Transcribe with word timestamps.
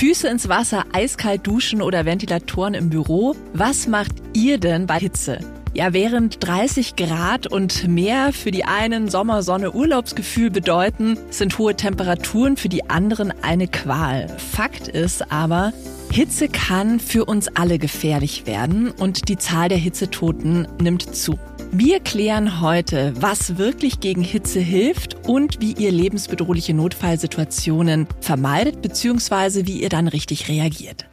Füße 0.00 0.28
ins 0.28 0.48
Wasser, 0.48 0.86
eiskalt 0.94 1.46
duschen 1.46 1.82
oder 1.82 2.06
Ventilatoren 2.06 2.72
im 2.72 2.88
Büro. 2.88 3.36
Was 3.52 3.86
macht 3.86 4.12
ihr 4.32 4.56
denn 4.56 4.86
bei 4.86 4.98
Hitze? 4.98 5.40
Ja, 5.74 5.92
während 5.92 6.42
30 6.42 6.96
Grad 6.96 7.46
und 7.46 7.86
mehr 7.86 8.32
für 8.32 8.50
die 8.50 8.64
einen 8.64 9.10
Sommersonne 9.10 9.72
Urlaubsgefühl 9.72 10.50
bedeuten, 10.50 11.18
sind 11.28 11.58
hohe 11.58 11.76
Temperaturen 11.76 12.56
für 12.56 12.70
die 12.70 12.88
anderen 12.88 13.30
eine 13.42 13.68
Qual. 13.68 14.26
Fakt 14.38 14.88
ist 14.88 15.30
aber, 15.30 15.74
Hitze 16.10 16.48
kann 16.48 16.98
für 16.98 17.26
uns 17.26 17.48
alle 17.48 17.78
gefährlich 17.78 18.46
werden 18.46 18.90
und 18.90 19.28
die 19.28 19.36
Zahl 19.36 19.68
der 19.68 19.76
Hitzetoten 19.76 20.66
nimmt 20.80 21.14
zu. 21.14 21.38
Wir 21.72 22.00
klären 22.00 22.60
heute, 22.60 23.12
was 23.20 23.56
wirklich 23.56 24.00
gegen 24.00 24.22
Hitze 24.22 24.58
hilft 24.58 25.28
und 25.28 25.60
wie 25.60 25.72
ihr 25.74 25.92
lebensbedrohliche 25.92 26.74
Notfallsituationen 26.74 28.08
vermeidet 28.20 28.82
bzw. 28.82 29.66
wie 29.66 29.80
ihr 29.80 29.88
dann 29.88 30.08
richtig 30.08 30.48
reagiert. 30.48 31.08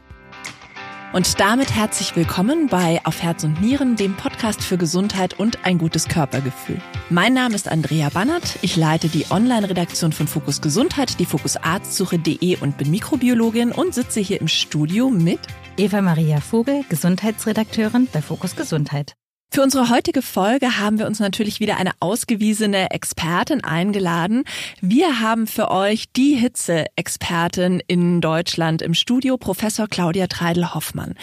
Und 1.13 1.39
damit 1.39 1.75
herzlich 1.75 2.15
willkommen 2.15 2.69
bei 2.69 3.01
Auf 3.03 3.21
Herz 3.21 3.43
und 3.43 3.61
Nieren, 3.61 3.97
dem 3.97 4.15
Podcast 4.15 4.63
für 4.63 4.77
Gesundheit 4.79 5.39
und 5.39 5.63
ein 5.63 5.77
gutes 5.77 6.07
Körpergefühl. 6.07 6.81
Mein 7.11 7.35
Name 7.35 7.53
ist 7.53 7.67
Andrea 7.67 8.09
Bannert. 8.09 8.57
Ich 8.63 8.75
leite 8.75 9.09
die 9.09 9.27
Online-Redaktion 9.29 10.11
von 10.11 10.27
Fokus 10.27 10.59
Gesundheit, 10.59 11.19
die 11.19 11.25
Fokusarztsuche.de 11.25 12.57
und 12.61 12.79
bin 12.79 12.89
Mikrobiologin 12.89 13.71
und 13.71 13.93
sitze 13.93 14.21
hier 14.21 14.41
im 14.41 14.47
Studio 14.47 15.11
mit 15.11 15.39
Eva 15.77 16.01
Maria 16.01 16.41
Vogel, 16.41 16.83
Gesundheitsredakteurin 16.89 18.07
bei 18.11 18.23
Fokus 18.23 18.55
Gesundheit. 18.55 19.15
Für 19.49 19.63
unsere 19.63 19.89
heutige 19.89 20.21
Folge 20.21 20.77
haben 20.77 20.99
wir 20.99 21.07
uns 21.07 21.19
natürlich 21.19 21.59
wieder 21.59 21.77
eine 21.77 21.91
ausgewiesene 21.99 22.91
Expertin 22.91 23.63
eingeladen. 23.63 24.43
Wir 24.81 25.21
haben 25.21 25.47
für 25.47 25.71
euch 25.71 26.11
die 26.15 26.35
Hitze-Expertin 26.35 27.81
in 27.87 28.21
Deutschland 28.21 28.81
im 28.81 28.93
Studio, 28.93 29.37
Professor 29.37 29.87
Claudia 29.87 30.27
Treidel-Hoffmann. 30.27 31.15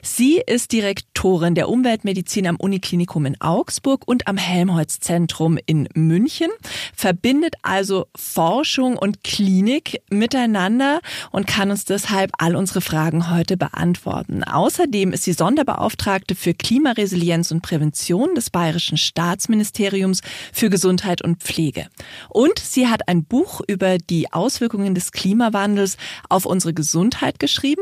Sie 0.00 0.40
ist 0.46 0.72
Direktorin 0.72 1.54
der 1.54 1.68
Umweltmedizin 1.68 2.46
am 2.46 2.56
Uniklinikum 2.56 3.26
in 3.26 3.38
Augsburg 3.40 4.06
und 4.06 4.26
am 4.28 4.36
Helmholtz-Zentrum 4.38 5.58
in 5.66 5.88
München, 5.94 6.50
verbindet 6.94 7.56
also 7.62 8.06
Forschung 8.16 8.96
und 8.96 9.22
Klinik 9.24 10.00
miteinander 10.08 11.00
und 11.30 11.46
kann 11.46 11.70
uns 11.70 11.84
deshalb 11.84 12.30
all 12.38 12.54
unsere 12.54 12.80
Fragen 12.80 13.28
heute 13.28 13.56
beantworten. 13.56 14.44
Außerdem 14.44 15.12
ist 15.12 15.24
sie 15.24 15.32
Sonderbeauftragte 15.32 16.36
für 16.36 16.54
Klimaresilienz 16.54 17.50
und 17.50 17.60
Prävention 17.72 18.34
des 18.34 18.50
Bayerischen 18.50 18.98
Staatsministeriums 18.98 20.20
für 20.52 20.68
Gesundheit 20.68 21.22
und 21.22 21.42
Pflege. 21.42 21.86
Und 22.28 22.58
sie 22.58 22.86
hat 22.86 23.08
ein 23.08 23.24
Buch 23.24 23.62
über 23.66 23.96
die 23.96 24.30
Auswirkungen 24.30 24.94
des 24.94 25.10
Klimawandels 25.10 25.96
auf 26.28 26.44
unsere 26.44 26.74
Gesundheit 26.74 27.38
geschrieben. 27.38 27.80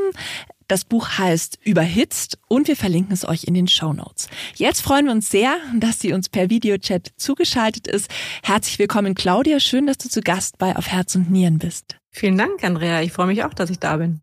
Das 0.68 0.84
Buch 0.84 1.08
heißt 1.18 1.58
Überhitzt 1.64 2.38
und 2.46 2.68
wir 2.68 2.76
verlinken 2.76 3.12
es 3.12 3.26
euch 3.26 3.42
in 3.42 3.54
den 3.54 3.66
Show 3.66 3.92
Notes. 3.92 4.28
Jetzt 4.54 4.80
freuen 4.80 5.06
wir 5.06 5.12
uns 5.12 5.28
sehr, 5.28 5.56
dass 5.74 5.98
sie 5.98 6.12
uns 6.12 6.28
per 6.28 6.50
Videochat 6.50 7.10
zugeschaltet 7.16 7.88
ist. 7.88 8.08
Herzlich 8.44 8.78
willkommen, 8.78 9.16
Claudia. 9.16 9.58
Schön, 9.58 9.88
dass 9.88 9.98
du 9.98 10.08
zu 10.08 10.20
Gast 10.20 10.56
bei 10.58 10.76
Auf 10.76 10.86
Herz 10.86 11.16
und 11.16 11.32
Nieren 11.32 11.58
bist. 11.58 11.96
Vielen 12.12 12.38
Dank, 12.38 12.62
Andrea. 12.62 13.02
Ich 13.02 13.10
freue 13.10 13.26
mich 13.26 13.42
auch, 13.42 13.54
dass 13.54 13.70
ich 13.70 13.80
da 13.80 13.96
bin. 13.96 14.20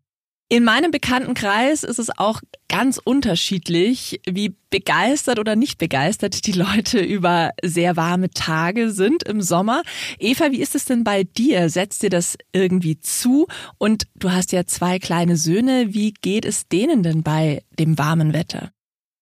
In 0.50 0.64
meinem 0.64 0.90
Bekanntenkreis 0.90 1.82
ist 1.82 1.98
es 1.98 2.08
auch 2.16 2.40
ganz 2.70 2.98
unterschiedlich, 3.04 4.22
wie 4.26 4.56
begeistert 4.70 5.38
oder 5.38 5.56
nicht 5.56 5.76
begeistert 5.76 6.46
die 6.46 6.52
Leute 6.52 7.00
über 7.00 7.50
sehr 7.62 7.96
warme 7.96 8.30
Tage 8.30 8.90
sind 8.90 9.24
im 9.24 9.42
Sommer. 9.42 9.82
Eva, 10.18 10.50
wie 10.50 10.62
ist 10.62 10.74
es 10.74 10.86
denn 10.86 11.04
bei 11.04 11.24
dir? 11.24 11.68
Setzt 11.68 12.02
dir 12.02 12.08
das 12.08 12.38
irgendwie 12.54 12.98
zu? 12.98 13.46
Und 13.76 14.04
du 14.14 14.30
hast 14.30 14.52
ja 14.52 14.64
zwei 14.64 14.98
kleine 14.98 15.36
Söhne. 15.36 15.92
Wie 15.92 16.14
geht 16.14 16.46
es 16.46 16.66
denen 16.66 17.02
denn 17.02 17.22
bei 17.22 17.62
dem 17.78 17.98
warmen 17.98 18.32
Wetter? 18.32 18.70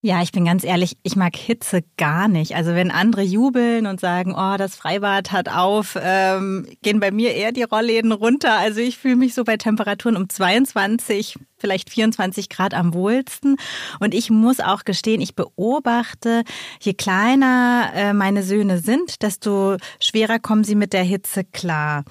Ja, 0.07 0.23
ich 0.23 0.31
bin 0.31 0.45
ganz 0.45 0.63
ehrlich, 0.63 0.97
ich 1.03 1.17
mag 1.17 1.35
Hitze 1.35 1.83
gar 1.97 2.29
nicht. 2.29 2.55
Also 2.55 2.77
wenn 2.77 2.93
andere 2.93 3.23
jubeln 3.23 3.89
und 3.89 3.99
sagen, 3.99 4.37
oh, 4.39 4.57
das 4.57 4.77
Freibad 4.77 5.33
hat 5.33 5.49
auf, 5.49 5.99
ähm, 6.01 6.65
gehen 6.83 7.01
bei 7.01 7.11
mir 7.11 7.35
eher 7.35 7.51
die 7.51 7.65
Rollläden 7.65 8.13
runter. 8.13 8.57
Also 8.57 8.79
ich 8.79 8.99
fühle 8.99 9.17
mich 9.17 9.35
so 9.35 9.43
bei 9.43 9.57
Temperaturen 9.57 10.17
um 10.17 10.29
22, 10.29 11.41
vielleicht 11.59 11.91
24 11.91 12.49
Grad 12.49 12.73
am 12.73 12.95
wohlsten. 12.95 13.57
Und 13.99 14.15
ich 14.15 14.31
muss 14.31 14.61
auch 14.61 14.85
gestehen, 14.85 15.21
ich 15.21 15.35
beobachte, 15.35 16.45
je 16.81 16.95
kleiner 16.95 17.91
äh, 17.93 18.13
meine 18.13 18.45
Söhne 18.45 18.79
sind, 18.79 19.23
desto 19.23 19.77
schwerer 19.99 20.39
kommen 20.39 20.63
sie 20.63 20.77
mit 20.77 20.93
der 20.93 21.03
Hitze 21.03 21.43
klar. 21.43 22.05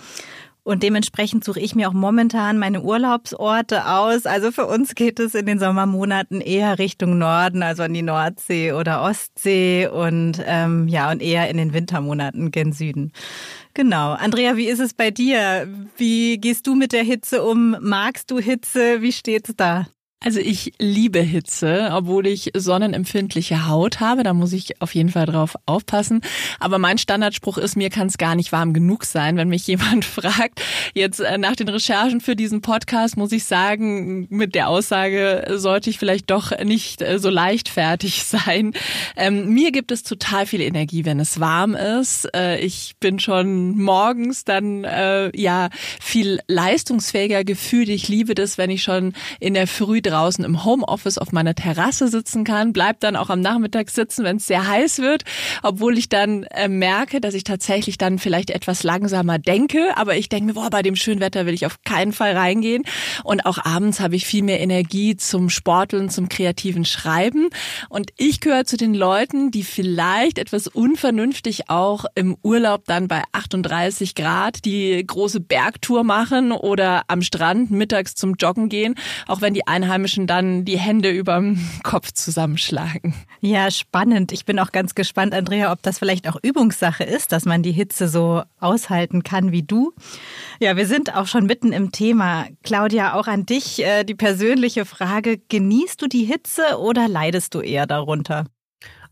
Und 0.65 0.81
dementsprechend 0.81 1.43
suche 1.43 1.59
ich 1.59 1.75
mir 1.75 1.87
auch 1.87 1.93
momentan 1.93 2.57
meine 2.57 2.81
Urlaubsorte 2.81 3.85
aus. 3.85 4.25
Also 4.25 4.51
für 4.51 4.65
uns 4.65 4.95
geht 4.95 5.19
es 5.19 5.35
in 5.35 5.45
den 5.45 5.59
Sommermonaten 5.59 6.41
eher 6.41 6.79
Richtung 6.79 7.19
Norden, 7.19 7.61
also 7.61 7.83
an 7.83 7.93
die 7.93 8.01
Nordsee 8.01 8.71
oder 8.71 9.03
Ostsee 9.03 9.85
und 9.85 10.41
ähm, 10.43 10.87
ja, 10.87 11.11
und 11.11 11.21
eher 11.21 11.51
in 11.51 11.57
den 11.57 11.71
Wintermonaten 11.71 12.49
gen 12.49 12.73
Süden. 12.73 13.11
Genau. 13.75 14.13
Andrea, 14.13 14.57
wie 14.57 14.65
ist 14.65 14.79
es 14.79 14.95
bei 14.95 15.11
dir? 15.11 15.67
Wie 15.97 16.39
gehst 16.39 16.65
du 16.65 16.73
mit 16.73 16.93
der 16.93 17.03
Hitze 17.03 17.43
um? 17.43 17.77
Magst 17.79 18.31
du 18.31 18.39
Hitze? 18.39 19.03
Wie 19.03 19.11
steht's 19.11 19.53
da? 19.55 19.85
Also 20.25 20.39
ich 20.39 20.73
liebe 20.79 21.19
Hitze, 21.19 21.91
obwohl 21.93 22.25
ich 22.25 22.49
sonnenempfindliche 22.55 23.67
Haut 23.67 23.99
habe. 23.99 24.23
Da 24.23 24.33
muss 24.33 24.53
ich 24.53 24.81
auf 24.81 24.95
jeden 24.95 25.09
Fall 25.09 25.27
drauf 25.27 25.55
aufpassen. 25.67 26.21
Aber 26.59 26.79
mein 26.79 26.97
Standardspruch 26.97 27.59
ist, 27.59 27.75
mir 27.75 27.91
kann 27.91 28.07
es 28.07 28.17
gar 28.17 28.33
nicht 28.33 28.51
warm 28.51 28.73
genug 28.73 29.05
sein. 29.05 29.37
Wenn 29.37 29.49
mich 29.49 29.67
jemand 29.67 30.03
fragt, 30.03 30.63
jetzt 30.95 31.19
äh, 31.19 31.37
nach 31.37 31.55
den 31.55 31.69
Recherchen 31.69 32.21
für 32.21 32.35
diesen 32.35 32.61
Podcast, 32.61 33.17
muss 33.17 33.31
ich 33.33 33.43
sagen, 33.43 34.25
mit 34.31 34.55
der 34.55 34.67
Aussage 34.67 35.45
sollte 35.51 35.91
ich 35.91 35.99
vielleicht 35.99 36.31
doch 36.31 36.57
nicht 36.63 37.03
äh, 37.03 37.19
so 37.19 37.29
leichtfertig 37.29 38.23
sein. 38.25 38.73
Ähm, 39.15 39.53
mir 39.53 39.71
gibt 39.71 39.91
es 39.91 40.01
total 40.01 40.47
viel 40.47 40.61
Energie, 40.61 41.05
wenn 41.05 41.19
es 41.19 41.39
warm 41.39 41.75
ist. 41.75 42.27
Äh, 42.35 42.57
ich 42.61 42.95
bin 42.99 43.19
schon 43.19 43.77
morgens 43.77 44.43
dann 44.43 44.85
äh, 44.85 45.29
ja 45.39 45.69
viel 46.01 46.39
leistungsfähiger 46.47 47.43
gefühlt. 47.43 47.89
Ich 47.89 48.07
liebe 48.07 48.33
das, 48.33 48.57
wenn 48.57 48.71
ich 48.71 48.81
schon 48.81 49.13
in 49.39 49.53
der 49.53 49.67
Früh 49.67 50.01
im 50.15 50.63
Homeoffice 50.63 51.17
auf 51.17 51.31
meiner 51.31 51.55
Terrasse 51.55 52.07
sitzen 52.07 52.43
kann, 52.43 52.73
bleib 52.73 53.01
dann 53.01 53.15
auch 53.15 53.29
am 53.29 53.41
Nachmittag 53.41 53.89
sitzen, 53.89 54.23
wenn 54.23 54.37
es 54.37 54.47
sehr 54.47 54.67
heiß 54.67 54.99
wird, 54.99 55.23
obwohl 55.61 55.97
ich 55.97 56.09
dann 56.09 56.43
äh, 56.43 56.67
merke, 56.67 57.19
dass 57.19 57.33
ich 57.33 57.43
tatsächlich 57.43 57.97
dann 57.97 58.17
vielleicht 58.17 58.49
etwas 58.49 58.83
langsamer 58.83 59.39
denke, 59.39 59.95
aber 59.97 60.15
ich 60.15 60.29
denke 60.29 60.45
mir, 60.47 60.53
boah, 60.53 60.69
bei 60.69 60.81
dem 60.81 60.95
schönen 60.95 61.19
Wetter 61.19 61.45
will 61.45 61.53
ich 61.53 61.65
auf 61.65 61.83
keinen 61.83 62.13
Fall 62.13 62.35
reingehen. 62.35 62.83
Und 63.23 63.45
auch 63.45 63.57
abends 63.63 63.99
habe 63.99 64.15
ich 64.15 64.25
viel 64.25 64.43
mehr 64.43 64.61
Energie 64.61 65.17
zum 65.17 65.49
Sporteln, 65.49 66.09
zum 66.09 66.29
kreativen 66.29 66.85
Schreiben. 66.85 67.49
Und 67.89 68.11
ich 68.17 68.39
gehöre 68.39 68.65
zu 68.65 68.77
den 68.77 68.93
Leuten, 68.93 69.51
die 69.51 69.63
vielleicht 69.63 70.37
etwas 70.37 70.67
unvernünftig 70.67 71.69
auch 71.69 72.05
im 72.15 72.37
Urlaub 72.41 72.85
dann 72.85 73.07
bei 73.07 73.23
38 73.33 74.15
Grad 74.15 74.63
die 74.65 75.03
große 75.05 75.41
Bergtour 75.41 76.03
machen 76.03 76.51
oder 76.51 77.03
am 77.07 77.21
Strand 77.21 77.71
mittags 77.71 78.15
zum 78.15 78.35
Joggen 78.35 78.69
gehen, 78.69 78.95
auch 79.27 79.41
wenn 79.41 79.53
die 79.53 79.67
Einheimischen 79.67 80.04
Einheimischen 80.05 80.27
dann 80.27 80.65
die 80.65 80.77
Hände 80.77 81.09
überm 81.09 81.57
Kopf 81.83 82.11
zusammenschlagen. 82.11 83.15
Ja, 83.41 83.71
spannend. 83.71 84.31
Ich 84.31 84.45
bin 84.45 84.59
auch 84.59 84.71
ganz 84.71 84.93
gespannt, 84.93 85.33
Andrea, 85.33 85.71
ob 85.71 85.81
das 85.81 85.99
vielleicht 85.99 86.29
auch 86.29 86.37
Übungssache 86.41 87.03
ist, 87.03 87.31
dass 87.31 87.45
man 87.45 87.63
die 87.63 87.71
Hitze 87.71 88.07
so 88.07 88.43
aushalten 88.59 89.23
kann 89.23 89.51
wie 89.51 89.63
du. 89.63 89.93
Ja, 90.59 90.77
wir 90.77 90.85
sind 90.85 91.15
auch 91.15 91.25
schon 91.27 91.47
mitten 91.47 91.73
im 91.73 91.91
Thema. 91.91 92.45
Claudia, 92.63 93.15
auch 93.15 93.27
an 93.27 93.45
dich 93.45 93.83
äh, 93.83 94.03
die 94.03 94.15
persönliche 94.15 94.85
Frage. 94.85 95.39
Genießt 95.49 96.01
du 96.01 96.07
die 96.07 96.23
Hitze 96.23 96.79
oder 96.79 97.07
leidest 97.07 97.55
du 97.55 97.61
eher 97.61 97.87
darunter? 97.87 98.45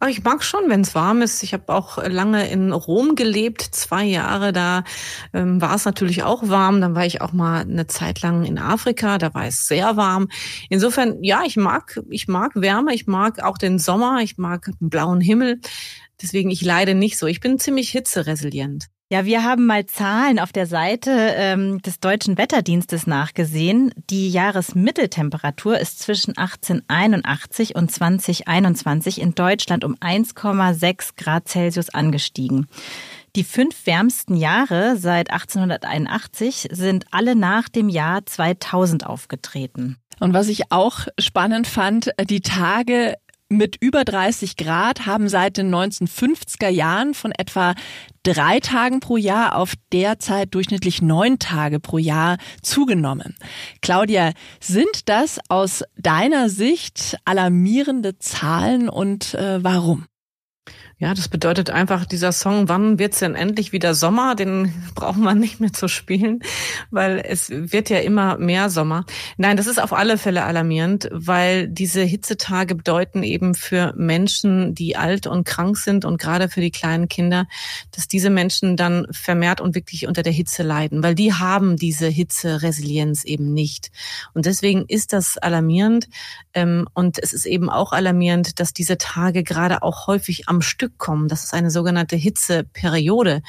Ich 0.09 0.23
mag 0.23 0.43
schon, 0.43 0.69
wenn 0.69 0.81
es 0.81 0.95
warm 0.95 1.21
ist. 1.21 1.43
Ich 1.43 1.53
habe 1.53 1.73
auch 1.73 1.97
lange 2.03 2.49
in 2.49 2.71
Rom 2.71 3.15
gelebt, 3.15 3.61
zwei 3.61 4.03
Jahre. 4.03 4.51
Da 4.51 4.83
ähm, 5.33 5.61
war 5.61 5.75
es 5.75 5.85
natürlich 5.85 6.23
auch 6.23 6.49
warm. 6.49 6.81
Dann 6.81 6.95
war 6.95 7.05
ich 7.05 7.21
auch 7.21 7.31
mal 7.31 7.61
eine 7.61 7.87
Zeit 7.87 8.21
lang 8.21 8.43
in 8.43 8.57
Afrika. 8.57 9.17
Da 9.17 9.33
war 9.33 9.45
es 9.45 9.67
sehr 9.67 9.95
warm. 9.95 10.27
Insofern, 10.69 11.23
ja, 11.23 11.43
ich 11.45 11.55
mag, 11.55 11.99
ich 12.09 12.27
mag 12.27 12.51
Wärme. 12.55 12.93
Ich 12.93 13.07
mag 13.07 13.41
auch 13.41 13.57
den 13.57 13.79
Sommer. 13.79 14.19
Ich 14.21 14.37
mag 14.37 14.69
den 14.79 14.89
blauen 14.89 15.21
Himmel. 15.21 15.59
Deswegen, 16.21 16.49
ich 16.49 16.61
leide 16.61 16.95
nicht 16.95 17.17
so. 17.17 17.27
Ich 17.27 17.39
bin 17.39 17.59
ziemlich 17.59 17.91
hitzeresilient. 17.91 18.92
Ja, 19.11 19.25
wir 19.25 19.43
haben 19.43 19.67
mal 19.67 19.85
Zahlen 19.85 20.39
auf 20.39 20.51
der 20.51 20.65
Seite 20.65 21.11
ähm, 21.11 21.81
des 21.81 21.99
Deutschen 21.99 22.37
Wetterdienstes 22.37 23.05
nachgesehen. 23.05 23.93
Die 24.09 24.29
Jahresmitteltemperatur 24.29 25.77
ist 25.77 25.99
zwischen 25.99 26.35
1881 26.35 27.75
und 27.75 27.91
2021 27.91 29.21
in 29.21 29.35
Deutschland 29.35 29.83
um 29.83 29.95
1,6 29.95 31.11
Grad 31.15 31.47
Celsius 31.47 31.89
angestiegen. 31.89 32.67
Die 33.35 33.43
fünf 33.43 33.85
wärmsten 33.85 34.35
Jahre 34.35 34.95
seit 34.97 35.31
1881 35.31 36.69
sind 36.71 37.05
alle 37.11 37.35
nach 37.35 37.67
dem 37.67 37.89
Jahr 37.89 38.25
2000 38.25 39.05
aufgetreten. 39.05 39.97
Und 40.19 40.33
was 40.33 40.47
ich 40.47 40.71
auch 40.71 41.07
spannend 41.19 41.67
fand, 41.67 42.11
die 42.29 42.41
Tage 42.41 43.15
mit 43.57 43.77
über 43.79 44.03
30 44.03 44.57
Grad 44.57 45.05
haben 45.05 45.29
seit 45.29 45.57
den 45.57 45.73
1950er 45.73 46.69
Jahren 46.69 47.13
von 47.13 47.31
etwa 47.31 47.75
drei 48.23 48.59
Tagen 48.59 48.99
pro 48.99 49.17
Jahr 49.17 49.55
auf 49.55 49.73
derzeit 49.91 50.53
durchschnittlich 50.55 51.01
neun 51.01 51.39
Tage 51.39 51.79
pro 51.79 51.97
Jahr 51.97 52.37
zugenommen. 52.61 53.35
Claudia, 53.81 54.31
sind 54.59 55.09
das 55.09 55.39
aus 55.49 55.83
deiner 55.97 56.49
Sicht 56.49 57.17
alarmierende 57.25 58.17
Zahlen 58.19 58.89
und 58.89 59.33
äh, 59.33 59.63
warum? 59.63 60.05
Ja, 61.03 61.13
das 61.13 61.27
bedeutet 61.27 61.69
einfach, 61.69 62.05
dieser 62.05 62.31
Song, 62.31 62.69
wann 62.69 62.97
wird's 62.97 63.19
denn 63.19 63.35
endlich 63.35 63.73
wieder 63.73 63.93
Sommer? 63.93 64.35
Den 64.35 64.73
brauchen 64.95 65.21
wir 65.23 65.35
nicht 65.35 65.59
mehr 65.59 65.73
zu 65.73 65.89
spielen, 65.89 66.39
weil 66.91 67.21
es 67.27 67.49
wird 67.49 67.89
ja 67.89 67.97
immer 67.97 68.37
mehr 68.37 68.69
Sommer. 68.69 69.05
Nein, 69.35 69.57
das 69.57 69.67
ist 69.67 69.83
auf 69.83 69.91
alle 69.91 70.17
Fälle 70.17 70.45
alarmierend, 70.45 71.09
weil 71.11 71.67
diese 71.67 72.03
Hitzetage 72.03 72.75
bedeuten 72.75 73.21
eben 73.21 73.53
für 73.53 73.93
Menschen, 73.97 74.75
die 74.75 74.95
alt 74.95 75.27
und 75.27 75.45
krank 75.45 75.75
sind 75.75 76.05
und 76.05 76.21
gerade 76.21 76.47
für 76.47 76.61
die 76.61 76.71
kleinen 76.71 77.09
Kinder, 77.09 77.47
dass 77.91 78.07
diese 78.07 78.29
Menschen 78.29 78.77
dann 78.77 79.05
vermehrt 79.11 79.59
und 79.59 79.75
wirklich 79.75 80.07
unter 80.07 80.23
der 80.23 80.31
Hitze 80.31 80.63
leiden, 80.63 81.03
weil 81.03 81.15
die 81.15 81.33
haben 81.33 81.75
diese 81.75 82.07
Hitzeresilienz 82.07 83.25
eben 83.25 83.53
nicht. 83.53 83.91
Und 84.33 84.45
deswegen 84.45 84.85
ist 84.87 85.11
das 85.11 85.37
alarmierend. 85.37 86.07
Ähm, 86.53 86.87
und 86.93 87.19
es 87.19 87.33
ist 87.33 87.45
eben 87.45 87.69
auch 87.69 87.91
alarmierend, 87.91 88.61
dass 88.61 88.71
diese 88.71 88.97
Tage 88.97 89.43
gerade 89.43 89.83
auch 89.83 90.07
häufig 90.07 90.47
am 90.47 90.61
Stück 90.61 90.92
zurückkommen. 90.93 91.27
Das 91.27 91.43
ist 91.43 91.53
eine 91.53 91.71
sogenannte 91.71 92.15
Hitzeperiode. 92.15 93.41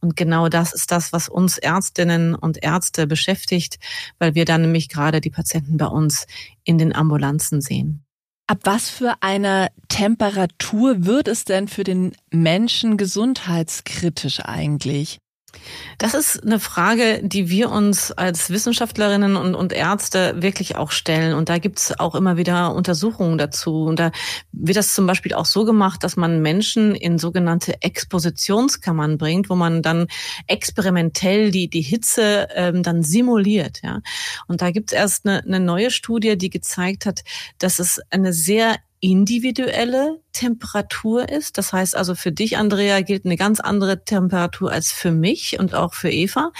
Und 0.00 0.16
genau 0.16 0.48
das 0.48 0.72
ist 0.72 0.90
das, 0.90 1.12
was 1.12 1.28
uns 1.28 1.58
Ärztinnen 1.58 2.34
und 2.34 2.62
Ärzte 2.62 3.06
beschäftigt, 3.06 3.78
weil 4.18 4.34
wir 4.34 4.44
dann 4.44 4.62
nämlich 4.62 4.88
gerade 4.88 5.20
die 5.20 5.30
Patienten 5.30 5.76
bei 5.76 5.86
uns 5.86 6.26
in 6.64 6.78
den 6.78 6.94
Ambulanzen 6.94 7.60
sehen. 7.60 8.04
Ab 8.46 8.60
was 8.64 8.90
für 8.90 9.14
einer 9.20 9.68
Temperatur 9.88 11.04
wird 11.04 11.28
es 11.28 11.44
denn 11.44 11.68
für 11.68 11.84
den 11.84 12.12
Menschen 12.30 12.96
gesundheitskritisch 12.96 14.40
eigentlich? 14.40 15.18
Das 15.98 16.14
ist 16.14 16.42
eine 16.42 16.58
Frage, 16.58 17.20
die 17.22 17.48
wir 17.48 17.70
uns 17.70 18.10
als 18.10 18.50
Wissenschaftlerinnen 18.50 19.36
und, 19.36 19.54
und 19.54 19.72
Ärzte 19.72 20.34
wirklich 20.42 20.76
auch 20.76 20.90
stellen. 20.90 21.34
Und 21.34 21.48
da 21.48 21.58
gibt 21.58 21.78
es 21.78 21.98
auch 21.98 22.14
immer 22.14 22.36
wieder 22.36 22.74
Untersuchungen 22.74 23.38
dazu. 23.38 23.84
Und 23.84 23.98
da 23.98 24.10
wird 24.52 24.76
das 24.76 24.94
zum 24.94 25.06
Beispiel 25.06 25.34
auch 25.34 25.44
so 25.44 25.64
gemacht, 25.64 26.02
dass 26.02 26.16
man 26.16 26.42
Menschen 26.42 26.94
in 26.94 27.18
sogenannte 27.18 27.82
Expositionskammern 27.82 29.18
bringt, 29.18 29.50
wo 29.50 29.54
man 29.54 29.82
dann 29.82 30.08
experimentell 30.46 31.50
die, 31.50 31.68
die 31.68 31.82
Hitze 31.82 32.48
ähm, 32.54 32.82
dann 32.82 33.02
simuliert. 33.02 33.80
Ja. 33.82 34.00
Und 34.48 34.62
da 34.62 34.70
gibt 34.70 34.92
es 34.92 34.98
erst 34.98 35.26
eine, 35.26 35.44
eine 35.44 35.60
neue 35.60 35.90
Studie, 35.90 36.36
die 36.36 36.50
gezeigt 36.50 37.06
hat, 37.06 37.22
dass 37.58 37.78
es 37.78 38.00
eine 38.10 38.32
sehr 38.32 38.76
individuelle 39.02 40.20
Temperatur 40.32 41.28
ist. 41.28 41.58
Das 41.58 41.72
heißt 41.72 41.96
also 41.96 42.14
für 42.14 42.30
dich, 42.30 42.56
Andrea, 42.56 43.00
gilt 43.00 43.24
eine 43.24 43.36
ganz 43.36 43.58
andere 43.58 44.04
Temperatur 44.04 44.70
als 44.70 44.92
für 44.92 45.10
mich 45.10 45.58
und 45.58 45.74
auch 45.74 45.92
für 45.92 46.08
Eva. 46.08 46.52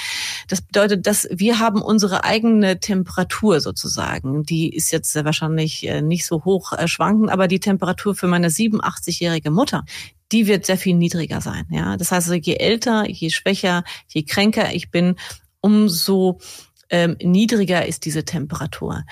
Das 0.48 0.60
bedeutet, 0.60 1.06
dass 1.06 1.28
wir 1.30 1.60
haben 1.60 1.80
unsere 1.80 2.24
eigene 2.24 2.80
Temperatur 2.80 3.60
sozusagen. 3.60 4.42
Die 4.42 4.74
ist 4.74 4.90
jetzt 4.90 5.14
wahrscheinlich 5.14 5.86
äh, 5.86 6.02
nicht 6.02 6.26
so 6.26 6.44
hoch 6.44 6.72
äh, 6.72 6.88
schwanken, 6.88 7.30
aber 7.30 7.46
die 7.46 7.60
Temperatur 7.60 8.16
für 8.16 8.26
meine 8.26 8.48
87-jährige 8.48 9.52
Mutter, 9.52 9.84
die 10.32 10.48
wird 10.48 10.66
sehr 10.66 10.78
viel 10.78 10.96
niedriger 10.96 11.40
sein. 11.40 11.66
Ja, 11.70 11.96
das 11.96 12.10
heißt, 12.10 12.28
also, 12.28 12.34
je 12.34 12.56
älter, 12.56 13.08
je 13.08 13.30
schwächer, 13.30 13.84
je 14.08 14.24
kränker 14.24 14.74
ich 14.74 14.90
bin, 14.90 15.14
umso 15.60 16.40
ähm, 16.92 17.16
niedriger 17.20 17.86
ist 17.86 18.04
diese 18.04 18.24
Temperatur. 18.24 19.02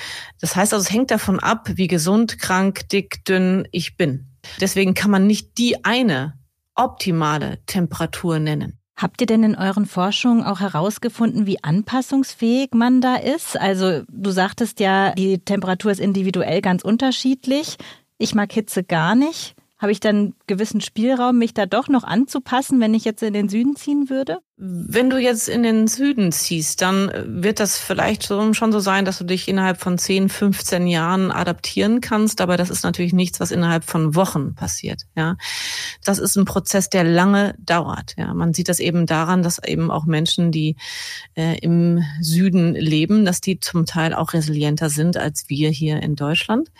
Das 0.41 0.55
heißt 0.55 0.73
also, 0.73 0.85
es 0.85 0.93
hängt 0.93 1.11
davon 1.11 1.41
ab, 1.41 1.71
wie 1.75 1.89
gesund, 1.89 2.39
krank, 2.39 2.89
dick, 2.91 3.25
dünn 3.25 3.67
ich 3.73 3.97
bin. 3.97 4.29
Deswegen 4.61 4.95
kann 4.95 5.11
man 5.11 5.27
nicht 5.27 5.59
die 5.59 5.85
eine 5.85 6.39
optimale 6.75 7.59
Temperatur 7.67 8.39
nennen. 8.39 8.79
Habt 8.97 9.23
ihr 9.23 9.27
denn 9.27 9.43
in 9.43 9.57
euren 9.57 9.87
Forschungen 9.87 10.45
auch 10.45 10.61
herausgefunden, 10.61 11.47
wie 11.47 11.65
anpassungsfähig 11.65 12.73
man 12.75 13.01
da 13.01 13.17
ist? 13.17 13.59
Also 13.59 14.03
du 14.09 14.31
sagtest 14.31 14.79
ja, 14.79 15.13
die 15.15 15.39
Temperatur 15.39 15.91
ist 15.91 16.01
individuell 16.01 16.61
ganz 16.61 16.83
unterschiedlich. 16.83 17.79
Ich 18.19 18.35
mag 18.35 18.53
Hitze 18.53 18.85
gar 18.85 19.15
nicht. 19.15 19.55
Habe 19.79 19.93
ich 19.93 20.01
dann 20.01 20.35
gewissen 20.47 20.83
Spielraum, 20.83 21.39
mich 21.39 21.55
da 21.55 21.65
doch 21.65 21.89
noch 21.89 22.05
anzupassen, 22.05 22.79
wenn 22.81 22.93
ich 22.93 23.07
jetzt 23.07 23.23
in 23.23 23.33
den 23.33 23.49
Süden 23.49 23.75
ziehen 23.75 24.11
würde? 24.11 24.41
Wenn 24.63 25.09
du 25.09 25.17
jetzt 25.17 25.49
in 25.49 25.63
den 25.63 25.89
Süden 25.89 26.33
ziehst, 26.33 26.83
dann 26.83 27.11
wird 27.25 27.61
das 27.61 27.79
vielleicht 27.79 28.25
schon 28.25 28.53
so 28.53 28.79
sein, 28.79 29.07
dass 29.07 29.17
du 29.17 29.25
dich 29.25 29.49
innerhalb 29.49 29.81
von 29.81 29.97
10, 29.97 30.29
15 30.29 30.87
Jahren 30.87 31.31
adaptieren 31.31 32.03
kannst. 32.03 32.43
Aber 32.43 32.59
das 32.59 32.69
ist 32.69 32.85
natürlich 32.85 33.15
nichts, 33.15 33.41
was 33.41 33.53
innerhalb 33.53 33.85
von 33.85 34.15
Wochen 34.15 34.55
passiert. 34.55 35.05
Ja, 35.17 35.39
das 36.05 36.19
ist 36.19 36.37
ein 36.37 36.45
Prozess, 36.45 36.91
der 36.91 37.05
lange 37.05 37.55
dauert. 37.59 38.15
Ja, 38.19 38.35
man 38.35 38.53
sieht 38.53 38.69
das 38.69 38.81
eben 38.81 39.07
daran, 39.07 39.43
dass 39.43 39.65
eben 39.65 39.91
auch 39.91 40.05
Menschen, 40.05 40.53
die 40.53 40.77
äh, 41.37 41.59
im 41.61 42.05
Süden 42.21 42.75
leben, 42.75 43.25
dass 43.25 43.41
die 43.41 43.61
zum 43.61 43.87
Teil 43.87 44.13
auch 44.13 44.35
resilienter 44.35 44.91
sind 44.91 45.17
als 45.17 45.49
wir 45.49 45.71
hier 45.71 46.03
in 46.03 46.17
Deutschland. 46.17 46.71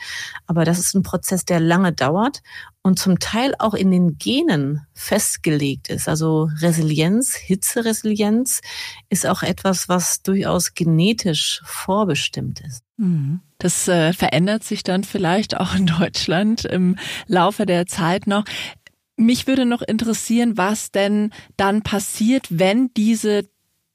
Aber 0.47 0.67
das 0.67 0.79
ist 0.79 0.95
ein 0.95 1.03
Prozess, 1.03 1.47
der 1.47 1.61
lange 1.61 1.95
dauert 1.95 2.43
und 2.83 2.99
zum 2.99 3.19
Teil 3.19 3.55
auch 3.59 3.75
in 3.75 3.91
den 3.91 4.17
Genen 4.19 4.87
festgelegt 4.95 5.89
ist. 5.91 6.09
Also 6.09 6.49
Resilienz, 6.61 7.35
Hitzeresilienz 7.71 8.61
ist 9.09 9.27
auch 9.27 9.43
etwas, 9.43 9.89
was 9.89 10.23
durchaus 10.23 10.75
genetisch 10.75 11.63
vorbestimmt 11.65 12.61
ist. 12.61 12.83
Mhm. 12.97 13.41
Das 13.59 13.89
äh, 13.89 14.13
verändert 14.13 14.65
sich 14.65 14.83
dann 14.83 15.05
vielleicht 15.05 15.57
auch 15.57 15.75
in 15.75 15.87
Deutschland 15.87 16.65
im 16.65 16.97
Laufe 17.27 17.67
der 17.67 17.87
Zeit 17.87 18.27
noch. 18.27 18.45
Mich 19.17 19.47
würde 19.47 19.67
noch 19.67 19.83
interessieren, 19.83 20.57
was 20.57 20.91
denn 20.91 21.31
dann 21.57 21.83
passiert, 21.83 22.47
wenn 22.51 22.93
diese 22.95 23.49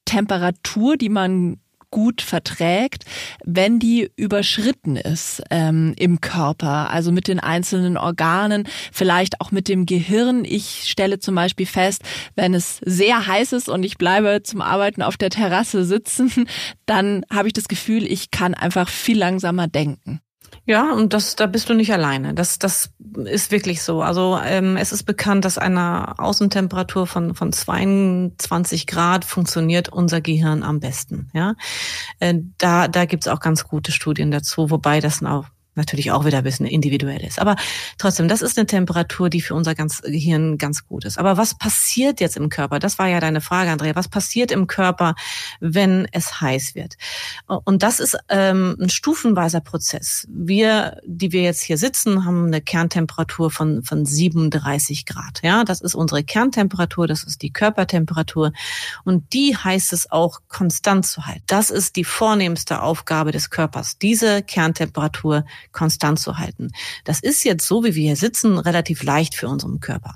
Temperatur, 0.06 0.98
die 0.98 1.10
man 1.10 1.58
gut 1.96 2.22
verträgt, 2.22 3.06
wenn 3.46 3.80
die 3.80 4.12
überschritten 4.18 4.98
ist 4.98 5.42
ähm, 5.50 5.94
im 5.98 6.20
Körper, 6.20 6.90
also 6.90 7.10
mit 7.14 7.30
den 7.30 7.40
einzelnen 7.40 7.96
Organen, 7.96 8.68
vielleicht 8.92 9.40
auch 9.40 9.52
mit 9.52 9.70
dem 9.70 9.86
Gehirn. 9.86 10.44
Ich 10.44 10.90
stelle 10.90 11.20
zum 11.20 11.36
Beispiel 11.36 11.66
fest, 11.66 12.02
wenn 12.36 12.54
es 12.54 12.82
sehr 12.84 13.28
heiß 13.28 13.54
ist 13.54 13.70
und 13.70 13.84
ich 13.84 13.98
bleibe 13.98 14.44
zum 14.44 14.62
Arbeiten 14.62 15.02
auf 15.02 15.16
der 15.16 15.30
Terrasse 15.30 15.86
sitzen, 15.86 16.34
dann 16.86 17.24
habe 17.32 17.48
ich 17.48 17.54
das 17.54 17.70
Gefühl, 17.70 18.04
ich 18.04 18.30
kann 18.30 18.56
einfach 18.56 18.90
viel 18.90 19.18
langsamer 19.18 19.70
denken. 19.70 20.20
Ja, 20.68 20.92
und 20.94 21.14
das, 21.14 21.36
da 21.36 21.46
bist 21.46 21.70
du 21.70 21.76
nicht 21.76 21.94
alleine. 21.94 22.34
Das, 22.34 22.58
das 22.58 22.90
ist 23.26 23.52
wirklich 23.52 23.84
so. 23.84 24.02
Also 24.02 24.40
ähm, 24.44 24.78
es 24.78 24.92
ist 24.92 25.04
bekannt, 25.04 25.46
dass 25.46 25.60
einer 25.60 26.16
Außentemperatur 26.18 27.06
von 27.06 27.36
von 27.36 27.54
22 27.54 28.88
Grad 28.88 29.26
funktioniert 29.26 29.90
unser 29.90 30.22
Gehirn 30.22 30.64
am 30.64 30.80
besten. 30.80 31.30
Ja, 31.34 31.54
äh, 32.20 32.34
da 32.58 32.88
da 32.88 33.06
gibt's 33.06 33.28
auch 33.28 33.40
ganz 33.40 33.68
gute 33.68 33.92
Studien 33.92 34.32
dazu, 34.32 34.72
wobei 34.72 35.02
das 35.02 35.22
auch 35.24 35.46
natürlich 35.76 36.12
auch 36.12 36.26
wieder 36.26 36.40
ein 36.40 36.44
bisschen 36.44 36.66
individuell 36.66 37.24
ist. 37.24 37.40
Aber 37.40 37.56
trotzdem, 37.98 38.28
das 38.28 38.42
ist 38.42 38.58
eine 38.58 38.66
Temperatur, 38.66 39.30
die 39.30 39.42
für 39.42 39.56
unser 39.56 39.76
ganz 39.76 40.02
Gehirn 40.02 40.58
ganz 40.58 40.88
gut 40.88 41.06
ist. 41.06 41.18
Aber 41.18 41.38
was 41.38 41.58
passiert 41.58 42.20
jetzt 42.20 42.38
im 42.38 42.50
Körper? 42.50 42.80
Das 42.80 43.00
war 43.00 43.08
ja 43.08 43.20
deine 43.20 43.42
Frage, 43.42 43.72
Andrea. 43.72 43.96
Was 43.96 44.08
passiert 44.08 44.52
im 44.52 44.68
Körper, 44.68 45.16
wenn 45.60 46.08
es 46.12 46.42
heiß 46.42 46.76
wird? 46.76 46.96
Und 47.48 47.84
das 47.84 48.00
ist 48.00 48.18
ähm, 48.30 48.76
ein 48.80 48.90
stufenweiser 48.90 49.62
Prozess. 49.62 50.28
Wir, 50.30 51.00
die 51.06 51.32
wir 51.32 51.42
jetzt 51.42 51.62
hier 51.62 51.78
sitzen, 51.78 52.26
haben 52.26 52.48
eine 52.48 52.62
Kerntemperatur 52.62 53.52
von, 53.52 53.84
von 53.84 54.06
37 54.06 55.06
Grad. 55.06 55.42
Ja, 55.44 55.64
das 55.64 55.82
ist 55.82 55.96
unsere 55.96 56.24
Kerntemperatur, 56.24 57.08
das 57.08 57.24
ist 57.24 57.42
die 57.42 57.52
Körpertemperatur. 57.52 58.52
Und 59.04 59.34
die 59.34 59.56
heißt 59.56 59.94
es 59.94 60.12
auch 60.12 60.40
konstant 60.48 61.06
zu 61.06 61.26
halten. 61.26 61.44
Das 61.48 61.70
ist 61.70 61.96
die 61.96 62.04
vornehmste 62.04 62.82
Aufgabe 62.82 63.32
des 63.32 63.50
Körpers, 63.50 63.98
diese 63.98 64.42
Kerntemperatur 64.44 65.46
konstant 65.72 66.20
zu 66.20 66.38
halten. 66.38 66.72
Das 67.04 67.20
ist 67.20 67.44
jetzt 67.44 67.68
so, 67.68 67.84
wie 67.84 67.96
wir 67.96 68.04
hier 68.04 68.16
sitzen, 68.16 68.58
relativ 68.58 69.04
leicht 69.04 69.36
für 69.36 69.48
unseren 69.48 69.80
Körper. 69.80 70.16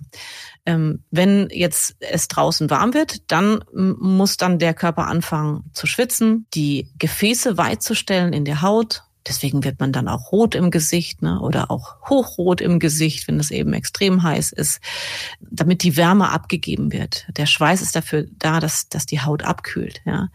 Ähm, 0.65 1.03
wenn 1.11 1.49
jetzt 1.51 1.95
es 1.99 2.27
draußen 2.27 2.69
warm 2.69 2.93
wird, 2.93 3.31
dann 3.31 3.63
muss 3.73 4.37
dann 4.37 4.59
der 4.59 4.73
Körper 4.73 5.07
anfangen 5.07 5.63
zu 5.73 5.87
schwitzen, 5.87 6.47
die 6.53 6.91
Gefäße 6.99 7.57
weit 7.57 7.81
zu 7.81 7.95
stellen 7.95 8.33
in 8.33 8.45
der 8.45 8.61
Haut, 8.61 9.03
Deswegen 9.27 9.63
wird 9.63 9.79
man 9.79 9.91
dann 9.91 10.07
auch 10.07 10.31
rot 10.31 10.55
im 10.55 10.71
Gesicht 10.71 11.21
ne, 11.21 11.39
oder 11.39 11.69
auch 11.69 11.97
hochrot 12.09 12.61
im 12.61 12.79
Gesicht, 12.79 13.27
wenn 13.27 13.39
es 13.39 13.51
eben 13.51 13.73
extrem 13.73 14.23
heiß 14.23 14.51
ist, 14.53 14.79
damit 15.39 15.83
die 15.83 15.97
Wärme 15.97 16.31
abgegeben 16.31 16.91
wird. 16.91 17.27
Der 17.37 17.45
Schweiß 17.45 17.81
ist 17.81 17.95
dafür 17.95 18.25
da, 18.31 18.59
dass, 18.59 18.89
dass 18.89 19.05
die 19.05 19.21
Haut 19.21 19.43
abkühlt. 19.43 20.01
Ja. 20.05 20.29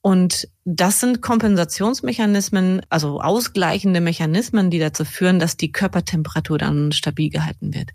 Und 0.00 0.48
das 0.64 1.00
sind 1.00 1.20
Kompensationsmechanismen, 1.20 2.80
also 2.88 3.20
ausgleichende 3.20 4.00
Mechanismen, 4.00 4.70
die 4.70 4.78
dazu 4.78 5.04
führen, 5.04 5.38
dass 5.38 5.56
die 5.58 5.70
Körpertemperatur 5.70 6.56
dann 6.56 6.92
stabil 6.92 7.28
gehalten 7.28 7.74
wird. 7.74 7.90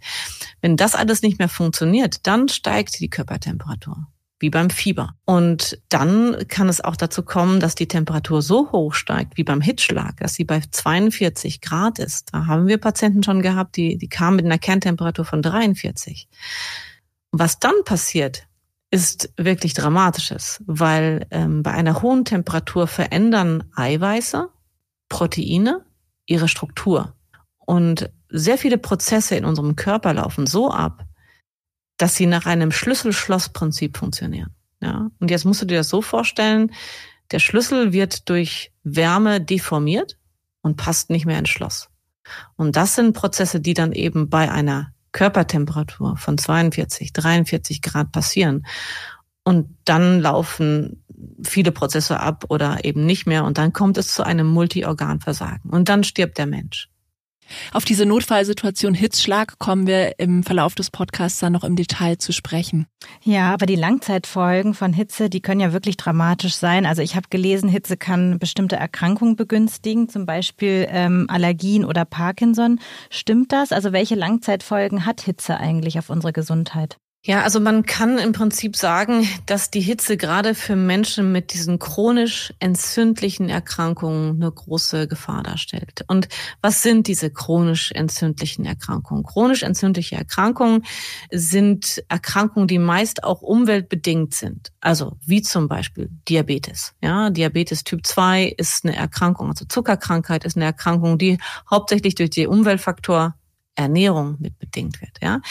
Wenn 0.62 0.78
das 0.78 0.94
alles 0.94 1.24
nicht 1.24 1.40
mehr 1.40 1.50
funktioniert, 1.50 2.28
dann 2.28 2.48
steigt 2.48 3.00
die 3.00 3.10
Körpertemperatur. 3.10 4.08
wie 4.42 4.50
beim 4.50 4.70
Fieber. 4.70 5.16
Und 5.26 5.82
dann 5.90 6.48
kann 6.48 6.70
es 6.70 6.80
auch 6.80 6.96
dazu 6.96 7.24
kommen, 7.24 7.60
dass 7.60 7.76
die 7.76 7.90
Temperatur 7.90 8.42
so 8.42 8.72
hoch 8.72 8.94
steigt 8.94 9.36
wie 9.36 9.44
beim 9.44 9.60
Hitzschlag, 9.60 10.16
dass 10.16 10.34
sie 10.34 10.46
bei 10.46 10.62
42 10.62 11.60
Grad 11.60 12.00
ist. 12.00 12.30
Da 12.32 12.46
haben 12.46 12.66
wir 12.66 12.78
Patienten 12.78 13.22
schon 13.22 13.42
gehabt, 13.42 13.76
die, 13.76 13.98
die 13.98 14.08
kamen 14.08 14.38
mit 14.38 14.46
einer 14.46 14.58
Kerntemperatur 14.58 15.26
von 15.26 15.42
43. 15.42 16.30
Was 17.32 17.60
dann 17.60 17.84
passiert, 17.84 18.48
ist 18.92 19.32
wirklich 19.38 19.74
dramatisches, 19.74 20.64
weil 20.66 21.28
ähm, 21.32 21.62
bei 21.64 21.72
einer 21.72 22.02
hohen 22.02 22.26
Temperatur 22.26 22.88
verändern 22.88 23.64
Eiweiße, 23.76 24.50
Proteine 25.10 25.86
ihre 26.26 26.48
Struktur. 26.48 27.16
Und 27.60 28.10
sehr 28.30 28.58
viele 28.58 28.78
Prozesse 28.78 29.36
in 29.36 29.46
unserem 29.46 29.76
Körper 29.76 30.14
laufen 30.14 30.48
so 30.48 30.72
ab, 30.72 31.06
dass 31.98 32.16
sie 32.16 32.26
nach 32.26 32.46
einem 32.46 32.72
Schlüssel-Schloss-Prinzip 32.72 33.98
funktionieren. 33.98 34.56
Ja? 34.82 35.12
Und 35.20 35.30
jetzt 35.30 35.46
musst 35.46 35.62
du 35.62 35.66
dir 35.66 35.80
das 35.80 35.90
so 35.90 36.02
vorstellen, 36.02 36.72
der 37.32 37.40
Schlüssel 37.40 37.94
wird 37.94 38.30
durch 38.30 38.72
Wärme 38.84 39.42
deformiert 39.42 40.18
und 40.62 40.78
passt 40.78 41.10
nicht 41.10 41.26
mehr 41.26 41.38
ins 41.38 41.50
Schloss. 41.50 41.90
Und 42.56 42.76
das 42.76 42.96
sind 42.96 43.14
Prozesse, 43.14 43.60
die 43.60 43.74
dann 43.74 43.92
eben 43.92 44.30
bei 44.30 44.52
einer 44.52 44.94
Körpertemperatur 45.12 46.18
von 46.18 46.38
42, 46.38 47.14
43 47.14 47.82
Grad 47.82 48.12
passieren. 48.12 48.66
Und 49.44 49.76
dann 49.86 50.20
laufen 50.20 51.04
viele 51.44 51.72
Prozesse 51.72 52.20
ab 52.20 52.46
oder 52.50 52.84
eben 52.86 53.06
nicht 53.06 53.26
mehr. 53.26 53.46
Und 53.46 53.58
dann 53.58 53.74
kommt 53.74 53.98
es 53.98 54.14
zu 54.14 54.24
einem 54.24 54.48
Multiorganversagen. 54.48 55.72
Und 55.72 55.90
dann 55.90 56.04
stirbt 56.04 56.38
der 56.38 56.46
Mensch. 56.46 56.90
Auf 57.74 57.86
diese 57.86 58.06
Notfallsituation 58.06 58.94
Hitzschlag 58.94 59.60
kommen 59.60 59.88
wir 59.88 60.20
im 60.20 60.44
Verlauf 60.44 60.76
des 60.76 60.92
Podcasts 60.92 61.40
dann 61.40 61.54
noch 61.54 61.64
im 61.64 61.76
Detail 61.76 62.18
zu 62.18 62.32
sprechen. 62.32 62.88
Ja, 63.24 63.54
aber 63.54 63.66
die 63.66 63.76
Langzeitfolgen 63.76 64.74
von 64.74 64.94
Hitze, 64.94 65.30
die 65.30 65.42
können 65.42 65.62
ja 65.62 65.74
wirklich 65.74 65.98
dramatisch 65.98 66.56
sein. 66.56 66.86
Also 66.86 67.02
ich 67.02 67.16
habe 67.16 67.28
gelesen, 67.30 67.70
Hitze 67.70 67.98
kann 67.98 68.40
bestimmte 68.40 68.76
Erkrankungen 68.76 69.36
begünstigen, 69.36 70.10
zum 70.10 70.26
Beispiel 70.26 70.88
ähm, 70.90 71.26
Allergien 71.30 71.86
oder 71.86 72.06
Parkinson. 72.06 72.80
Stimmt 73.10 73.52
das? 73.52 73.72
Also 73.72 73.94
welche 73.94 74.16
Langzeitfolgen 74.16 75.06
hat 75.06 75.22
Hitze 75.22 75.58
eigentlich 75.58 75.98
auf 76.00 76.10
unsere 76.10 76.34
Gesundheit? 76.34 76.98
Ja, 77.22 77.44
also 77.44 77.60
man 77.60 77.86
kann 77.86 78.18
im 78.18 78.32
Prinzip 78.32 78.78
sagen, 78.78 79.28
dass 79.46 79.70
die 79.70 79.82
Hitze 79.82 80.16
gerade 80.16 80.56
für 80.56 80.78
Menschen 80.78 81.34
mit 81.34 81.54
diesen 81.54 81.78
chronisch 81.78 82.54
entzündlichen 82.60 83.50
Erkrankungen 83.50 84.42
eine 84.42 84.50
große 84.50 85.06
Gefahr 85.10 85.44
darstellt. 85.44 86.06
Und 86.08 86.30
was 86.62 86.82
sind 86.82 87.08
diese 87.08 87.30
chronisch 87.30 87.92
entzündlichen 87.92 88.64
Erkrankungen? 88.64 89.24
Chronisch 89.24 89.64
entzündliche 89.64 90.16
Erkrankungen 90.16 90.86
sind 91.30 92.02
Erkrankungen, 92.08 92.70
die 92.70 92.80
meist 92.80 93.26
auch 93.26 93.42
umweltbedingt 93.42 94.34
sind. 94.34 94.72
Also 94.80 95.18
wie 95.26 95.42
zum 95.42 95.68
Beispiel 95.68 96.10
Diabetes. 96.30 96.94
Ja, 97.02 97.32
Diabetes 97.32 97.84
Typ 97.84 98.08
2 98.08 98.46
ist 98.46 98.86
eine 98.86 98.96
Erkrankung, 98.96 99.50
also 99.50 99.66
Zuckerkrankheit 99.66 100.46
ist 100.46 100.56
eine 100.56 100.66
Erkrankung, 100.66 101.18
die 101.18 101.38
hauptsächlich 101.70 102.16
durch 102.16 102.30
die 102.30 102.48
Umweltfaktor 102.48 103.36
Ernährung 103.80 104.36
mit 104.40 104.60
bedingt 104.60 105.02
wird, 105.02 105.18
ja. 105.22 105.42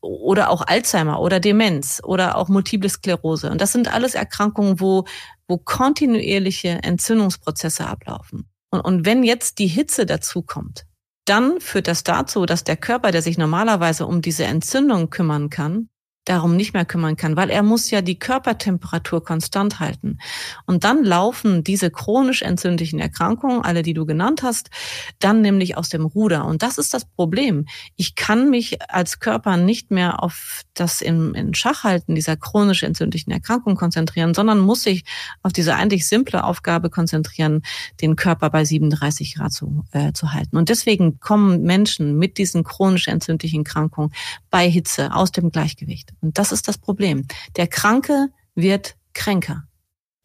Oder 0.00 0.50
auch 0.50 0.62
Alzheimer 0.66 1.20
oder 1.20 1.40
Demenz 1.40 2.00
oder 2.04 2.36
auch 2.36 2.48
Multiple 2.48 2.88
Sklerose. 2.88 3.50
Und 3.50 3.60
das 3.60 3.72
sind 3.72 3.92
alles 3.92 4.14
Erkrankungen, 4.14 4.80
wo, 4.80 5.04
wo 5.48 5.58
kontinuierliche 5.58 6.80
Entzündungsprozesse 6.82 7.86
ablaufen. 7.86 8.48
Und, 8.70 8.80
und 8.80 9.06
wenn 9.06 9.24
jetzt 9.24 9.58
die 9.58 9.66
Hitze 9.66 10.06
dazukommt, 10.06 10.84
dann 11.26 11.60
führt 11.60 11.88
das 11.88 12.04
dazu, 12.04 12.46
dass 12.46 12.64
der 12.64 12.76
Körper, 12.76 13.10
der 13.10 13.22
sich 13.22 13.38
normalerweise 13.38 14.06
um 14.06 14.22
diese 14.22 14.44
Entzündung 14.44 15.10
kümmern 15.10 15.50
kann, 15.50 15.88
darum 16.24 16.56
nicht 16.56 16.72
mehr 16.72 16.84
kümmern 16.84 17.16
kann, 17.16 17.36
weil 17.36 17.50
er 17.50 17.62
muss 17.62 17.90
ja 17.90 18.00
die 18.00 18.18
Körpertemperatur 18.18 19.22
konstant 19.22 19.80
halten. 19.80 20.18
Und 20.66 20.84
dann 20.84 21.04
laufen 21.04 21.64
diese 21.64 21.90
chronisch 21.90 22.42
entzündlichen 22.42 22.98
Erkrankungen, 22.98 23.62
alle, 23.62 23.82
die 23.82 23.94
du 23.94 24.06
genannt 24.06 24.42
hast, 24.42 24.70
dann 25.18 25.42
nämlich 25.42 25.76
aus 25.76 25.90
dem 25.90 26.06
Ruder. 26.06 26.46
Und 26.46 26.62
das 26.62 26.78
ist 26.78 26.94
das 26.94 27.04
Problem. 27.04 27.66
Ich 27.96 28.14
kann 28.14 28.50
mich 28.50 28.78
als 28.90 29.20
Körper 29.20 29.56
nicht 29.56 29.90
mehr 29.90 30.22
auf 30.22 30.62
das 30.72 31.02
in, 31.02 31.34
in 31.34 31.54
Schachhalten 31.54 32.14
dieser 32.14 32.36
chronisch 32.36 32.82
entzündlichen 32.82 33.30
Erkrankung 33.30 33.76
konzentrieren, 33.76 34.34
sondern 34.34 34.60
muss 34.60 34.82
sich 34.82 35.04
auf 35.42 35.52
diese 35.52 35.74
eigentlich 35.74 36.08
simple 36.08 36.42
Aufgabe 36.44 36.88
konzentrieren, 36.88 37.62
den 38.00 38.16
Körper 38.16 38.50
bei 38.50 38.64
37 38.64 39.34
Grad 39.34 39.52
zu, 39.52 39.84
äh, 39.92 40.12
zu 40.12 40.32
halten. 40.32 40.56
Und 40.56 40.70
deswegen 40.70 41.20
kommen 41.20 41.62
Menschen 41.62 42.16
mit 42.16 42.38
diesen 42.38 42.64
chronisch 42.64 43.08
entzündlichen 43.08 43.64
Erkrankungen 43.64 44.12
bei 44.50 44.68
Hitze 44.68 45.14
aus 45.14 45.32
dem 45.32 45.50
Gleichgewicht. 45.50 46.13
Und 46.24 46.38
das 46.38 46.52
ist 46.52 46.66
das 46.68 46.78
Problem. 46.78 47.26
Der 47.56 47.66
Kranke 47.66 48.28
wird 48.54 48.96
kränker. 49.12 49.64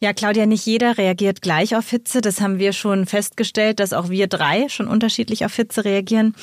Ja, 0.01 0.13
Claudia, 0.13 0.45
nicht 0.45 0.65
jeder 0.65 0.97
reagiert 0.97 1.41
gleich 1.41 1.75
auf 1.75 1.89
Hitze. 1.89 2.21
Das 2.21 2.39
haben 2.39 2.57
wir 2.57 2.71
schon 2.71 3.05
festgestellt, 3.05 3.81
dass 3.81 3.91
auch 3.91 4.09
wir 4.09 4.27
drei 4.27 4.69
schon 4.69 4.87
unterschiedlich 4.87 5.43
auf 5.43 5.53
Hitze 5.53 5.83
reagieren. 5.83 6.35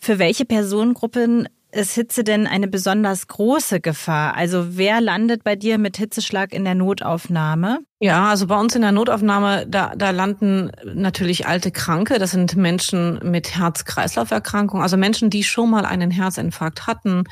Für 0.00 0.18
welche 0.18 0.44
Personengruppen 0.44 1.48
ist 1.70 1.94
Hitze 1.94 2.24
denn 2.24 2.48
eine 2.48 2.66
besonders 2.66 3.28
große 3.28 3.80
Gefahr? 3.80 4.34
Also 4.34 4.76
wer 4.76 5.00
landet 5.00 5.44
bei 5.44 5.54
dir 5.54 5.78
mit 5.78 5.98
Hitzeschlag 5.98 6.52
in 6.52 6.64
der 6.64 6.74
Notaufnahme? 6.74 7.80
Ja, 8.00 8.28
also 8.28 8.48
bei 8.48 8.58
uns 8.58 8.74
in 8.74 8.82
der 8.82 8.92
Notaufnahme, 8.92 9.66
da, 9.68 9.94
da 9.94 10.10
landen 10.10 10.72
natürlich 10.84 11.46
alte 11.46 11.70
Kranke. 11.70 12.18
Das 12.18 12.32
sind 12.32 12.56
Menschen 12.56 13.20
mit 13.22 13.56
Herz-Kreislauf-Erkrankungen, 13.56 14.82
also 14.82 14.96
Menschen, 14.96 15.30
die 15.30 15.44
schon 15.44 15.70
mal 15.70 15.84
einen 15.84 16.10
Herzinfarkt 16.10 16.86
hatten 16.86 17.24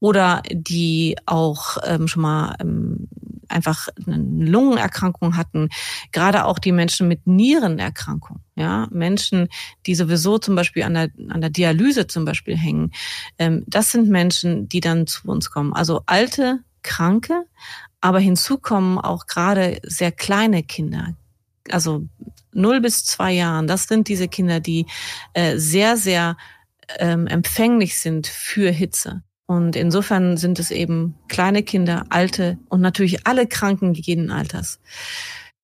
oder 0.00 0.42
die 0.50 1.16
auch 1.26 1.78
ähm, 1.84 2.08
schon 2.08 2.22
mal 2.22 2.54
ähm, 2.60 3.08
einfach 3.48 3.88
eine 4.06 4.16
Lungenerkrankung 4.16 5.36
hatten, 5.36 5.68
gerade 6.12 6.44
auch 6.44 6.58
die 6.58 6.72
Menschen 6.72 7.08
mit 7.08 7.26
Nierenerkrankung, 7.26 8.40
ja, 8.56 8.88
Menschen, 8.90 9.48
die 9.86 9.94
sowieso 9.94 10.38
zum 10.38 10.56
Beispiel 10.56 10.82
an 10.82 10.94
der, 10.94 11.10
an 11.28 11.40
der 11.40 11.50
Dialyse 11.50 12.06
zum 12.06 12.24
Beispiel 12.24 12.56
hängen, 12.56 12.92
ähm, 13.38 13.64
das 13.66 13.92
sind 13.92 14.08
Menschen, 14.08 14.68
die 14.68 14.80
dann 14.80 15.06
zu 15.06 15.28
uns 15.28 15.50
kommen. 15.50 15.72
Also 15.72 16.02
alte, 16.06 16.60
Kranke, 16.82 17.46
aber 18.00 18.20
hinzu 18.20 18.58
kommen 18.58 18.98
auch 18.98 19.26
gerade 19.26 19.80
sehr 19.82 20.12
kleine 20.12 20.62
Kinder, 20.62 21.16
also 21.70 22.06
null 22.52 22.80
bis 22.80 23.04
zwei 23.04 23.32
Jahren. 23.32 23.66
Das 23.66 23.84
sind 23.84 24.08
diese 24.08 24.28
Kinder, 24.28 24.60
die 24.60 24.86
äh, 25.32 25.58
sehr, 25.58 25.96
sehr 25.96 26.36
ähm, 26.98 27.26
empfänglich 27.26 27.98
sind 27.98 28.26
für 28.26 28.70
Hitze. 28.70 29.22
Und 29.46 29.76
insofern 29.76 30.36
sind 30.36 30.58
es 30.58 30.70
eben 30.70 31.14
kleine 31.28 31.62
Kinder, 31.62 32.04
alte 32.08 32.58
und 32.68 32.80
natürlich 32.80 33.26
alle 33.26 33.46
Kranken 33.46 33.94
jeden 33.94 34.30
Alters. 34.30 34.80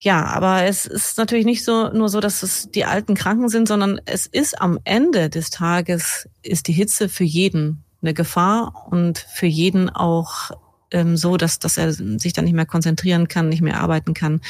Ja, 0.00 0.24
aber 0.26 0.64
es 0.64 0.86
ist 0.86 1.18
natürlich 1.18 1.44
nicht 1.44 1.64
so 1.64 1.88
nur 1.92 2.08
so, 2.08 2.20
dass 2.20 2.42
es 2.42 2.70
die 2.70 2.84
alten 2.84 3.14
Kranken 3.14 3.48
sind, 3.48 3.68
sondern 3.68 4.00
es 4.04 4.26
ist 4.26 4.60
am 4.60 4.78
Ende 4.84 5.30
des 5.30 5.50
Tages 5.50 6.28
ist 6.42 6.66
die 6.66 6.72
Hitze 6.72 7.08
für 7.08 7.24
jeden 7.24 7.84
eine 8.02 8.14
Gefahr 8.14 8.88
und 8.90 9.18
für 9.18 9.46
jeden 9.46 9.90
auch 9.90 10.50
ähm, 10.90 11.16
so, 11.16 11.36
dass, 11.36 11.58
dass 11.58 11.76
er 11.76 11.92
sich 11.92 12.32
dann 12.32 12.44
nicht 12.44 12.54
mehr 12.54 12.66
konzentrieren 12.66 13.28
kann, 13.28 13.48
nicht 13.48 13.62
mehr 13.62 13.80
arbeiten 13.80 14.14
kann. 14.14 14.40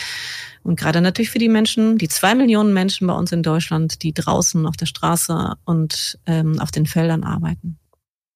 Und 0.63 0.79
gerade 0.79 1.01
natürlich 1.01 1.31
für 1.31 1.39
die 1.39 1.49
Menschen, 1.49 1.99
die 1.99 2.09
zwei 2.09 2.35
Millionen 2.35 2.73
Menschen 2.73 3.07
bei 3.07 3.15
uns 3.15 3.33
in 3.33 3.43
Deutschland, 3.43 4.03
die 4.03 4.15
draußen 4.15 4.67
auf 4.67 4.77
der 4.77 4.87
Straße 4.87 5.55
und 5.65 6.19
ähm, 6.27 6.59
auf 6.61 6.71
den 6.71 6.87
Feldern 6.87 7.25
arbeiten. 7.25 7.79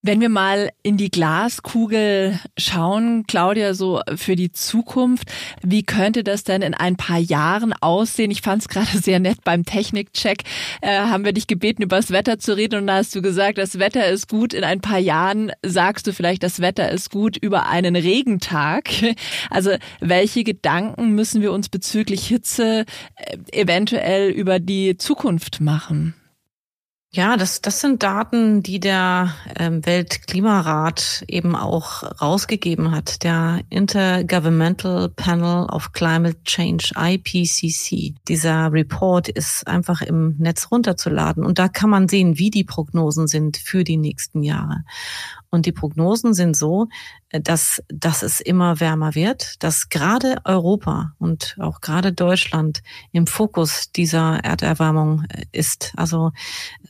Wenn 0.07 0.21
wir 0.21 0.29
mal 0.29 0.71
in 0.85 0.97
die 0.97 1.11
Glaskugel 1.11 2.39
schauen, 2.57 3.25
Claudia, 3.27 3.75
so 3.75 4.01
für 4.15 4.37
die 4.37 4.53
Zukunft, 4.53 5.33
wie 5.65 5.83
könnte 5.83 6.23
das 6.23 6.45
denn 6.45 6.63
in 6.63 6.75
ein 6.75 6.95
paar 6.95 7.19
Jahren 7.19 7.73
aussehen? 7.73 8.31
Ich 8.31 8.41
fand 8.41 8.63
es 8.63 8.69
gerade 8.69 8.87
sehr 9.03 9.19
nett 9.19 9.43
beim 9.43 9.65
Technikcheck, 9.65 10.45
äh, 10.81 10.97
haben 10.97 11.25
wir 11.25 11.33
dich 11.33 11.49
gebeten, 11.49 11.83
über 11.83 11.97
das 11.97 12.13
Wetter 12.13 12.39
zu 12.39 12.57
reden 12.57 12.79
und 12.79 12.87
da 12.87 12.99
hast 12.99 13.17
du 13.17 13.21
gesagt, 13.21 13.59
das 13.59 13.81
Wetter 13.81 14.09
ist 14.09 14.29
gut. 14.29 14.55
In 14.55 14.63
ein 14.63 14.81
paar 14.81 15.01
Jahren 15.01 15.51
sagst 15.65 16.07
du 16.07 16.13
vielleicht, 16.13 16.45
das 16.45 16.61
Wetter 16.61 16.89
ist 16.93 17.11
gut 17.11 17.37
über 17.37 17.67
einen 17.67 17.97
Regentag. 17.97 18.91
Also 19.51 19.71
welche 20.01 20.45
Gedanken 20.45 21.15
müssen 21.15 21.41
wir 21.41 21.53
uns 21.53 21.69
bezüglich 21.69 22.27
Hitze 22.27 22.85
äh, 23.17 23.37
eventuell 23.53 24.31
über 24.31 24.61
die 24.61 24.97
Zukunft 24.99 25.61
machen? 25.61 26.15
Ja, 27.17 27.39
das, 27.39 27.63
das 27.63 27.81
sind 27.81 28.03
Daten, 28.03 28.63
die 28.63 28.79
der 28.79 29.35
ähm, 29.59 29.87
Weltklimarat 29.87 31.25
eben 31.29 31.57
auch 31.57 32.03
rausgegeben 32.21 32.91
hat. 32.91 33.23
Der 33.23 33.63
Intergovernmental 33.71 35.09
Panel 35.09 35.65
of 35.71 35.93
Climate 35.93 36.37
Change, 36.45 36.91
IPCC. 36.95 38.15
Dieser 38.29 38.71
Report 38.71 39.31
ist 39.31 39.67
einfach 39.67 40.03
im 40.03 40.37
Netz 40.37 40.71
runterzuladen 40.71 41.47
und 41.47 41.59
da 41.59 41.69
kann 41.69 41.89
man 41.89 42.07
sehen, 42.07 42.37
wie 42.37 42.51
die 42.51 42.65
Prognosen 42.65 43.29
sind 43.29 43.57
für 43.57 43.83
die 43.83 43.97
nächsten 43.97 44.43
Jahre. 44.43 44.85
Und 45.57 45.65
die 45.65 45.73
Prognosen 45.73 46.35
sind 46.35 46.55
so, 46.55 46.89
äh, 47.31 47.41
dass, 47.41 47.83
dass 47.89 48.23
es 48.23 48.41
immer 48.41 48.79
wärmer 48.79 49.15
wird, 49.15 49.63
dass 49.63 49.89
gerade 49.89 50.37
Europa 50.45 51.15
und 51.19 51.57
auch 51.59 51.81
gerade 51.81 52.13
Deutschland 52.13 52.83
im 53.11 53.27
Fokus 53.27 53.91
dieser 53.91 54.45
Erderwärmung 54.45 55.25
äh, 55.31 55.47
ist. 55.53 55.95
Also 55.97 56.33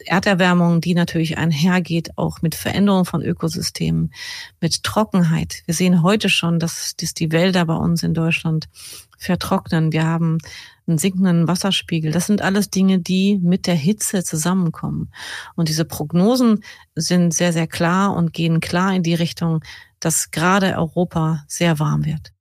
Erderwärmung, 0.04 0.80
die 0.80 0.94
natürlich 0.94 1.38
einhergeht 1.38 2.18
auch 2.18 2.42
mit 2.42 2.56
Veränderung 2.56 3.04
von 3.04 3.23
Ökosystemen, 3.23 4.12
mit 4.61 4.82
Trockenheit. 4.82 5.62
Wir 5.66 5.75
sehen 5.75 6.02
heute 6.02 6.28
schon, 6.28 6.58
dass, 6.58 6.96
dass 6.96 7.14
die 7.14 7.30
Wälder 7.30 7.64
bei 7.66 7.76
uns 7.76 8.02
in 8.02 8.14
Deutschland 8.14 8.68
vertrocknen. 9.16 9.92
Wir 9.92 10.04
haben 10.04 10.38
einen 10.87 10.99
sinkenden 10.99 11.49
Wasserspiegel. 11.49 12.12
Das 12.12 12.26
sind 12.26 12.43
alles 12.43 12.71
Dinge, 12.71 12.99
die 12.99 13.38
mit 13.43 13.66
der 13.66 13.75
Hitze 13.75 14.23
zusammenkommen. 14.23 15.11
Und 15.55 15.69
diese 15.69 15.85
Prognosen 15.85 16.62
sind 16.95 17.35
sehr, 17.35 17.52
sehr 17.52 17.66
klar 17.66 18.14
und 18.14 18.33
gehen 18.33 18.61
klar 18.61 18.95
in 18.95 19.02
die 19.02 19.14
Richtung, 19.14 19.64
dass 20.00 20.31
gerade 20.31 20.76
Europa 20.76 21.45
sehr 21.49 21.78
warm 21.78 22.05
wird. 22.05 22.36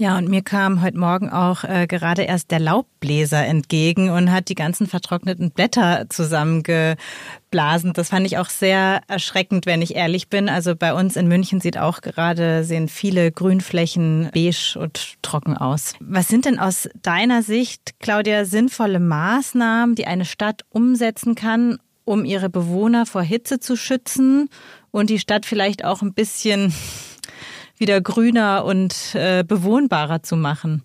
Ja, 0.00 0.16
und 0.16 0.28
mir 0.28 0.42
kam 0.42 0.80
heute 0.80 0.96
Morgen 0.96 1.28
auch 1.28 1.64
äh, 1.64 1.88
gerade 1.88 2.22
erst 2.22 2.52
der 2.52 2.60
Laubbläser 2.60 3.44
entgegen 3.44 4.10
und 4.10 4.30
hat 4.30 4.48
die 4.48 4.54
ganzen 4.54 4.86
vertrockneten 4.86 5.50
Blätter 5.50 6.06
zusammengeblasen. 6.08 7.94
Das 7.94 8.10
fand 8.10 8.24
ich 8.24 8.38
auch 8.38 8.48
sehr 8.48 9.00
erschreckend, 9.08 9.66
wenn 9.66 9.82
ich 9.82 9.96
ehrlich 9.96 10.28
bin. 10.28 10.48
Also 10.48 10.76
bei 10.76 10.94
uns 10.94 11.16
in 11.16 11.26
München 11.26 11.60
sieht 11.60 11.78
auch 11.78 12.00
gerade, 12.00 12.62
sehen 12.62 12.86
viele 12.86 13.32
Grünflächen 13.32 14.30
beige 14.32 14.78
und 14.78 15.20
trocken 15.22 15.56
aus. 15.56 15.94
Was 15.98 16.28
sind 16.28 16.44
denn 16.44 16.60
aus 16.60 16.88
deiner 17.02 17.42
Sicht, 17.42 17.98
Claudia, 17.98 18.44
sinnvolle 18.44 19.00
Maßnahmen, 19.00 19.96
die 19.96 20.06
eine 20.06 20.26
Stadt 20.26 20.64
umsetzen 20.70 21.34
kann, 21.34 21.80
um 22.04 22.24
ihre 22.24 22.50
Bewohner 22.50 23.04
vor 23.04 23.22
Hitze 23.22 23.58
zu 23.58 23.74
schützen 23.74 24.48
und 24.92 25.10
die 25.10 25.18
Stadt 25.18 25.44
vielleicht 25.44 25.84
auch 25.84 26.02
ein 26.02 26.14
bisschen 26.14 26.72
wieder 27.80 28.00
grüner 28.00 28.64
und 28.64 29.14
äh, 29.14 29.44
bewohnbarer 29.44 30.22
zu 30.22 30.36
machen? 30.36 30.82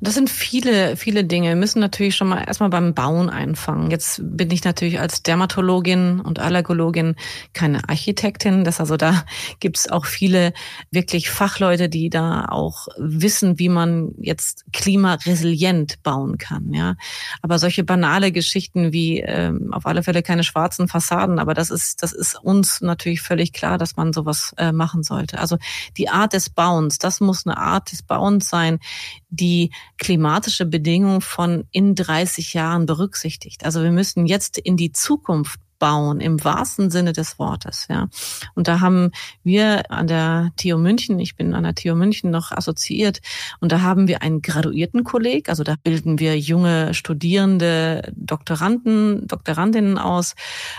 Das 0.00 0.14
sind 0.14 0.30
viele, 0.30 0.96
viele 0.96 1.24
Dinge. 1.24 1.50
Wir 1.50 1.56
müssen 1.56 1.78
natürlich 1.78 2.16
schon 2.16 2.26
mal 2.26 2.42
erstmal 2.42 2.70
beim 2.70 2.92
Bauen 2.92 3.30
einfangen. 3.30 3.92
Jetzt 3.92 4.20
bin 4.22 4.50
ich 4.50 4.64
natürlich 4.64 4.98
als 4.98 5.22
Dermatologin 5.22 6.20
und 6.20 6.40
Allergologin 6.40 7.14
keine 7.52 7.88
Architektin. 7.88 8.64
Das 8.64 8.80
also 8.80 8.96
da 8.96 9.24
gibt's 9.60 9.88
auch 9.88 10.06
viele 10.06 10.54
wirklich 10.90 11.30
Fachleute, 11.30 11.88
die 11.88 12.10
da 12.10 12.46
auch 12.46 12.88
wissen, 12.98 13.60
wie 13.60 13.68
man 13.68 14.10
jetzt 14.18 14.64
klimaresilient 14.72 16.02
bauen 16.02 16.36
kann. 16.36 16.72
Ja, 16.72 16.96
aber 17.40 17.60
solche 17.60 17.84
banale 17.84 18.32
Geschichten 18.32 18.92
wie 18.92 19.20
ähm, 19.20 19.72
auf 19.72 19.86
alle 19.86 20.02
Fälle 20.02 20.24
keine 20.24 20.42
schwarzen 20.42 20.88
Fassaden. 20.88 21.38
Aber 21.38 21.54
das 21.54 21.70
ist, 21.70 22.02
das 22.02 22.12
ist 22.12 22.34
uns 22.42 22.80
natürlich 22.80 23.22
völlig 23.22 23.52
klar, 23.52 23.78
dass 23.78 23.96
man 23.96 24.12
sowas 24.12 24.52
äh, 24.56 24.72
machen 24.72 25.04
sollte. 25.04 25.38
Also 25.38 25.58
die 25.96 26.08
Art 26.08 26.32
des 26.32 26.50
Bauens, 26.50 26.98
das 26.98 27.20
muss 27.20 27.46
eine 27.46 27.56
Art 27.56 27.92
des 27.92 28.02
Bauens 28.02 28.48
sein, 28.48 28.80
die 29.32 29.70
klimatische 29.96 30.66
Bedingungen 30.66 31.22
von 31.22 31.64
in 31.72 31.94
30 31.94 32.54
Jahren 32.54 32.86
berücksichtigt. 32.86 33.64
Also 33.64 33.82
wir 33.82 33.90
müssen 33.90 34.26
jetzt 34.26 34.58
in 34.58 34.76
die 34.76 34.92
Zukunft 34.92 35.58
bauen, 35.82 36.20
im 36.20 36.44
wahrsten 36.44 36.90
Sinne 36.90 37.12
des 37.12 37.40
Wortes. 37.40 37.88
Ja. 37.90 38.06
Und 38.54 38.68
da 38.68 38.78
haben 38.78 39.10
wir 39.42 39.90
an 39.90 40.06
der 40.06 40.52
TU 40.56 40.78
München, 40.78 41.18
ich 41.18 41.34
bin 41.34 41.54
an 41.54 41.64
der 41.64 41.74
TU 41.74 41.96
München 41.96 42.30
noch 42.30 42.52
assoziiert, 42.52 43.20
und 43.58 43.72
da 43.72 43.80
haben 43.80 44.06
wir 44.06 44.22
einen 44.22 44.42
Graduiertenkolleg, 44.42 45.48
also 45.48 45.64
da 45.64 45.74
bilden 45.82 46.20
wir 46.20 46.38
junge 46.38 46.94
Studierende, 46.94 48.12
Doktoranden, 48.14 49.26
Doktorandinnen 49.26 49.98
aus. 49.98 50.34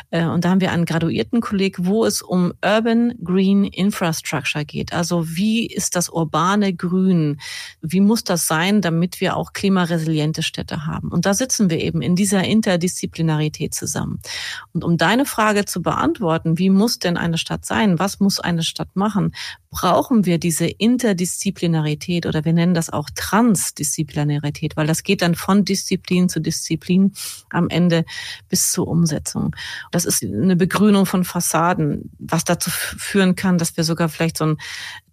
Äh, 0.09 0.23
und 0.23 0.45
da 0.45 0.51
haben 0.51 0.61
wir 0.61 0.71
einen 0.71 0.85
Graduiertenkolleg, 0.85 1.85
wo 1.85 2.05
es 2.05 2.21
um 2.21 2.53
Urban 2.63 3.13
Green 3.21 3.65
Infrastructure 3.65 4.63
geht. 4.63 4.93
Also 4.93 5.35
wie 5.35 5.67
ist 5.67 5.97
das 5.97 6.07
urbane 6.07 6.73
Grün? 6.73 7.41
Wie 7.81 7.99
muss 7.99 8.23
das 8.23 8.47
sein, 8.47 8.79
damit 8.79 9.19
wir 9.19 9.35
auch 9.35 9.51
klimaresiliente 9.51 10.43
Städte 10.43 10.85
haben? 10.85 11.09
Und 11.09 11.25
da 11.25 11.33
sitzen 11.33 11.69
wir 11.69 11.81
eben 11.81 12.01
in 12.01 12.15
dieser 12.15 12.45
Interdisziplinarität 12.45 13.73
zusammen. 13.73 14.21
Und 14.71 14.85
um 14.85 14.92
um 14.93 14.97
deine 14.97 15.25
Frage 15.25 15.65
zu 15.65 15.81
beantworten, 15.81 16.59
wie 16.59 16.69
muss 16.69 16.99
denn 16.99 17.17
eine 17.17 17.39
Stadt 17.39 17.65
sein? 17.65 17.97
Was 17.97 18.19
muss 18.19 18.39
eine 18.39 18.61
Stadt 18.61 18.95
machen? 18.95 19.33
Brauchen 19.71 20.27
wir 20.27 20.37
diese 20.37 20.67
Interdisziplinarität 20.67 22.27
oder 22.27 22.45
wir 22.45 22.53
nennen 22.53 22.75
das 22.75 22.91
auch 22.91 23.09
Transdisziplinarität, 23.15 24.77
weil 24.77 24.85
das 24.85 25.01
geht 25.01 25.23
dann 25.23 25.33
von 25.33 25.65
Disziplin 25.65 26.29
zu 26.29 26.39
Disziplin 26.39 27.13
am 27.49 27.69
Ende 27.69 28.05
bis 28.49 28.71
zur 28.71 28.87
Umsetzung. 28.87 29.55
Das 29.89 30.05
ist 30.05 30.23
eine 30.23 30.55
Begrünung 30.55 31.07
von 31.07 31.23
Fassaden, 31.23 32.11
was 32.19 32.43
dazu 32.43 32.69
führen 32.69 33.35
kann, 33.35 33.57
dass 33.57 33.75
wir 33.75 33.83
sogar 33.83 34.09
vielleicht 34.09 34.37
so 34.37 34.45
ein 34.45 34.57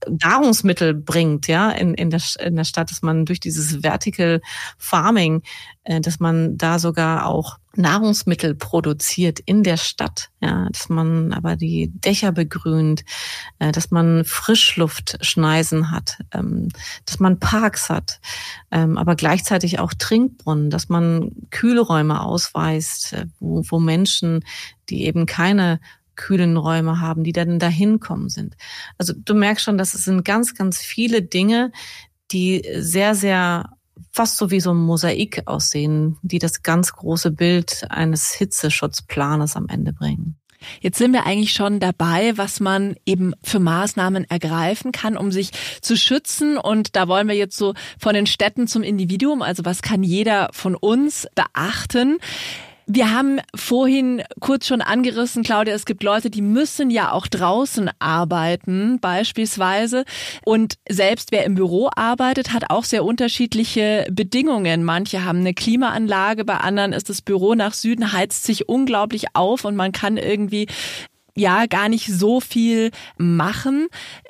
Nahrungsmittel 0.08 0.92
bringt, 0.92 1.46
ja, 1.46 1.70
in, 1.70 1.94
in, 1.94 2.10
der, 2.10 2.20
in 2.40 2.56
der 2.56 2.64
Stadt, 2.64 2.90
dass 2.90 3.00
man 3.00 3.24
durch 3.24 3.40
dieses 3.40 3.80
Vertical 3.80 4.42
Farming, 4.76 5.42
dass 5.98 6.20
man 6.20 6.56
da 6.56 6.78
sogar 6.78 7.26
auch 7.26 7.58
Nahrungsmittel 7.74 8.54
produziert 8.54 9.40
in 9.40 9.62
der 9.62 9.76
Stadt, 9.76 10.30
ja, 10.40 10.68
dass 10.70 10.88
man 10.88 11.32
aber 11.32 11.56
die 11.56 11.90
Dächer 11.92 12.32
begrünt, 12.32 13.04
äh, 13.58 13.72
dass 13.72 13.90
man 13.90 14.24
Frischluftschneisen 14.24 15.90
hat, 15.90 16.18
ähm, 16.32 16.68
dass 17.06 17.20
man 17.20 17.38
Parks 17.38 17.88
hat, 17.88 18.20
ähm, 18.70 18.98
aber 18.98 19.14
gleichzeitig 19.14 19.78
auch 19.78 19.94
Trinkbrunnen, 19.94 20.70
dass 20.70 20.88
man 20.88 21.32
Kühlräume 21.50 22.22
ausweist, 22.22 23.12
äh, 23.12 23.26
wo, 23.38 23.62
wo 23.68 23.80
Menschen, 23.80 24.44
die 24.88 25.04
eben 25.04 25.26
keine 25.26 25.80
kühlen 26.16 26.56
Räume 26.56 27.00
haben, 27.00 27.24
die 27.24 27.32
dann 27.32 27.58
dahin 27.58 27.98
kommen 27.98 28.28
sind. 28.28 28.56
Also 28.98 29.14
du 29.16 29.34
merkst 29.34 29.64
schon, 29.64 29.78
dass 29.78 29.94
es 29.94 30.04
sind 30.04 30.24
ganz, 30.24 30.54
ganz 30.54 30.78
viele 30.78 31.22
Dinge, 31.22 31.72
die 32.30 32.62
sehr, 32.76 33.14
sehr 33.14 33.70
fast 34.12 34.36
so 34.36 34.50
wie 34.50 34.60
so 34.60 34.72
ein 34.72 34.78
Mosaik 34.78 35.42
aussehen, 35.46 36.16
die 36.22 36.38
das 36.38 36.62
ganz 36.62 36.92
große 36.92 37.30
Bild 37.30 37.86
eines 37.90 38.32
Hitzeschutzplanes 38.32 39.56
am 39.56 39.68
Ende 39.68 39.92
bringen. 39.92 40.36
Jetzt 40.80 40.98
sind 40.98 41.12
wir 41.12 41.26
eigentlich 41.26 41.52
schon 41.52 41.80
dabei, 41.80 42.36
was 42.36 42.60
man 42.60 42.96
eben 43.06 43.32
für 43.42 43.60
Maßnahmen 43.60 44.28
ergreifen 44.28 44.92
kann, 44.92 45.16
um 45.16 45.32
sich 45.32 45.50
zu 45.80 45.96
schützen. 45.96 46.58
Und 46.58 46.96
da 46.96 47.08
wollen 47.08 47.28
wir 47.28 47.34
jetzt 47.34 47.56
so 47.56 47.74
von 47.98 48.14
den 48.14 48.26
Städten 48.26 48.66
zum 48.66 48.82
Individuum, 48.82 49.42
also 49.42 49.64
was 49.64 49.82
kann 49.82 50.02
jeder 50.02 50.50
von 50.52 50.74
uns 50.74 51.26
beachten? 51.34 52.18
Wir 52.92 53.12
haben 53.12 53.38
vorhin 53.54 54.20
kurz 54.40 54.66
schon 54.66 54.80
angerissen, 54.80 55.44
Claudia, 55.44 55.74
es 55.74 55.84
gibt 55.84 56.02
Leute, 56.02 56.28
die 56.28 56.42
müssen 56.42 56.90
ja 56.90 57.12
auch 57.12 57.28
draußen 57.28 57.88
arbeiten, 58.00 58.98
beispielsweise. 58.98 60.04
Und 60.44 60.74
selbst 60.88 61.30
wer 61.30 61.44
im 61.44 61.54
Büro 61.54 61.88
arbeitet, 61.94 62.52
hat 62.52 62.70
auch 62.70 62.82
sehr 62.82 63.04
unterschiedliche 63.04 64.08
Bedingungen. 64.10 64.82
Manche 64.82 65.24
haben 65.24 65.38
eine 65.38 65.54
Klimaanlage, 65.54 66.44
bei 66.44 66.56
anderen 66.56 66.92
ist 66.92 67.08
das 67.08 67.22
Büro 67.22 67.54
nach 67.54 67.74
Süden, 67.74 68.12
heizt 68.12 68.42
sich 68.42 68.68
unglaublich 68.68 69.26
auf 69.34 69.64
und 69.64 69.76
man 69.76 69.92
kann 69.92 70.16
irgendwie 70.16 70.66
ja 71.36 71.66
gar 71.66 71.88
nicht 71.88 72.08
so 72.08 72.40
viel 72.40 72.90
machen. 73.16 73.86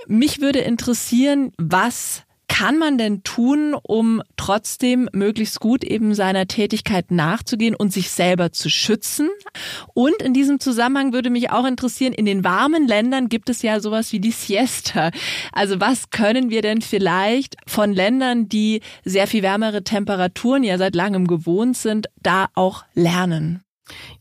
Mich 0.06 0.42
würde 0.42 0.58
interessieren, 0.58 1.52
was 1.56 2.24
kann 2.60 2.76
man 2.76 2.98
denn 2.98 3.22
tun, 3.22 3.74
um 3.82 4.20
trotzdem 4.36 5.08
möglichst 5.14 5.60
gut 5.60 5.82
eben 5.82 6.14
seiner 6.14 6.46
Tätigkeit 6.46 7.10
nachzugehen 7.10 7.74
und 7.74 7.90
sich 7.90 8.10
selber 8.10 8.52
zu 8.52 8.68
schützen? 8.68 9.30
Und 9.94 10.20
in 10.20 10.34
diesem 10.34 10.60
Zusammenhang 10.60 11.14
würde 11.14 11.30
mich 11.30 11.50
auch 11.50 11.64
interessieren, 11.64 12.12
in 12.12 12.26
den 12.26 12.44
warmen 12.44 12.86
Ländern 12.86 13.30
gibt 13.30 13.48
es 13.48 13.62
ja 13.62 13.80
sowas 13.80 14.12
wie 14.12 14.20
die 14.20 14.30
Siesta. 14.30 15.10
Also 15.52 15.80
was 15.80 16.10
können 16.10 16.50
wir 16.50 16.60
denn 16.60 16.82
vielleicht 16.82 17.56
von 17.66 17.94
Ländern, 17.94 18.50
die 18.50 18.82
sehr 19.06 19.26
viel 19.26 19.42
wärmere 19.42 19.82
Temperaturen 19.82 20.62
ja 20.62 20.76
seit 20.76 20.94
langem 20.94 21.26
gewohnt 21.26 21.78
sind, 21.78 22.08
da 22.22 22.48
auch 22.54 22.84
lernen? 22.92 23.64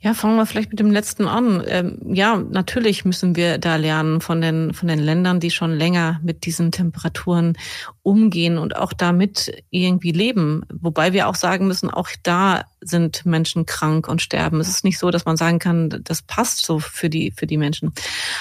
Ja, 0.02 0.14
fangen 0.14 0.38
wir 0.38 0.46
vielleicht 0.46 0.70
mit 0.70 0.80
dem 0.80 0.92
letzten 0.92 1.28
an. 1.28 1.62
Ähm, 1.68 1.98
ja, 2.06 2.38
natürlich 2.38 3.04
müssen 3.04 3.36
wir 3.36 3.58
da 3.58 3.76
lernen 3.76 4.22
von 4.22 4.40
den, 4.40 4.74
von 4.74 4.88
den 4.88 5.00
Ländern, 5.00 5.42
die 5.42 5.52
schon 5.52 5.74
länger 5.74 6.22
mit 6.24 6.46
diesen 6.46 6.72
Temperaturen 6.72 7.58
umgehen 8.02 8.58
und 8.58 8.78
auch 8.78 8.94
damit 8.94 9.52
irgendwie 9.70 10.12
leben. 10.12 10.64
Wobei 10.72 11.12
wir 11.12 11.28
auch 11.28 11.36
sagen 11.36 11.68
müssen, 11.68 11.90
auch 11.90 12.10
da 12.24 12.64
sind 12.82 13.26
Menschen 13.26 13.66
krank 13.66 14.08
und 14.08 14.22
sterben. 14.22 14.62
Es 14.62 14.70
ist 14.70 14.86
nicht 14.86 15.00
so, 15.00 15.12
dass 15.12 15.26
man 15.26 15.36
sagen 15.36 15.60
kann, 15.60 16.02
das 16.04 16.22
passt 16.22 16.66
so 16.66 16.80
für 16.80 17.10
die, 17.10 17.32
für 17.32 17.46
die 17.46 17.58
Menschen. 17.58 17.92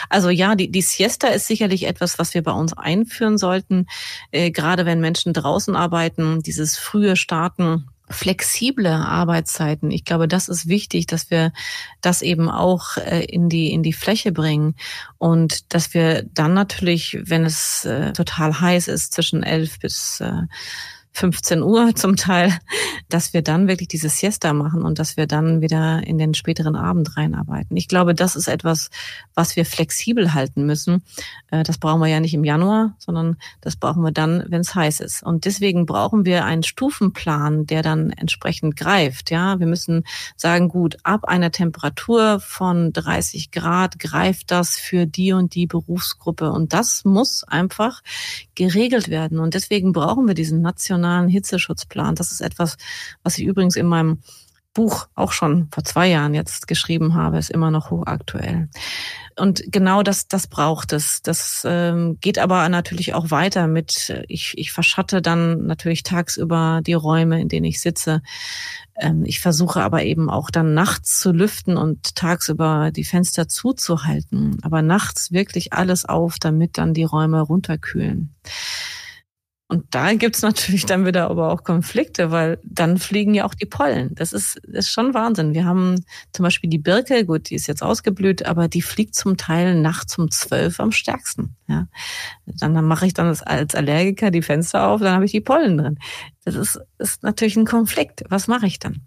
Also 0.08 0.30
ja, 0.30 0.54
die, 0.54 0.70
die 0.70 0.82
Siesta 0.82 1.28
ist 1.28 1.48
sicherlich 1.48 1.86
etwas, 1.86 2.20
was 2.20 2.34
wir 2.34 2.42
bei 2.42 2.52
uns 2.52 2.72
einführen 2.72 3.36
sollten, 3.36 3.86
äh, 4.30 4.52
gerade 4.52 4.86
wenn 4.86 5.00
Menschen 5.00 5.32
draußen 5.32 5.74
arbeiten, 5.74 6.40
dieses 6.40 6.76
frühe 6.76 7.16
Starten 7.16 7.88
flexible 8.10 8.88
Arbeitszeiten. 8.88 9.90
Ich 9.90 10.04
glaube, 10.04 10.28
das 10.28 10.48
ist 10.48 10.68
wichtig, 10.68 11.06
dass 11.06 11.30
wir 11.30 11.52
das 12.00 12.22
eben 12.22 12.50
auch 12.50 12.96
äh, 12.96 13.24
in 13.24 13.48
die 13.48 13.72
in 13.72 13.82
die 13.82 13.92
Fläche 13.92 14.32
bringen 14.32 14.74
und 15.18 15.72
dass 15.74 15.94
wir 15.94 16.22
dann 16.22 16.54
natürlich, 16.54 17.18
wenn 17.22 17.44
es 17.44 17.84
äh, 17.84 18.12
total 18.12 18.60
heiß 18.60 18.88
ist, 18.88 19.12
zwischen 19.14 19.42
elf 19.42 19.78
bis 19.78 20.22
15 21.12 21.62
Uhr 21.62 21.92
zum 21.94 22.16
Teil, 22.16 22.56
dass 23.08 23.32
wir 23.32 23.42
dann 23.42 23.68
wirklich 23.68 23.88
diese 23.88 24.08
Siesta 24.08 24.52
machen 24.52 24.82
und 24.82 24.98
dass 24.98 25.16
wir 25.16 25.26
dann 25.26 25.60
wieder 25.60 26.06
in 26.06 26.18
den 26.18 26.34
späteren 26.34 26.76
Abend 26.76 27.16
reinarbeiten. 27.16 27.76
Ich 27.76 27.88
glaube, 27.88 28.14
das 28.14 28.36
ist 28.36 28.48
etwas, 28.48 28.90
was 29.34 29.56
wir 29.56 29.64
flexibel 29.64 30.34
halten 30.34 30.66
müssen. 30.66 31.02
Äh, 31.50 31.62
das 31.62 31.78
brauchen 31.78 32.00
wir 32.00 32.08
ja 32.08 32.20
nicht 32.20 32.34
im 32.34 32.44
Januar, 32.44 32.94
sondern 32.98 33.36
das 33.60 33.76
brauchen 33.76 34.02
wir 34.02 34.12
dann, 34.12 34.44
wenn 34.48 34.60
es 34.60 34.74
heiß 34.74 35.00
ist. 35.00 35.22
Und 35.22 35.44
deswegen 35.44 35.86
brauchen 35.86 36.24
wir 36.24 36.44
einen 36.44 36.62
Stufenplan, 36.62 37.66
der 37.66 37.82
dann 37.82 38.10
entsprechend 38.10 38.76
greift. 38.76 39.30
Ja, 39.30 39.58
wir 39.58 39.66
müssen 39.66 40.04
sagen, 40.36 40.68
gut, 40.68 40.98
ab 41.02 41.24
einer 41.24 41.50
Temperatur 41.50 42.40
von 42.40 42.92
30 42.92 43.50
Grad 43.50 43.98
greift 43.98 44.50
das 44.50 44.76
für 44.76 45.06
die 45.06 45.32
und 45.32 45.54
die 45.54 45.66
Berufsgruppe. 45.66 46.52
Und 46.52 46.72
das 46.72 47.04
muss 47.04 47.44
einfach 47.44 48.02
geregelt 48.54 49.08
werden. 49.08 49.38
Und 49.38 49.54
deswegen 49.54 49.92
brauchen 49.92 50.26
wir 50.26 50.34
diesen 50.34 50.60
nationalen 50.60 50.97
Hitzeschutzplan. 51.28 52.14
Das 52.14 52.32
ist 52.32 52.40
etwas, 52.40 52.76
was 53.22 53.38
ich 53.38 53.44
übrigens 53.44 53.76
in 53.76 53.86
meinem 53.86 54.20
Buch 54.78 55.08
auch 55.16 55.32
schon 55.32 55.68
vor 55.72 55.82
zwei 55.82 56.06
Jahren 56.06 56.34
jetzt 56.34 56.68
geschrieben 56.68 57.14
habe, 57.14 57.38
ist 57.38 57.50
immer 57.50 57.72
noch 57.72 57.90
hochaktuell. 57.90 58.68
Und 59.36 59.62
genau 59.72 60.04
das, 60.04 60.28
das 60.28 60.46
braucht 60.46 60.92
es. 60.92 61.20
Das 61.22 61.62
ähm, 61.64 62.18
geht 62.20 62.38
aber 62.38 62.68
natürlich 62.68 63.12
auch 63.14 63.32
weiter 63.32 63.66
mit, 63.66 64.24
ich, 64.28 64.54
ich 64.56 64.70
verschatte 64.70 65.20
dann 65.20 65.66
natürlich 65.66 66.04
tagsüber 66.04 66.80
die 66.86 66.94
Räume, 66.94 67.40
in 67.40 67.48
denen 67.48 67.64
ich 67.64 67.80
sitze. 67.80 68.22
Ähm, 68.96 69.24
ich 69.24 69.40
versuche 69.40 69.82
aber 69.82 70.04
eben 70.04 70.30
auch 70.30 70.48
dann 70.48 70.74
nachts 70.74 71.18
zu 71.18 71.32
lüften 71.32 71.76
und 71.76 72.14
tagsüber 72.14 72.92
die 72.92 73.04
Fenster 73.04 73.48
zuzuhalten. 73.48 74.58
Aber 74.62 74.82
nachts 74.82 75.32
wirklich 75.32 75.72
alles 75.72 76.04
auf, 76.04 76.36
damit 76.38 76.78
dann 76.78 76.94
die 76.94 77.04
Räume 77.04 77.40
runterkühlen. 77.40 78.34
Und 79.70 79.84
da 79.90 80.14
gibt's 80.14 80.40
natürlich 80.40 80.86
dann 80.86 81.04
wieder 81.04 81.28
aber 81.28 81.52
auch 81.52 81.62
Konflikte, 81.62 82.30
weil 82.30 82.58
dann 82.64 82.96
fliegen 82.96 83.34
ja 83.34 83.44
auch 83.44 83.54
die 83.54 83.66
Pollen. 83.66 84.14
Das 84.14 84.32
ist, 84.32 84.56
ist 84.66 84.90
schon 84.90 85.12
Wahnsinn. 85.12 85.52
Wir 85.52 85.66
haben 85.66 85.96
zum 86.32 86.44
Beispiel 86.44 86.70
die 86.70 86.78
Birke, 86.78 87.26
gut, 87.26 87.50
die 87.50 87.54
ist 87.54 87.66
jetzt 87.66 87.82
ausgeblüht, 87.82 88.46
aber 88.46 88.68
die 88.68 88.80
fliegt 88.80 89.14
zum 89.14 89.36
Teil 89.36 89.78
nachts 89.78 90.16
um 90.16 90.30
zwölf 90.30 90.80
am 90.80 90.90
stärksten. 90.90 91.54
Ja. 91.68 91.86
Dann, 92.46 92.72
dann 92.72 92.86
mache 92.86 93.06
ich 93.06 93.12
dann 93.12 93.26
als 93.26 93.74
Allergiker 93.74 94.30
die 94.30 94.42
Fenster 94.42 94.86
auf, 94.86 95.02
dann 95.02 95.12
habe 95.12 95.26
ich 95.26 95.32
die 95.32 95.42
Pollen 95.42 95.76
drin. 95.76 95.98
Das 96.46 96.54
ist, 96.54 96.80
ist 96.96 97.22
natürlich 97.22 97.56
ein 97.56 97.66
Konflikt. 97.66 98.24
Was 98.30 98.48
mache 98.48 98.66
ich 98.66 98.78
dann? 98.78 99.02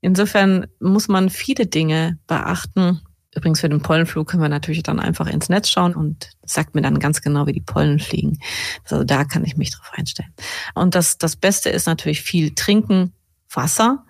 Insofern 0.00 0.68
muss 0.78 1.08
man 1.08 1.30
viele 1.30 1.66
Dinge 1.66 2.16
beachten, 2.28 3.00
Übrigens 3.34 3.60
für 3.60 3.68
den 3.68 3.80
Pollenflug 3.80 4.28
können 4.28 4.42
wir 4.42 4.48
natürlich 4.48 4.82
dann 4.82 4.98
einfach 4.98 5.28
ins 5.28 5.48
Netz 5.48 5.68
schauen 5.68 5.94
und 5.94 6.30
sagt 6.44 6.74
mir 6.74 6.82
dann 6.82 6.98
ganz 6.98 7.22
genau, 7.22 7.46
wie 7.46 7.52
die 7.52 7.60
Pollen 7.60 8.00
fliegen. 8.00 8.40
Also 8.82 9.04
da 9.04 9.24
kann 9.24 9.44
ich 9.44 9.56
mich 9.56 9.70
drauf 9.70 9.92
einstellen. 9.92 10.34
Und 10.74 10.94
das, 10.96 11.16
das 11.16 11.36
Beste 11.36 11.70
ist 11.70 11.86
natürlich 11.86 12.22
viel 12.22 12.54
trinken, 12.54 13.12
Wasser, 13.52 14.04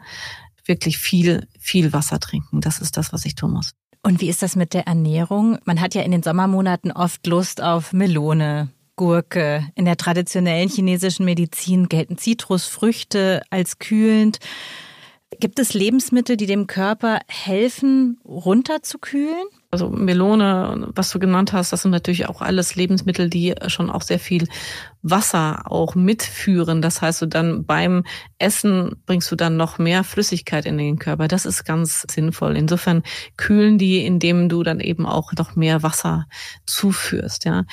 wirklich 0.65 0.99
viel, 0.99 1.47
viel 1.59 1.93
Wasser 1.93 2.19
trinken. 2.19 2.61
Das 2.61 2.81
ist 2.81 2.97
das, 2.97 3.13
was 3.13 3.25
ich 3.27 3.35
tun 3.35 3.53
muss. 3.53 3.73
Und 4.03 4.23
wie 4.23 4.31
ist 4.31 4.43
das 4.43 4.57
mit 4.57 4.73
der 4.73 4.87
Ernährung? 4.87 5.59
Man 5.65 5.81
hat 5.81 5.95
ja 5.95 6.03
in 6.03 6.13
den 6.13 6.23
Sommermonaten 6.23 6.91
oft 6.91 7.27
Lust 7.27 7.63
auf 7.63 7.93
Melone, 7.93 8.71
Gurke. 8.97 9.67
In 9.75 9.85
der 9.85 9.99
traditionellen 9.99 10.69
chinesischen 10.71 11.25
Medizin 11.25 11.89
gelten 11.89 12.17
Zitrusfrüchte 12.17 13.43
als 13.51 13.79
kühlend. 13.79 14.39
Gibt 15.39 15.61
es 15.61 15.75
Lebensmittel, 15.75 16.37
die 16.37 16.47
dem 16.47 16.67
Körper 16.67 17.21
helfen, 17.29 18.19
runterzukühlen? 18.25 19.47
Also 19.71 19.89
Melone, 19.89 20.89
was 20.97 21.11
du 21.11 21.21
genannt 21.21 21.53
hast, 21.53 21.73
das 21.73 21.83
sind 21.83 21.93
natürlich 21.93 22.29
auch 22.29 22.41
alles 22.41 22.75
Lebensmittel, 22.75 23.31
die 23.31 23.55
schon 23.69 23.91
auch 23.91 24.03
sehr 24.03 24.19
viel 24.19 24.49
Wasser 25.03 25.71
auch 25.71 25.95
mitführen. 25.95 26.83
Das 26.83 27.01
heißt, 27.01 27.23
du 27.23 27.27
dann 27.27 27.65
beim 27.65 28.05
Essen 28.39 28.97
bringst 29.07 29.31
du 29.31 29.37
dann 29.37 29.57
noch 29.57 29.79
mehr 29.79 30.05
Flüssigkeit 30.05 30.67
in 30.67 30.77
den 30.77 30.99
Körper. 30.99 31.29
Das 31.29 31.47
ist 31.47 31.65
ganz 31.65 32.05
sinnvoll. 32.11 32.57
Insofern 32.57 33.03
kühlen 33.37 33.79
die, 33.79 34.05
indem 34.05 34.49
du 34.49 34.63
dann 34.63 34.81
eben 34.81 35.07
auch 35.07 35.33
noch 35.33 35.57
mehr 35.57 35.83
Wasser 35.83 36.27
zuführst. 36.67 37.45
Ja. 37.45 37.65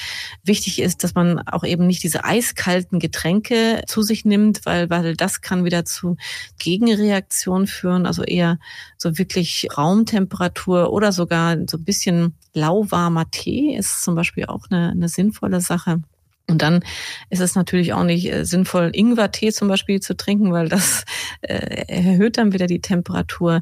Wichtig 0.43 0.81
ist, 0.81 1.03
dass 1.03 1.15
man 1.15 1.39
auch 1.39 1.63
eben 1.63 1.85
nicht 1.85 2.03
diese 2.03 2.23
eiskalten 2.23 2.99
Getränke 2.99 3.81
zu 3.87 4.01
sich 4.01 4.23
nimmt, 4.23 4.65
weil, 4.65 4.89
weil 4.89 5.15
das 5.15 5.41
kann 5.41 5.65
wieder 5.65 5.85
zu 5.85 6.15
Gegenreaktionen 6.59 7.67
führen. 7.67 8.05
Also 8.05 8.23
eher 8.23 8.57
so 8.97 9.17
wirklich 9.17 9.67
Raumtemperatur 9.77 10.91
oder 10.93 11.11
sogar 11.11 11.57
so 11.69 11.77
bisschen 11.77 12.35
lauwarmer 12.53 13.29
Tee 13.31 13.75
ist 13.75 14.03
zum 14.03 14.15
Beispiel 14.15 14.45
auch 14.45 14.65
eine, 14.69 14.91
eine 14.91 15.09
sinnvolle 15.09 15.61
Sache. 15.61 16.01
Und 16.49 16.61
dann 16.61 16.83
ist 17.29 17.41
es 17.41 17.55
natürlich 17.55 17.93
auch 17.93 18.05
nicht 18.05 18.31
äh, 18.31 18.45
sinnvoll, 18.45 18.91
Ingwertee 18.93 19.51
zum 19.51 19.67
Beispiel 19.67 19.99
zu 19.99 20.15
trinken, 20.15 20.53
weil 20.53 20.69
das 20.69 21.03
äh, 21.41 21.85
erhöht 21.87 22.37
dann 22.37 22.53
wieder 22.53 22.67
die 22.67 22.81
Temperatur 22.81 23.61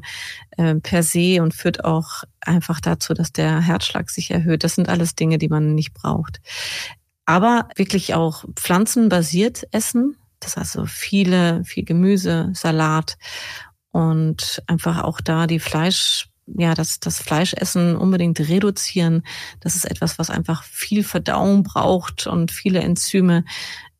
äh, 0.56 0.76
per 0.76 1.02
se 1.02 1.42
und 1.42 1.52
führt 1.52 1.84
auch 1.84 2.22
einfach 2.40 2.80
dazu, 2.80 3.12
dass 3.12 3.32
der 3.32 3.60
Herzschlag 3.60 4.08
sich 4.10 4.30
erhöht. 4.30 4.62
Das 4.62 4.76
sind 4.76 4.88
alles 4.88 5.16
Dinge, 5.16 5.38
die 5.38 5.48
man 5.48 5.74
nicht 5.74 5.94
braucht. 5.94 6.40
Aber 7.24 7.68
wirklich 7.74 8.14
auch 8.14 8.44
pflanzenbasiert 8.54 9.64
essen. 9.72 10.16
Das 10.38 10.56
heißt 10.56 10.72
so 10.72 10.86
viele, 10.86 11.64
viel 11.64 11.84
Gemüse, 11.84 12.50
Salat 12.54 13.18
und 13.90 14.62
einfach 14.68 15.02
auch 15.02 15.20
da 15.20 15.48
die 15.48 15.58
Fleisch 15.58 16.28
ja, 16.46 16.74
das, 16.74 17.00
das 17.00 17.20
Fleischessen 17.20 17.96
unbedingt 17.96 18.40
reduzieren. 18.40 19.22
Das 19.60 19.76
ist 19.76 19.84
etwas, 19.84 20.18
was 20.18 20.30
einfach 20.30 20.62
viel 20.62 21.02
Verdauung 21.02 21.62
braucht 21.62 22.26
und 22.26 22.50
viele 22.50 22.80
Enzyme. 22.80 23.44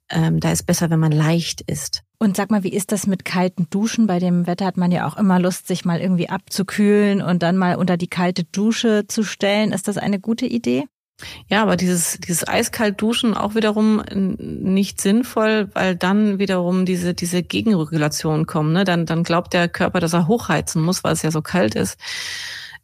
Ähm, 0.08 0.38
da 0.40 0.52
ist 0.52 0.64
besser, 0.64 0.90
wenn 0.90 1.00
man 1.00 1.12
leicht 1.12 1.62
isst. 1.62 2.02
Und 2.18 2.36
sag 2.36 2.50
mal, 2.50 2.62
wie 2.62 2.72
ist 2.72 2.92
das 2.92 3.06
mit 3.06 3.24
kalten 3.24 3.68
Duschen? 3.68 4.06
Bei 4.06 4.18
dem 4.18 4.46
Wetter 4.46 4.64
hat 4.64 4.76
man 4.76 4.90
ja 4.90 5.06
auch 5.06 5.16
immer 5.16 5.38
Lust, 5.38 5.66
sich 5.66 5.84
mal 5.84 6.00
irgendwie 6.00 6.28
abzukühlen 6.28 7.20
und 7.20 7.42
dann 7.42 7.56
mal 7.56 7.76
unter 7.76 7.96
die 7.96 8.08
kalte 8.08 8.44
Dusche 8.44 9.04
zu 9.06 9.22
stellen. 9.22 9.72
Ist 9.72 9.88
das 9.88 9.98
eine 9.98 10.20
gute 10.20 10.46
Idee? 10.46 10.84
Ja, 11.48 11.62
aber 11.62 11.76
dieses, 11.76 12.18
dieses 12.18 12.46
eiskalt 12.46 13.00
Duschen 13.00 13.34
auch 13.34 13.54
wiederum 13.54 14.02
nicht 14.12 15.00
sinnvoll, 15.00 15.70
weil 15.72 15.96
dann 15.96 16.38
wiederum 16.38 16.84
diese, 16.84 17.14
diese 17.14 17.42
Gegenregulation 17.42 18.46
kommen. 18.46 18.74
Ne? 18.74 18.84
Dann, 18.84 19.06
dann 19.06 19.22
glaubt 19.22 19.54
der 19.54 19.68
Körper, 19.68 20.00
dass 20.00 20.12
er 20.12 20.28
hochheizen 20.28 20.82
muss, 20.82 21.04
weil 21.04 21.14
es 21.14 21.22
ja 21.22 21.30
so 21.30 21.40
kalt 21.40 21.74
ist. 21.74 21.98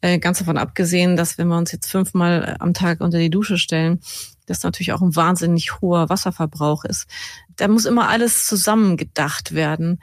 Äh, 0.00 0.18
ganz 0.18 0.38
davon 0.38 0.56
abgesehen, 0.56 1.16
dass 1.16 1.36
wenn 1.36 1.48
wir 1.48 1.58
uns 1.58 1.72
jetzt 1.72 1.90
fünfmal 1.90 2.56
am 2.58 2.72
Tag 2.72 3.02
unter 3.02 3.18
die 3.18 3.30
Dusche 3.30 3.58
stellen, 3.58 4.00
das 4.46 4.62
natürlich 4.62 4.92
auch 4.92 5.02
ein 5.02 5.14
wahnsinnig 5.14 5.80
hoher 5.80 6.08
Wasserverbrauch 6.08 6.84
ist. 6.84 7.06
Da 7.56 7.68
muss 7.68 7.84
immer 7.84 8.08
alles 8.08 8.46
zusammen 8.46 8.96
gedacht 8.96 9.54
werden. 9.54 10.00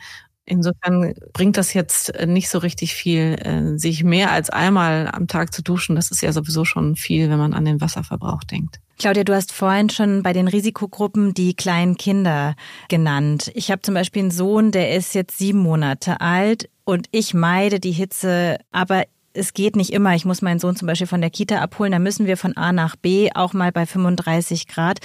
Insofern 0.50 1.14
bringt 1.32 1.58
das 1.58 1.74
jetzt 1.74 2.14
äh, 2.16 2.26
nicht 2.26 2.50
so 2.50 2.58
richtig 2.58 2.96
viel, 2.96 3.36
äh, 3.40 3.78
sich 3.78 4.04
mehr 4.04 4.32
als 4.32 4.50
einmal 4.50 5.08
am 5.12 5.28
Tag 5.28 5.54
zu 5.54 5.62
duschen. 5.62 5.96
Das 5.96 6.10
ist 6.10 6.22
ja 6.22 6.34
sowieso 6.34 6.66
schon 6.66 6.96
viel, 6.96 7.30
wenn 7.30 7.38
man 7.38 7.54
an 7.54 7.66
den 7.66 7.80
Wasserverbrauch 7.82 8.44
denkt. 8.44 8.80
Claudia, 8.98 9.24
du 9.24 9.34
hast 9.34 9.54
vorhin 9.54 9.90
schon 9.90 10.24
bei 10.24 10.34
den 10.34 10.48
Risikogruppen 10.48 11.34
die 11.34 11.54
kleinen 11.54 11.96
Kinder 11.96 12.56
genannt. 12.90 13.52
Ich 13.54 13.72
habe 13.72 13.82
zum 13.82 13.94
Beispiel 13.94 14.24
einen 14.24 14.32
Sohn, 14.32 14.72
der 14.72 14.96
ist 14.96 15.16
jetzt 15.16 15.38
sieben 15.38 15.60
Monate 15.60 16.20
alt 16.20 16.70
und 16.84 17.08
ich 17.12 17.34
meide 17.34 17.80
die 17.80 17.92
Hitze, 17.92 18.58
aber 18.72 19.06
es 19.34 19.54
geht 19.54 19.76
nicht 19.76 19.94
immer. 19.94 20.16
Ich 20.16 20.26
muss 20.26 20.42
meinen 20.42 20.60
Sohn 20.60 20.76
zum 20.76 20.88
Beispiel 20.88 21.08
von 21.08 21.22
der 21.22 21.30
Kita 21.30 21.60
abholen. 21.60 21.92
Da 21.92 22.00
müssen 22.00 22.26
wir 22.26 22.38
von 22.38 22.58
A 22.58 22.72
nach 22.72 22.96
B, 22.96 23.30
auch 23.34 23.54
mal 23.54 23.72
bei 23.72 23.86
35 23.86 24.68
Grad. 24.68 25.00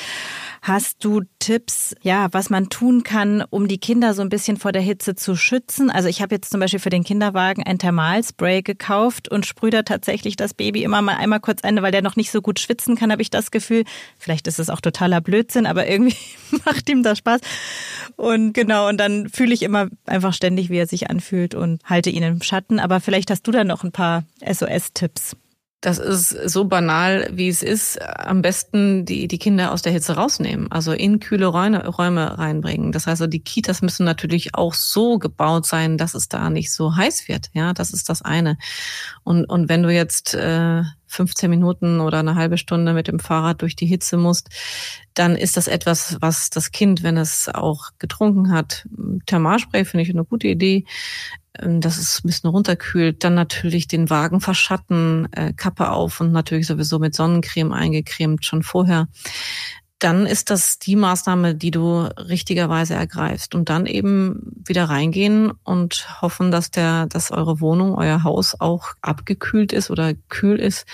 Hast 0.63 1.05
du 1.05 1.23
Tipps, 1.39 1.95
ja, 2.03 2.29
was 2.33 2.49
man 2.49 2.71
tun 2.71 3.03
kann, 3.03 3.45
um 3.51 3.69
die 3.69 3.79
Kinder 3.79 4.15
so 4.15 4.23
ein 4.23 4.31
bisschen 4.31 4.57
vor 4.57 4.73
der 4.73 4.81
Hitze 4.81 5.15
zu 5.15 5.37
schützen? 5.37 5.91
Also 5.91 6.09
ich 6.09 6.23
habe 6.23 6.35
jetzt 6.35 6.51
zum 6.51 6.61
Beispiel 6.61 6.81
für 6.81 6.91
den 6.91 7.05
Kinderwagen 7.05 7.63
ein 7.63 7.79
Thermalspray 7.79 8.63
gekauft 8.63 9.31
und 9.31 9.45
sprühe 9.45 9.71
da 9.71 9.83
tatsächlich 9.83 10.37
das 10.37 10.55
Baby 10.55 10.85
immer 10.85 11.03
mal 11.03 11.17
einmal 11.17 11.41
kurz 11.41 11.63
ein, 11.63 11.81
weil 11.83 11.93
der 11.93 12.03
noch 12.03 12.17
nicht 12.17 12.31
so 12.31 12.41
gut 12.41 12.61
schwitzen 12.61 12.97
kann, 12.97 13.13
habe 13.13 13.21
ich 13.21 13.31
das 13.31 13.51
Gefühl. 13.51 13.85
Vielleicht 14.19 14.47
ist 14.47 14.59
es 14.59 14.71
auch 14.71 14.81
totaler 14.81 15.21
Blödsinn, 15.21 15.67
aber 15.67 15.87
irgendwie 15.87 16.17
macht 16.65 16.89
ihm 16.89 17.03
das 17.03 17.19
Spaß. 17.19 17.41
Und 18.17 18.55
genau, 18.55 18.89
und 18.89 18.99
dann 18.99 19.29
fühle 19.29 19.53
ich 19.53 19.63
immer 19.63 19.89
einfach 20.07 20.33
ständig, 20.33 20.71
wie 20.71 20.79
er 20.79 20.87
sich 20.87 21.11
anfühlt 21.11 21.55
und 21.55 21.83
halte 21.85 22.09
ihn 22.09 22.23
im 22.23 22.41
Schatten. 22.41 22.81
Aber 22.81 23.01
vielleicht 23.01 23.31
hast 23.31 23.47
du 23.47 23.51
da 23.51 23.65
noch 23.65 23.85
ein 23.85 23.93
paar 23.93 24.14
SOS-Tipps. 24.41 25.37
Das 25.85 25.99
ist 25.99 26.31
so 26.31 26.65
banal, 26.65 27.29
wie 27.31 27.49
es 27.49 27.63
ist. 27.63 28.01
Am 28.01 28.41
besten 28.41 29.05
die, 29.05 29.29
die 29.29 29.37
Kinder 29.37 29.71
aus 29.71 29.83
der 29.83 29.93
Hitze 29.93 30.15
rausnehmen, 30.15 30.73
also 30.73 30.93
in 30.93 31.21
kühle 31.21 31.45
Räume, 31.45 31.87
Räume 31.87 32.39
reinbringen. 32.39 32.91
Das 32.91 33.07
heißt, 33.07 33.23
die 33.29 33.41
Kitas 33.41 33.83
müssen 33.83 34.07
natürlich 34.07 34.55
auch 34.55 34.73
so 34.73 35.19
gebaut 35.19 35.67
sein, 35.67 35.99
dass 35.99 36.15
es 36.15 36.31
da 36.31 36.49
nicht 36.49 36.73
so 36.73 36.97
heiß 36.97 37.29
wird. 37.29 37.51
Ja, 37.53 37.75
das 37.75 37.91
ist 37.91 38.09
das 38.09 38.23
eine. 38.23 38.57
Und, 39.25 39.45
und 39.45 39.69
wenn 39.69 39.83
du 39.83 39.93
jetzt 39.93 40.33
äh, 40.33 40.85
15 41.09 41.51
Minuten 41.51 42.01
oder 42.01 42.21
eine 42.21 42.35
halbe 42.35 42.57
Stunde 42.57 42.95
mit 42.95 43.07
dem 43.07 43.19
Fahrrad 43.19 43.61
durch 43.61 43.77
die 43.77 43.87
Hitze 43.87 44.17
musst, 44.17 44.49
dann 45.13 45.37
ist 45.37 45.59
das 45.59 45.69
etwas, 45.69 46.17
was 46.21 46.49
das 46.49 46.73
Kind, 46.73 47.03
wenn 47.03 47.19
es 47.19 47.51
auch 47.53 47.91
getrunken 47.99 48.53
hat, 48.53 48.87
Thermalspray 49.27 49.85
finde 49.85 50.03
ich 50.05 50.11
eine 50.11 50.25
gute 50.25 50.49
Idee, 50.49 50.87
dass 51.61 51.99
es 51.99 52.23
ein 52.23 52.27
bisschen 52.27 52.51
runterkühlt. 52.51 53.23
Dann 53.23 53.35
natürlich 53.35 53.87
den 53.87 54.11
Wagen 54.11 54.41
verschatten, 54.41 55.29
äh, 55.33 55.53
Kappe 55.53 55.91
auf 55.91 56.21
und 56.21 56.33
natürlich 56.33 56.67
sowieso 56.67 56.99
mit 56.99 57.15
Sonnencreme 57.15 57.73
eingecremt 57.73 58.45
schon 58.45 58.63
vorher. 58.63 59.09
Dann 60.01 60.27
ist 60.27 60.51
das 60.51 60.79
die 60.79 60.97
Maßnahme, 60.97 61.55
die 61.55 61.71
du 61.71 62.03
richtigerweise 62.03 62.95
ergreifst 62.95 63.55
und 63.55 63.69
dann 63.69 63.87
eben 63.87 64.53
wieder 64.67 64.85
reingehen 64.85 65.53
und 65.63 66.21
hoffen, 66.21 66.51
dass 66.51 66.71
der, 66.71 67.07
dass 67.07 67.31
eure 67.31 67.61
Wohnung, 67.61 67.95
euer 67.95 68.23
Haus 68.25 68.61
auch 68.61 68.89
abgekühlt 69.01 69.73
ist 69.73 69.91
oder 69.91 70.13
kühl 70.29 70.59
ist 70.59 70.85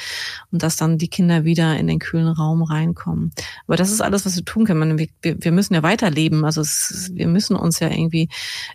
und 0.52 0.62
dass 0.62 0.76
dann 0.76 0.98
die 0.98 1.08
Kinder 1.08 1.44
wieder 1.44 1.76
in 1.76 1.86
den 1.86 1.98
kühlen 1.98 2.28
Raum 2.28 2.62
reinkommen. 2.62 3.32
Aber 3.66 3.76
das 3.76 3.90
ist 3.90 4.00
alles, 4.00 4.26
was 4.26 4.36
wir 4.36 4.44
tun 4.44 4.66
können. 4.66 4.98
Wir, 4.98 5.08
wir 5.22 5.52
müssen 5.52 5.74
ja 5.74 5.82
weiterleben. 5.82 6.44
Also 6.44 6.60
es, 6.60 7.10
wir 7.14 7.26
müssen 7.26 7.56
uns 7.56 7.80
ja 7.80 7.88
irgendwie 7.88 8.28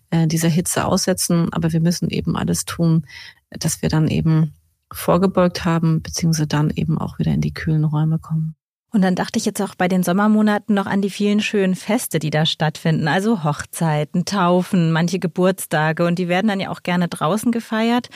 äh, 0.09 0.27
dieser 0.27 0.49
Hitze 0.49 0.85
aussetzen, 0.85 1.53
aber 1.53 1.71
wir 1.71 1.81
müssen 1.81 2.09
eben 2.09 2.35
alles 2.35 2.65
tun, 2.65 3.05
dass 3.51 3.81
wir 3.81 3.89
dann 3.89 4.07
eben 4.07 4.53
vorgebeugt 4.91 5.65
haben, 5.65 6.01
beziehungsweise 6.01 6.47
dann 6.47 6.71
eben 6.71 6.97
auch 6.97 7.19
wieder 7.19 7.31
in 7.31 7.41
die 7.41 7.53
kühlen 7.53 7.85
Räume 7.85 8.19
kommen. 8.19 8.55
Und 8.95 9.01
dann 9.01 9.15
dachte 9.15 9.37
ich 9.37 9.43
jetzt 9.43 9.61
auch 9.61 9.75
bei 9.75 9.89
den 9.89 10.03
Sommermonaten 10.03 10.73
noch 10.73 10.85
an 10.85 11.01
die 11.01 11.09
vielen 11.09 11.41
schönen 11.41 11.75
Feste, 11.75 12.17
die 12.17 12.29
da 12.29 12.45
stattfinden. 12.45 13.09
Also 13.09 13.43
Hochzeiten, 13.43 14.23
Taufen, 14.23 14.93
manche 14.93 15.19
Geburtstage. 15.19 16.05
Und 16.05 16.17
die 16.17 16.29
werden 16.29 16.47
dann 16.47 16.61
ja 16.61 16.69
auch 16.69 16.81
gerne 16.81 17.09
draußen 17.09 17.51
gefeiert. 17.51 18.07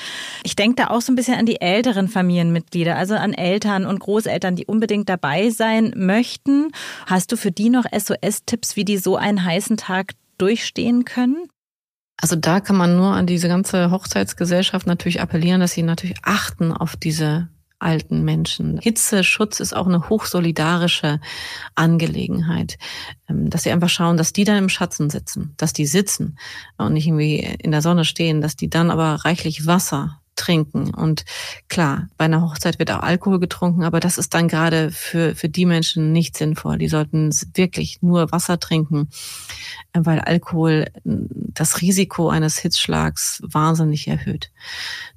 Ich 0.46 0.56
denke 0.56 0.76
da 0.78 0.88
auch 0.92 1.02
so 1.02 1.12
ein 1.12 1.18
bisschen 1.18 1.38
an 1.38 1.46
die 1.46 1.60
älteren 1.60 2.08
Familienmitglieder, 2.08 2.96
also 2.96 3.16
an 3.16 3.34
Eltern 3.34 3.86
und 3.86 4.00
Großeltern, 4.00 4.56
die 4.56 4.68
unbedingt 4.68 5.10
dabei 5.10 5.50
sein 5.50 5.92
möchten. 5.98 6.72
Hast 7.08 7.34
du 7.34 7.36
für 7.36 7.52
die 7.52 7.70
noch 7.70 7.84
SOS-Tipps, 7.84 8.78
wie 8.78 8.86
die 8.86 9.00
so 9.00 9.18
einen 9.18 9.44
heißen 9.44 9.76
Tag 9.76 10.14
durchstehen 10.38 11.04
können? 11.04 11.50
Also 12.16 12.38
da 12.38 12.62
kann 12.62 12.78
man 12.78 12.96
nur 12.96 13.12
an 13.12 13.28
diese 13.28 13.50
ganze 13.50 13.92
Hochzeitsgesellschaft 13.92 14.88
natürlich 14.88 15.20
appellieren, 15.20 15.60
dass 15.60 15.74
sie 15.74 15.84
natürlich 15.84 16.20
achten 16.24 16.72
auf 16.72 16.96
diese 16.96 17.50
alten 17.80 18.24
Menschen. 18.24 18.78
Hitzeschutz 18.82 19.60
ist 19.60 19.74
auch 19.76 19.88
eine 19.88 20.10
hochsolidarische 20.10 21.20
Angelegenheit, 21.76 22.78
ähm, 23.30 23.50
dass 23.50 23.64
sie 23.64 23.72
einfach 23.72 23.90
schauen, 23.90 24.18
dass 24.18 24.34
die 24.34 24.44
dann 24.44 24.58
im 24.58 24.70
Schatten 24.70 25.10
sitzen, 25.10 25.54
dass 25.58 25.74
die 25.74 25.86
sitzen 25.86 26.38
und 26.78 26.94
nicht 26.94 27.08
irgendwie 27.08 27.38
in 27.40 27.72
der 27.72 27.82
Sonne 27.82 28.06
stehen, 28.06 28.42
dass 28.42 28.56
die 28.56 28.70
dann 28.70 28.92
aber 28.92 29.26
reichlich 29.26 29.66
Wasser 29.66 30.19
trinken. 30.40 30.94
Und 30.94 31.26
klar, 31.68 32.08
bei 32.18 32.26
einer 32.26 32.42
Hochzeit 32.42 32.80
wird 32.80 32.92
auch 32.92 33.02
Alkohol 33.02 33.40
getrunken, 33.40 33.84
aber 33.84 34.00
das 34.00 34.18
ist 34.18 34.34
dann 34.34 34.48
gerade 34.48 34.90
für, 34.92 35.36
für 35.36 35.50
die 35.50 35.66
Menschen 35.66 36.14
nicht 36.14 36.38
sinnvoll. 36.38 36.78
Die 36.78 36.88
sollten 36.88 37.32
wirklich 37.54 38.02
nur 38.02 38.32
Wasser 38.32 38.60
trinken, 38.60 39.10
weil 39.94 40.20
Alkohol 40.20 40.88
das 41.04 41.82
Risiko 41.82 42.30
eines 42.30 42.58
Hitzschlags 42.58 43.42
wahnsinnig 43.46 44.08
erhöht. 44.08 44.52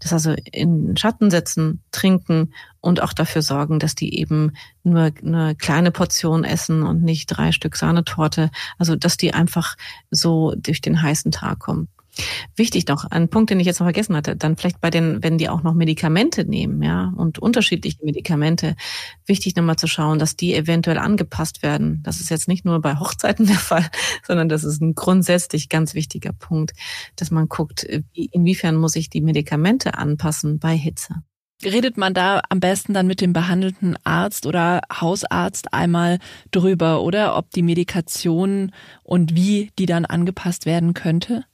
Das 0.01 0.13
also 0.13 0.35
in 0.51 0.97
Schatten 0.97 1.31
setzen, 1.31 1.83
trinken 1.93 2.53
und 2.81 3.01
auch 3.01 3.13
dafür 3.13 3.43
sorgen, 3.43 3.79
dass 3.79 3.95
die 3.95 4.19
eben 4.19 4.53
nur 4.83 5.13
eine 5.23 5.55
kleine 5.55 5.93
Portion 5.93 6.43
essen 6.43 6.83
und 6.83 7.03
nicht 7.03 7.27
drei 7.27 7.53
Stück 7.53 7.77
Sahnetorte. 7.77 8.51
Also, 8.77 8.97
dass 8.97 9.17
die 9.17 9.33
einfach 9.33 9.77
so 10.11 10.53
durch 10.57 10.81
den 10.81 11.01
heißen 11.01 11.31
Tag 11.31 11.61
kommen. 11.61 11.89
Wichtig 12.57 12.87
noch, 12.89 13.07
ein 13.11 13.29
Punkt, 13.29 13.51
den 13.51 13.61
ich 13.61 13.67
jetzt 13.67 13.81
noch 13.81 13.87
vergessen 13.87 14.15
hatte, 14.15 14.37
dann 14.37 14.57
vielleicht 14.57 14.81
bei 14.81 14.91
den, 14.91 15.23
wenn 15.23 15.39
die 15.39 15.49
auch 15.49 15.63
noch 15.63 15.73
Medikamente 15.73 16.45
nehmen, 16.45 16.83
ja, 16.83 17.13
und 17.17 17.39
unterschiedliche 17.39 18.05
Medikamente, 18.05 18.77
wichtig 19.27 19.57
nochmal 19.57 19.77
zu 19.77 19.87
schauen, 19.87 20.19
dass 20.19 20.37
die 20.37 20.55
eventuell 20.55 20.99
angepasst 20.99 21.63
werden. 21.63 22.03
Das 22.03 22.21
ist 22.21 22.29
jetzt 22.29 22.49
nicht 22.49 22.67
nur 22.67 22.81
bei 22.81 22.97
Hochzeiten 22.97 23.47
der 23.47 23.57
Fall, 23.57 23.89
sondern 24.27 24.49
das 24.51 24.65
ist 24.65 24.83
ein 24.83 24.95
grundsätzlich 24.95 25.71
ganz 25.71 25.95
wichtiger 25.95 26.33
Punkt, 26.33 26.73
dass 27.17 27.31
man 27.31 27.49
guckt, 27.49 27.87
wie, 28.13 28.27
inwiefern 28.27 28.77
muss 28.77 28.97
ich 28.97 29.09
die 29.09 29.23
Medikamente 29.23 29.95
anpassen 29.95 30.59
bei 30.59 30.77
Hitze. 30.77 31.23
Redet 31.65 31.97
man 31.97 32.13
da 32.13 32.43
am 32.49 32.59
besten 32.59 32.93
dann 32.93 33.07
mit 33.07 33.21
dem 33.21 33.33
behandelten 33.33 33.97
Arzt 34.05 34.47
oder 34.47 34.81
Hausarzt 34.93 35.73
einmal 35.73 36.19
drüber, 36.51 37.03
oder 37.03 37.37
ob 37.37 37.53
die 37.53 37.63
Medikation 37.63 38.73
und 39.05 39.37
wie 39.37 39.71
die 39.79 39.87
dann 39.87 40.05
angepasst 40.05 40.67
werden 40.67 40.93
könnte? 40.93 41.45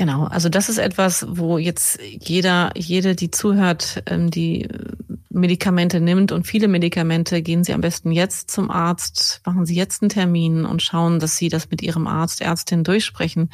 Genau, 0.00 0.24
also 0.24 0.48
das 0.48 0.70
ist 0.70 0.78
etwas, 0.78 1.26
wo 1.28 1.58
jetzt 1.58 2.00
jeder, 2.00 2.70
jede, 2.74 3.14
die 3.14 3.30
zuhört, 3.30 4.02
ähm, 4.06 4.30
die 4.30 4.66
Medikamente 5.28 6.00
nimmt 6.00 6.32
und 6.32 6.46
viele 6.46 6.68
Medikamente, 6.68 7.42
gehen 7.42 7.64
Sie 7.64 7.74
am 7.74 7.82
besten 7.82 8.10
jetzt 8.10 8.50
zum 8.50 8.70
Arzt, 8.70 9.42
machen 9.44 9.66
Sie 9.66 9.74
jetzt 9.74 10.00
einen 10.00 10.08
Termin 10.08 10.64
und 10.64 10.80
schauen, 10.80 11.20
dass 11.20 11.36
Sie 11.36 11.50
das 11.50 11.68
mit 11.68 11.82
Ihrem 11.82 12.06
Arzt, 12.06 12.40
Ärztin 12.40 12.82
durchsprechen 12.82 13.50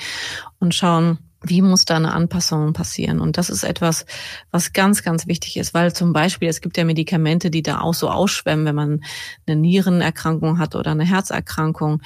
und 0.61 0.73
schauen, 0.73 1.19
wie 1.43 1.63
muss 1.63 1.85
da 1.85 1.97
eine 1.97 2.13
Anpassung 2.13 2.73
passieren? 2.73 3.21
Und 3.21 3.39
das 3.39 3.51
ist 3.51 3.63
etwas, 3.63 4.07
was 4.51 4.73
ganz, 4.73 5.03
ganz 5.03 5.27
wichtig 5.27 5.57
ist, 5.57 5.75
weil 5.75 5.93
zum 5.93 6.13
Beispiel 6.13 6.49
es 6.49 6.61
gibt 6.61 6.77
ja 6.77 6.85
Medikamente, 6.85 7.51
die 7.51 7.63
da 7.63 7.81
auch 7.81 7.95
so 7.95 8.09
ausschwemmen, 8.09 8.67
wenn 8.67 8.75
man 8.75 9.05
eine 9.47 9.57
Nierenerkrankung 9.61 10.59
hat 10.59 10.75
oder 10.75 10.93
eine 10.93 11.05
Herzerkrankung. 11.05 12.03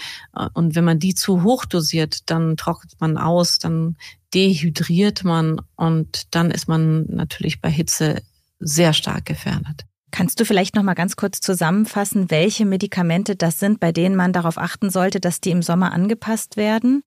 Und 0.54 0.74
wenn 0.74 0.84
man 0.84 0.98
die 0.98 1.14
zu 1.14 1.42
hoch 1.42 1.64
dosiert, 1.64 2.28
dann 2.30 2.56
trocknet 2.56 2.94
man 3.00 3.18
aus, 3.18 3.58
dann 3.58 3.96
dehydriert 4.34 5.24
man 5.24 5.60
und 5.76 6.34
dann 6.34 6.50
ist 6.50 6.68
man 6.68 7.06
natürlich 7.06 7.60
bei 7.60 7.70
Hitze 7.70 8.22
sehr 8.58 8.92
stark 8.92 9.26
gefährdet. 9.26 9.86
Kannst 10.10 10.40
du 10.40 10.44
vielleicht 10.44 10.74
noch 10.74 10.82
mal 10.82 10.94
ganz 10.94 11.16
kurz 11.16 11.40
zusammenfassen, 11.40 12.30
welche 12.30 12.66
Medikamente 12.66 13.36
das 13.36 13.58
sind, 13.58 13.80
bei 13.80 13.92
denen 13.92 14.16
man 14.16 14.32
darauf 14.32 14.58
achten 14.58 14.90
sollte, 14.90 15.20
dass 15.20 15.40
die 15.40 15.50
im 15.50 15.62
Sommer 15.62 15.92
angepasst 15.92 16.56
werden? 16.56 17.02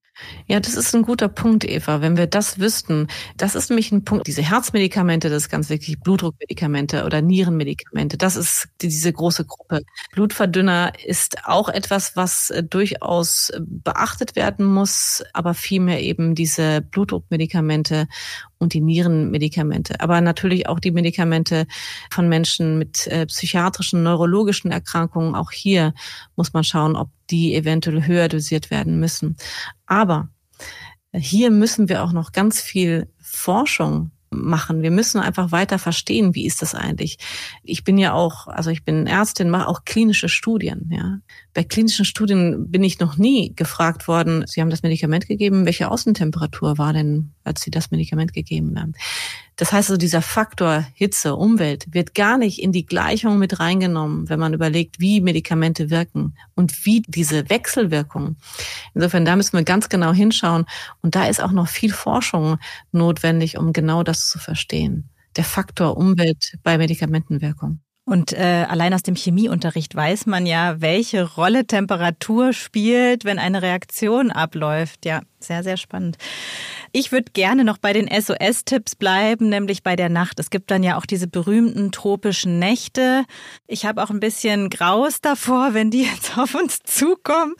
Ja, 0.46 0.60
das 0.60 0.76
ist 0.76 0.94
ein 0.94 1.02
guter 1.02 1.28
Punkt, 1.28 1.64
Eva. 1.64 2.00
Wenn 2.00 2.16
wir 2.16 2.28
das 2.28 2.60
wüssten, 2.60 3.08
das 3.36 3.56
ist 3.56 3.70
nämlich 3.70 3.90
ein 3.90 4.04
Punkt. 4.04 4.26
Diese 4.28 4.42
Herzmedikamente, 4.42 5.28
das 5.28 5.44
ist 5.44 5.48
ganz 5.48 5.70
wirklich 5.70 5.98
Blutdruckmedikamente 6.00 7.04
oder 7.04 7.20
Nierenmedikamente. 7.20 8.16
Das 8.16 8.36
ist 8.36 8.68
diese 8.80 9.12
große 9.12 9.44
Gruppe. 9.44 9.82
Blutverdünner 10.12 10.92
ist 11.04 11.38
auch 11.44 11.68
etwas, 11.68 12.14
was 12.14 12.50
äh, 12.50 12.62
durchaus 12.62 13.50
beachtet 13.60 14.36
werden 14.36 14.66
muss, 14.66 15.24
aber 15.32 15.52
vielmehr 15.52 16.00
eben 16.00 16.36
diese 16.36 16.80
Blutdruckmedikamente 16.80 18.06
und 18.58 18.74
die 18.74 18.80
Nierenmedikamente. 18.80 20.00
Aber 20.00 20.20
natürlich 20.20 20.68
auch 20.68 20.80
die 20.80 20.90
Medikamente 20.90 21.66
von 22.10 22.28
Menschen 22.28 22.78
mit 22.78 23.06
äh, 23.06 23.26
psychiatrischen, 23.26 24.02
neurologischen 24.02 24.70
Erkrankungen. 24.70 25.34
Auch 25.34 25.50
hier 25.50 25.94
muss 26.36 26.52
man 26.52 26.64
schauen, 26.64 26.96
ob 26.96 27.10
die 27.30 27.54
eventuell 27.54 28.06
höher 28.06 28.28
dosiert 28.28 28.70
werden 28.70 29.00
müssen. 29.00 29.36
Aber 29.86 30.28
hier 31.12 31.50
müssen 31.50 31.88
wir 31.88 32.02
auch 32.02 32.12
noch 32.12 32.32
ganz 32.32 32.60
viel 32.60 33.08
Forschung 33.20 34.10
machen. 34.34 34.82
Wir 34.82 34.90
müssen 34.90 35.20
einfach 35.20 35.52
weiter 35.52 35.78
verstehen, 35.78 36.34
wie 36.34 36.46
ist 36.46 36.62
das 36.62 36.74
eigentlich. 36.74 37.18
Ich 37.62 37.84
bin 37.84 37.98
ja 37.98 38.12
auch, 38.12 38.48
also 38.48 38.70
ich 38.70 38.84
bin 38.84 39.06
Ärztin, 39.06 39.50
mache 39.50 39.68
auch 39.68 39.84
klinische 39.84 40.28
Studien. 40.28 40.90
Ja. 40.92 41.18
Bei 41.52 41.64
klinischen 41.64 42.04
Studien 42.04 42.70
bin 42.70 42.82
ich 42.82 42.98
noch 42.98 43.16
nie 43.16 43.54
gefragt 43.54 44.08
worden, 44.08 44.44
Sie 44.46 44.60
haben 44.60 44.70
das 44.70 44.82
Medikament 44.82 45.26
gegeben, 45.26 45.66
welche 45.66 45.90
Außentemperatur 45.90 46.78
war 46.78 46.92
denn, 46.92 47.33
als 47.44 47.62
Sie 47.62 47.70
das 47.70 47.90
Medikament 47.90 48.32
gegeben 48.32 48.78
haben? 48.78 48.94
Das 49.56 49.72
heißt 49.72 49.90
also, 49.90 49.98
dieser 49.98 50.22
Faktor 50.22 50.84
Hitze, 50.94 51.36
Umwelt 51.36 51.86
wird 51.92 52.14
gar 52.14 52.38
nicht 52.38 52.60
in 52.60 52.72
die 52.72 52.86
Gleichung 52.86 53.38
mit 53.38 53.60
reingenommen, 53.60 54.28
wenn 54.28 54.40
man 54.40 54.54
überlegt, 54.54 54.98
wie 54.98 55.20
Medikamente 55.20 55.90
wirken 55.90 56.34
und 56.54 56.84
wie 56.84 57.02
diese 57.06 57.48
Wechselwirkung. 57.48 58.36
Insofern, 58.94 59.24
da 59.24 59.36
müssen 59.36 59.56
wir 59.56 59.64
ganz 59.64 59.88
genau 59.88 60.12
hinschauen. 60.12 60.64
Und 61.02 61.14
da 61.14 61.26
ist 61.26 61.42
auch 61.42 61.52
noch 61.52 61.68
viel 61.68 61.92
Forschung 61.92 62.58
notwendig, 62.90 63.56
um 63.58 63.72
genau 63.72 64.02
das 64.02 64.28
zu 64.28 64.38
verstehen. 64.38 65.10
Der 65.36 65.44
Faktor 65.44 65.96
Umwelt 65.96 66.58
bei 66.62 66.78
Medikamentenwirkung. 66.78 67.80
Und 68.06 68.34
äh, 68.34 68.66
allein 68.68 68.92
aus 68.92 69.02
dem 69.02 69.14
Chemieunterricht 69.14 69.94
weiß 69.94 70.26
man 70.26 70.44
ja, 70.44 70.80
welche 70.82 71.24
Rolle 71.24 71.66
Temperatur 71.66 72.52
spielt, 72.52 73.24
wenn 73.24 73.38
eine 73.38 73.62
Reaktion 73.62 74.30
abläuft. 74.30 75.06
Ja, 75.06 75.22
sehr, 75.46 75.62
sehr 75.62 75.76
spannend. 75.76 76.16
Ich 76.92 77.12
würde 77.12 77.32
gerne 77.32 77.64
noch 77.64 77.78
bei 77.78 77.92
den 77.92 78.08
SOS-Tipps 78.08 78.94
bleiben, 78.94 79.48
nämlich 79.48 79.82
bei 79.82 79.96
der 79.96 80.08
Nacht. 80.08 80.38
Es 80.38 80.50
gibt 80.50 80.70
dann 80.70 80.82
ja 80.82 80.96
auch 80.96 81.06
diese 81.06 81.26
berühmten 81.26 81.92
tropischen 81.92 82.58
Nächte. 82.58 83.24
Ich 83.66 83.84
habe 83.84 84.02
auch 84.02 84.10
ein 84.10 84.20
bisschen 84.20 84.70
Graus 84.70 85.20
davor, 85.20 85.74
wenn 85.74 85.90
die 85.90 86.02
jetzt 86.14 86.38
auf 86.38 86.54
uns 86.54 86.78
zukommen. 86.84 87.54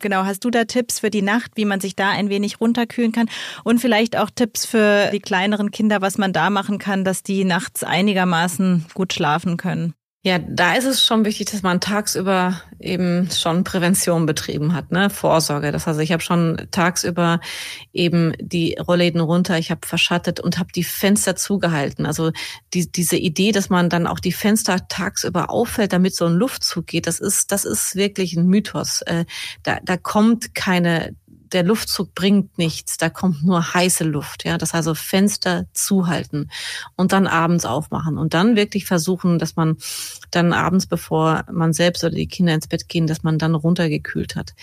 Genau, 0.00 0.24
hast 0.24 0.44
du 0.44 0.50
da 0.50 0.64
Tipps 0.64 1.00
für 1.00 1.10
die 1.10 1.22
Nacht, 1.22 1.52
wie 1.54 1.64
man 1.64 1.80
sich 1.80 1.96
da 1.96 2.10
ein 2.10 2.28
wenig 2.30 2.60
runterkühlen 2.60 3.12
kann? 3.12 3.28
Und 3.64 3.80
vielleicht 3.80 4.16
auch 4.16 4.30
Tipps 4.30 4.66
für 4.66 5.10
die 5.12 5.20
kleineren 5.20 5.70
Kinder, 5.70 6.00
was 6.00 6.18
man 6.18 6.32
da 6.32 6.50
machen 6.50 6.78
kann, 6.78 7.04
dass 7.04 7.22
die 7.22 7.44
nachts 7.44 7.84
einigermaßen 7.84 8.86
gut 8.94 9.12
schlafen 9.12 9.56
können? 9.56 9.94
Ja, 10.22 10.38
da 10.38 10.74
ist 10.74 10.84
es 10.84 11.02
schon 11.02 11.24
wichtig, 11.24 11.50
dass 11.50 11.62
man 11.62 11.80
tagsüber 11.80 12.60
eben 12.78 13.30
schon 13.30 13.64
Prävention 13.64 14.26
betrieben 14.26 14.74
hat, 14.74 14.92
ne, 14.92 15.08
Vorsorge. 15.08 15.72
Das 15.72 15.86
heißt, 15.86 15.98
ich 15.98 16.12
habe 16.12 16.22
schon 16.22 16.68
tagsüber 16.70 17.40
eben 17.94 18.34
die 18.38 18.76
Rollläden 18.78 19.22
runter, 19.22 19.56
ich 19.56 19.70
habe 19.70 19.86
verschattet 19.86 20.38
und 20.38 20.58
habe 20.58 20.72
die 20.74 20.84
Fenster 20.84 21.36
zugehalten. 21.36 22.04
Also 22.04 22.32
die, 22.74 22.92
diese 22.92 23.16
Idee, 23.16 23.50
dass 23.52 23.70
man 23.70 23.88
dann 23.88 24.06
auch 24.06 24.20
die 24.20 24.32
Fenster 24.32 24.86
tagsüber 24.88 25.48
auffällt, 25.48 25.94
damit 25.94 26.14
so 26.14 26.26
ein 26.26 26.34
Luftzug 26.34 26.86
geht, 26.86 27.06
das 27.06 27.18
ist 27.18 27.50
das 27.50 27.64
ist 27.64 27.96
wirklich 27.96 28.36
ein 28.36 28.46
Mythos. 28.46 29.00
Äh, 29.02 29.24
da, 29.62 29.78
da 29.82 29.96
kommt 29.96 30.54
keine 30.54 31.16
der 31.52 31.62
Luftzug 31.62 32.14
bringt 32.14 32.58
nichts, 32.58 32.96
da 32.96 33.08
kommt 33.08 33.44
nur 33.44 33.74
heiße 33.74 34.04
Luft. 34.04 34.44
Ja, 34.44 34.58
das 34.58 34.74
heißt 34.74 34.80
also 34.80 34.94
Fenster 34.94 35.66
zuhalten 35.74 36.50
und 36.96 37.12
dann 37.12 37.26
abends 37.26 37.66
aufmachen 37.66 38.16
und 38.16 38.32
dann 38.32 38.56
wirklich 38.56 38.86
versuchen, 38.86 39.38
dass 39.38 39.54
man 39.56 39.76
dann 40.30 40.54
abends, 40.54 40.86
bevor 40.86 41.44
man 41.52 41.74
selbst 41.74 42.02
oder 42.02 42.14
die 42.14 42.28
Kinder 42.28 42.54
ins 42.54 42.66
Bett 42.66 42.88
gehen, 42.88 43.06
dass 43.06 43.22
man 43.22 43.36
dann 43.36 43.54
runtergekühlt 43.54 44.36
hat. 44.36 44.54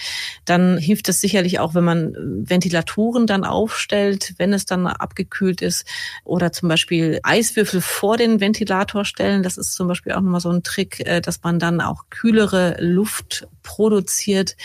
Dann 0.45 0.79
hilft 0.79 1.07
es 1.09 1.21
sicherlich 1.21 1.59
auch, 1.59 1.75
wenn 1.75 1.83
man 1.83 2.15
Ventilatoren 2.17 3.27
dann 3.27 3.43
aufstellt, 3.43 4.33
wenn 4.37 4.53
es 4.53 4.65
dann 4.65 4.87
abgekühlt 4.87 5.61
ist 5.61 5.85
oder 6.23 6.51
zum 6.51 6.67
Beispiel 6.69 7.19
Eiswürfel 7.21 7.81
vor 7.81 8.17
den 8.17 8.39
Ventilator 8.39 9.05
stellen. 9.05 9.43
Das 9.43 9.57
ist 9.57 9.73
zum 9.73 9.87
Beispiel 9.87 10.13
auch 10.13 10.21
nochmal 10.21 10.41
so 10.41 10.49
ein 10.49 10.63
Trick, 10.63 11.05
äh, 11.05 11.21
dass 11.21 11.43
man 11.43 11.59
dann 11.59 11.79
auch 11.79 12.05
kühlere 12.09 12.75
Luft 12.79 13.47
produziert. 13.61 14.55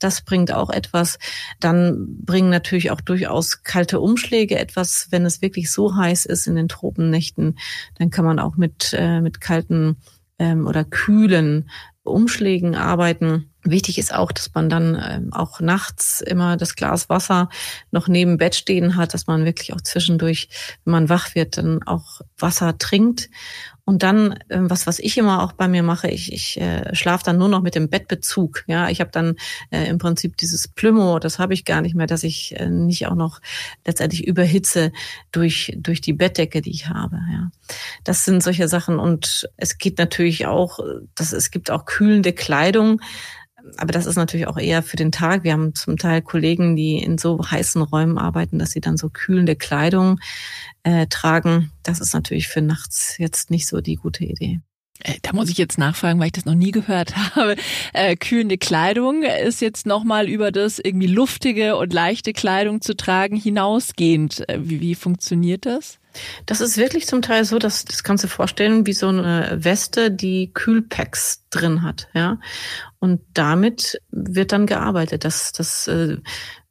Das 0.00 0.22
bringt 0.22 0.52
auch 0.52 0.70
etwas. 0.70 1.18
Dann 1.66 2.22
bringen 2.24 2.48
natürlich 2.48 2.92
auch 2.92 3.00
durchaus 3.00 3.64
kalte 3.64 3.98
Umschläge 3.98 4.56
etwas, 4.56 5.08
wenn 5.10 5.26
es 5.26 5.42
wirklich 5.42 5.72
so 5.72 5.96
heiß 5.96 6.24
ist 6.24 6.46
in 6.46 6.54
den 6.54 6.68
Tropennächten. 6.68 7.58
Dann 7.98 8.10
kann 8.10 8.24
man 8.24 8.38
auch 8.38 8.56
mit, 8.56 8.94
äh, 8.96 9.20
mit 9.20 9.40
kalten 9.40 9.96
ähm, 10.38 10.68
oder 10.68 10.84
kühlen 10.84 11.68
Umschlägen 12.04 12.76
arbeiten. 12.76 13.50
Wichtig 13.64 13.98
ist 13.98 14.14
auch, 14.14 14.30
dass 14.30 14.54
man 14.54 14.68
dann 14.68 14.94
ähm, 14.94 15.32
auch 15.32 15.58
nachts 15.58 16.20
immer 16.20 16.56
das 16.56 16.76
Glas 16.76 17.08
Wasser 17.08 17.48
noch 17.90 18.06
neben 18.06 18.36
Bett 18.36 18.54
stehen 18.54 18.94
hat, 18.94 19.12
dass 19.12 19.26
man 19.26 19.44
wirklich 19.44 19.72
auch 19.72 19.80
zwischendurch, 19.80 20.48
wenn 20.84 20.92
man 20.92 21.08
wach 21.08 21.34
wird, 21.34 21.58
dann 21.58 21.82
auch 21.82 22.20
Wasser 22.38 22.78
trinkt. 22.78 23.28
Und 23.88 24.02
dann, 24.02 24.36
ähm, 24.50 24.68
was, 24.68 24.88
was 24.88 24.98
ich 24.98 25.16
immer 25.16 25.44
auch 25.44 25.52
bei 25.52 25.68
mir 25.68 25.84
mache, 25.84 26.08
ich, 26.08 26.32
ich 26.32 26.60
äh, 26.60 26.92
schlafe 26.92 27.22
dann 27.24 27.38
nur 27.38 27.48
noch 27.48 27.62
mit 27.62 27.76
dem 27.76 27.88
Bettbezug. 27.88 28.64
Ja, 28.66 28.88
ich 28.88 29.00
habe 29.00 29.12
dann 29.12 29.36
äh, 29.70 29.88
im 29.88 29.98
Prinzip 29.98 30.36
dieses 30.36 30.66
Plümo, 30.66 31.20
das 31.20 31.38
habe 31.38 31.54
ich 31.54 31.64
gar 31.64 31.82
nicht 31.82 31.94
mehr, 31.94 32.08
dass 32.08 32.24
ich 32.24 32.58
äh, 32.58 32.68
nicht 32.68 33.06
auch 33.06 33.14
noch 33.14 33.40
letztendlich 33.86 34.26
überhitze 34.26 34.90
durch, 35.30 35.72
durch 35.76 36.00
die 36.00 36.14
Bettdecke, 36.14 36.62
die 36.62 36.72
ich 36.72 36.88
habe. 36.88 37.20
Ja. 37.32 37.50
Das 38.02 38.24
sind 38.24 38.42
solche 38.42 38.66
Sachen. 38.66 38.98
Und 38.98 39.48
es 39.56 39.78
geht 39.78 39.98
natürlich 39.98 40.46
auch, 40.46 40.80
dass 41.14 41.32
es 41.32 41.52
gibt 41.52 41.70
auch 41.70 41.84
kühlende 41.84 42.32
Kleidung 42.32 43.00
aber 43.76 43.92
das 43.92 44.06
ist 44.06 44.16
natürlich 44.16 44.46
auch 44.46 44.58
eher 44.58 44.82
für 44.82 44.96
den 44.96 45.12
Tag. 45.12 45.44
Wir 45.44 45.52
haben 45.52 45.74
zum 45.74 45.96
Teil 45.96 46.22
Kollegen, 46.22 46.76
die 46.76 46.98
in 46.98 47.18
so 47.18 47.38
heißen 47.38 47.82
Räumen 47.82 48.18
arbeiten, 48.18 48.58
dass 48.58 48.70
sie 48.70 48.80
dann 48.80 48.96
so 48.96 49.08
kühlende 49.08 49.56
Kleidung 49.56 50.20
äh, 50.82 51.06
tragen. 51.08 51.72
Das 51.82 52.00
ist 52.00 52.14
natürlich 52.14 52.48
für 52.48 52.62
nachts 52.62 53.16
jetzt 53.18 53.50
nicht 53.50 53.66
so 53.66 53.80
die 53.80 53.96
gute 53.96 54.24
Idee. 54.24 54.60
Äh, 55.02 55.14
da 55.22 55.32
muss 55.32 55.50
ich 55.50 55.58
jetzt 55.58 55.78
nachfragen, 55.78 56.18
weil 56.18 56.26
ich 56.26 56.32
das 56.32 56.44
noch 56.44 56.54
nie 56.54 56.70
gehört 56.70 57.16
habe. 57.36 57.56
Äh, 57.92 58.16
kühlende 58.16 58.58
Kleidung 58.58 59.22
ist 59.22 59.60
jetzt 59.60 59.86
nochmal 59.86 60.28
über 60.28 60.52
das 60.52 60.78
irgendwie 60.78 61.06
luftige 61.06 61.76
und 61.76 61.92
leichte 61.92 62.32
Kleidung 62.32 62.80
zu 62.80 62.96
tragen 62.96 63.36
hinausgehend. 63.36 64.48
Äh, 64.48 64.58
wie, 64.62 64.80
wie 64.80 64.94
funktioniert 64.94 65.66
das? 65.66 65.98
Das 66.46 66.62
ist 66.62 66.78
wirklich 66.78 67.06
zum 67.06 67.20
Teil 67.20 67.44
so, 67.44 67.58
dass 67.58 67.84
das 67.84 68.02
kannst 68.02 68.24
du 68.24 68.28
vorstellen 68.28 68.86
wie 68.86 68.94
so 68.94 69.08
eine 69.08 69.58
Weste, 69.62 70.10
die 70.10 70.50
Kühlpacks 70.52 71.44
drin 71.50 71.82
hat, 71.82 72.08
ja. 72.14 72.38
Und 73.06 73.20
damit 73.34 74.02
wird 74.10 74.50
dann 74.50 74.66
gearbeitet. 74.66 75.24
Das, 75.24 75.52
das 75.52 75.86
äh, 75.86 76.16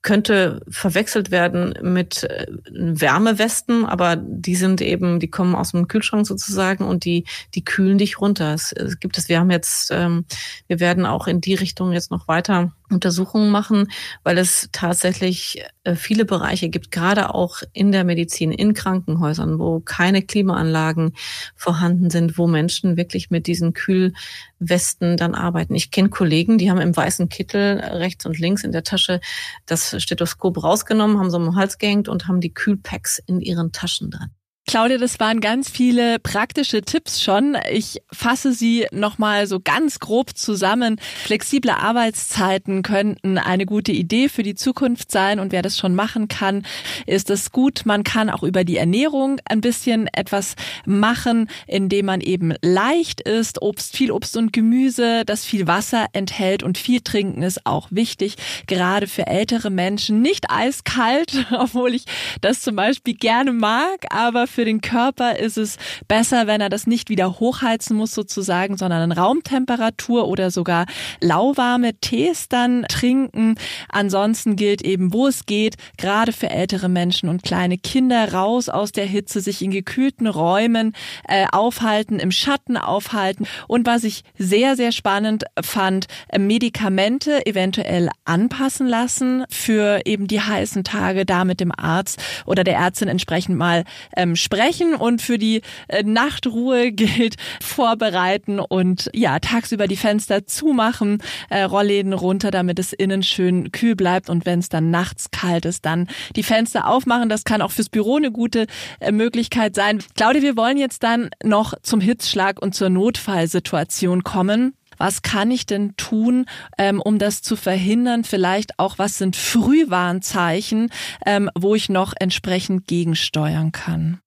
könnte 0.02 0.60
verwechselt 0.68 1.32
werden 1.32 1.76
mit 1.82 2.26
äh, 2.26 2.46
Wärmewesten, 2.74 3.86
aber 3.86 4.18
die 4.18 4.58
sind 4.58 4.82
eben, 4.82 5.22
die 5.22 5.30
kommen 5.30 5.56
aus 5.56 5.72
dem 5.72 5.88
Kühlschrank 5.88 6.28
sozusagen 6.28 6.84
und 6.84 7.06
die, 7.06 7.24
die 7.54 7.64
kühlen 7.64 7.98
dich 7.98 8.20
runter. 8.20 8.54
Es, 8.54 8.76
gibt 9.00 9.18
es, 9.18 9.30
wir 9.30 9.40
haben 9.40 9.50
jetzt, 9.50 9.92
ähm, 9.92 10.26
wir 10.68 10.82
werden 10.82 11.06
auch 11.06 11.28
in 11.28 11.40
die 11.40 11.56
Richtung 11.56 11.94
jetzt 11.94 12.12
noch 12.12 12.28
weiter 12.28 12.74
Untersuchungen 12.90 13.50
machen, 13.50 13.90
weil 14.24 14.38
es 14.38 14.70
tatsächlich 14.72 15.64
äh, 15.84 15.96
viele 15.96 16.26
Bereiche 16.26 16.70
gibt, 16.70 16.92
gerade 16.92 17.34
auch 17.34 17.62
in 17.74 17.92
der 17.92 18.04
Medizin, 18.04 18.52
in 18.52 18.74
Krankenhäusern, 18.74 19.60
wo 19.60 19.80
keine 19.80 20.22
Klimaanlagen 20.22 21.14
vorhanden 21.56 22.10
sind, 22.10 22.38
wo 22.38 22.48
Menschen 22.48 22.98
wirklich 22.98 23.30
mit 23.32 23.48
diesen 23.48 23.74
Kühlwesten 23.74 25.18
dann 25.18 25.36
arbeiten. 25.36 25.76
Ich 25.76 25.92
kenne 25.92 26.10
Kollegen, 26.10 26.58
die 26.58 26.70
haben 26.70 26.82
im 26.82 26.96
weißen 26.96 27.30
Kittel 27.30 27.80
rechts 27.80 28.26
und 28.26 28.40
links 28.40 28.64
in 28.64 28.72
der 28.72 28.84
Tasche 28.84 29.20
das 29.66 30.02
Stethoskop 30.02 30.64
rausgenommen, 30.64 31.18
haben 31.18 31.32
so 31.32 31.40
den 31.40 31.56
Hals 31.56 31.78
gehängt 31.78 32.08
und 32.08 32.28
haben 32.28 32.42
die 32.42 32.54
Kühlpacks 32.54 33.20
in 33.26 33.42
ihren 33.42 33.72
Taschen 33.72 34.12
drin. 34.12 34.32
Claudia, 34.68 34.98
das 34.98 35.20
waren 35.20 35.42
ganz 35.42 35.70
viele 35.70 36.18
praktische 36.18 36.82
Tipps 36.82 37.22
schon. 37.22 37.56
Ich 37.72 38.02
fasse 38.12 38.52
sie 38.52 38.88
nochmal 38.92 39.46
so 39.46 39.60
ganz 39.60 40.00
grob 40.00 40.36
zusammen. 40.36 41.00
Flexible 41.24 41.70
Arbeitszeiten 41.70 42.82
könnten 42.82 43.38
eine 43.38 43.68
gute 43.68 43.92
Idee 43.92 44.28
für 44.28 44.42
die 44.42 44.56
Zukunft 44.56 45.12
sein 45.12 45.40
und 45.40 45.52
wer 45.52 45.62
das 45.62 45.78
schon 45.78 45.94
machen 45.94 46.30
kann, 46.30 46.66
ist 47.06 47.30
es 47.30 47.52
gut. 47.52 47.84
Man 47.86 48.04
kann 48.04 48.32
auch 48.32 48.42
über 48.42 48.64
die 48.64 48.78
Ernährung 48.78 49.40
ein 49.46 49.62
bisschen 49.62 50.08
etwas 50.12 50.56
machen, 50.88 51.48
indem 51.68 52.08
man 52.08 52.22
eben 52.22 52.56
leicht 52.64 53.22
isst, 53.22 53.62
Obst, 53.62 53.96
viel 53.96 54.10
Obst 54.10 54.36
und 54.36 54.52
Gemüse, 54.52 55.26
das 55.26 55.46
viel 55.46 55.68
Wasser 55.68 56.08
enthält 56.14 56.64
und 56.64 56.80
viel 56.80 57.02
trinken 57.02 57.44
ist 57.44 57.68
auch 57.68 57.90
wichtig, 57.92 58.36
gerade 58.66 59.06
für 59.06 59.28
ältere 59.28 59.70
Menschen. 59.70 60.24
Nicht 60.24 60.50
eiskalt, 60.50 61.46
obwohl 61.52 61.94
ich 61.94 62.06
das 62.42 62.62
zum 62.62 62.76
Beispiel 62.76 63.14
gerne 63.14 63.54
mag, 63.54 64.08
aber 64.10 64.48
für 64.56 64.66
den 64.66 64.80
Körper 64.80 65.38
ist 65.38 65.58
es 65.58 65.78
besser, 66.08 66.48
wenn 66.48 66.62
er 66.62 66.70
das 66.70 66.88
nicht 66.88 67.10
wieder 67.10 67.40
hochheizen 67.42 67.98
muss 67.98 68.14
sozusagen, 68.14 68.78
sondern 68.78 69.12
in 69.12 69.18
Raumtemperatur 69.18 70.30
oder 70.30 70.50
sogar 70.50 70.86
lauwarme 71.20 71.96
Tees 72.00 72.48
dann 72.48 72.86
trinken. 72.88 73.56
Ansonsten 73.90 74.56
gilt 74.56 74.82
eben, 74.82 75.12
wo 75.12 75.28
es 75.28 75.46
geht, 75.46 75.76
gerade 75.98 76.32
für 76.32 76.50
ältere 76.50 76.88
Menschen 76.88 77.28
und 77.28 77.44
kleine 77.44 77.78
Kinder 77.78 78.32
raus 78.32 78.70
aus 78.70 78.94
der 78.94 79.06
Hitze, 79.06 79.42
sich 79.42 79.62
in 79.62 79.72
gekühlten 79.72 80.26
Räumen 80.26 80.94
äh, 81.28 81.48
aufhalten, 81.52 82.20
im 82.20 82.32
Schatten 82.32 82.78
aufhalten. 82.78 83.46
Und 83.68 83.86
was 83.86 84.06
ich 84.06 84.24
sehr, 84.38 84.78
sehr 84.78 84.94
spannend 84.94 85.44
fand, 85.62 86.06
äh, 86.30 86.40
Medikamente 86.40 87.46
eventuell 87.46 88.10
anpassen 88.24 88.88
lassen 88.88 89.44
für 89.50 90.00
eben 90.06 90.28
die 90.28 90.40
heißen 90.40 90.86
Tage, 90.86 91.26
da 91.26 91.44
mit 91.44 91.60
dem 91.60 91.74
Arzt 91.78 92.22
oder 92.46 92.64
der 92.64 92.78
Ärztin 92.78 93.10
entsprechend 93.10 93.58
mal 93.58 93.84
ähm, 94.16 94.38
sprechen 94.46 94.96
und 94.96 95.22
für 95.22 95.38
die 95.38 95.62
äh, 95.88 96.04
Nachtruhe 96.04 96.92
gilt 96.94 97.36
vorbereiten 97.62 98.60
und 98.60 99.10
ja, 99.14 99.40
tagsüber 99.40 99.88
die 99.88 99.98
Fenster 99.98 100.46
zumachen, 100.48 101.22
äh, 101.50 101.64
Rollläden 101.64 102.14
runter, 102.14 102.52
damit 102.52 102.80
es 102.80 102.94
innen 102.94 103.24
schön 103.24 103.72
kühl 103.72 103.96
bleibt 103.96 104.30
und 104.30 104.46
wenn 104.46 104.60
es 104.60 104.70
dann 104.70 104.92
nachts 104.92 105.32
kalt 105.32 105.66
ist, 105.66 105.86
dann 105.86 106.08
die 106.36 106.44
Fenster 106.44 106.88
aufmachen. 106.88 107.28
Das 107.28 107.44
kann 107.44 107.62
auch 107.62 107.72
fürs 107.72 107.90
Büro 107.90 108.16
eine 108.16 108.32
gute 108.32 108.68
äh, 109.00 109.12
Möglichkeit 109.12 109.76
sein. 109.76 110.02
Claudia, 110.16 110.42
wir 110.42 110.58
wollen 110.58 110.78
jetzt 110.78 111.04
dann 111.04 111.30
noch 111.44 111.74
zum 111.82 112.00
Hitzschlag 112.00 112.62
und 112.62 112.76
zur 112.76 112.90
Notfallsituation 112.90 114.24
kommen. 114.24 114.76
Was 114.98 115.22
kann 115.22 115.52
ich 115.52 115.66
denn 115.66 115.96
tun, 115.98 116.46
ähm, 116.78 117.02
um 117.02 117.20
das 117.20 117.42
zu 117.42 117.56
verhindern? 117.56 118.24
Vielleicht 118.24 118.80
auch, 118.80 118.98
was 118.98 119.18
sind 119.18 119.36
Frühwarnzeichen, 119.36 120.90
ähm, 121.26 121.50
wo 121.56 121.76
ich 121.76 121.90
noch 121.90 122.14
entsprechend 122.18 122.88
gegensteuern 122.88 123.72
kann? 123.72 124.20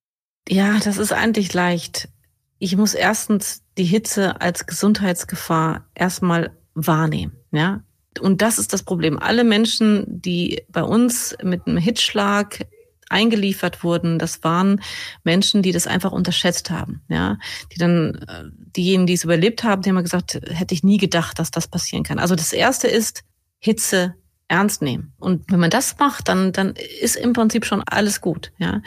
Ja, 0.49 0.79
das 0.79 0.97
ist 0.97 1.13
eigentlich 1.13 1.53
leicht. 1.53 2.09
Ich 2.57 2.75
muss 2.75 2.93
erstens 2.93 3.63
die 3.77 3.85
Hitze 3.85 4.41
als 4.41 4.65
Gesundheitsgefahr 4.65 5.87
erstmal 5.95 6.57
wahrnehmen, 6.73 7.37
ja. 7.51 7.83
Und 8.19 8.41
das 8.41 8.57
ist 8.57 8.73
das 8.73 8.83
Problem. 8.83 9.19
Alle 9.19 9.43
Menschen, 9.43 10.05
die 10.07 10.63
bei 10.69 10.83
uns 10.83 11.37
mit 11.43 11.67
einem 11.67 11.77
Hitzschlag 11.77 12.65
eingeliefert 13.09 13.83
wurden, 13.83 14.19
das 14.19 14.43
waren 14.43 14.81
Menschen, 15.23 15.61
die 15.61 15.71
das 15.71 15.87
einfach 15.87 16.11
unterschätzt 16.11 16.71
haben, 16.71 17.01
ja, 17.07 17.37
die 17.71 17.77
dann 17.77 18.15
äh, 18.27 18.43
diejenigen, 18.75 19.07
die 19.07 19.13
es 19.13 19.23
überlebt 19.23 19.63
haben, 19.63 19.83
die 19.83 19.89
haben 19.89 20.01
gesagt, 20.01 20.39
hätte 20.49 20.73
ich 20.73 20.83
nie 20.83 20.97
gedacht, 20.97 21.39
dass 21.39 21.51
das 21.51 21.67
passieren 21.67 22.03
kann. 22.03 22.19
Also 22.19 22.35
das 22.35 22.53
erste 22.53 22.87
ist 22.87 23.23
Hitze 23.59 24.15
ernst 24.49 24.81
nehmen. 24.81 25.13
Und 25.19 25.51
wenn 25.51 25.59
man 25.59 25.69
das 25.69 25.97
macht, 25.99 26.27
dann, 26.27 26.51
dann 26.51 26.73
ist 27.01 27.15
im 27.15 27.33
Prinzip 27.33 27.65
schon 27.65 27.83
alles 27.85 28.19
gut, 28.19 28.51
ja. 28.57 28.81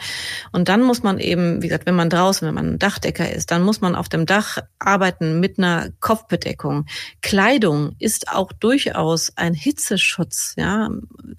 Und 0.51 0.67
dann 0.67 0.83
muss 0.83 1.03
man 1.03 1.19
eben, 1.19 1.61
wie 1.63 1.67
gesagt, 1.67 1.85
wenn 1.85 1.95
man 1.95 2.09
draußen, 2.09 2.45
wenn 2.45 2.53
man 2.53 2.73
ein 2.73 2.79
Dachdecker 2.79 3.31
ist, 3.31 3.49
dann 3.49 3.63
muss 3.63 3.79
man 3.79 3.95
auf 3.95 4.09
dem 4.09 4.25
Dach 4.25 4.57
arbeiten 4.77 5.39
mit 5.39 5.57
einer 5.57 5.89
Kopfbedeckung. 6.01 6.85
Kleidung 7.21 7.95
ist 7.99 8.29
auch 8.29 8.51
durchaus 8.51 9.31
ein 9.37 9.53
Hitzeschutz, 9.53 10.53
ja. 10.57 10.89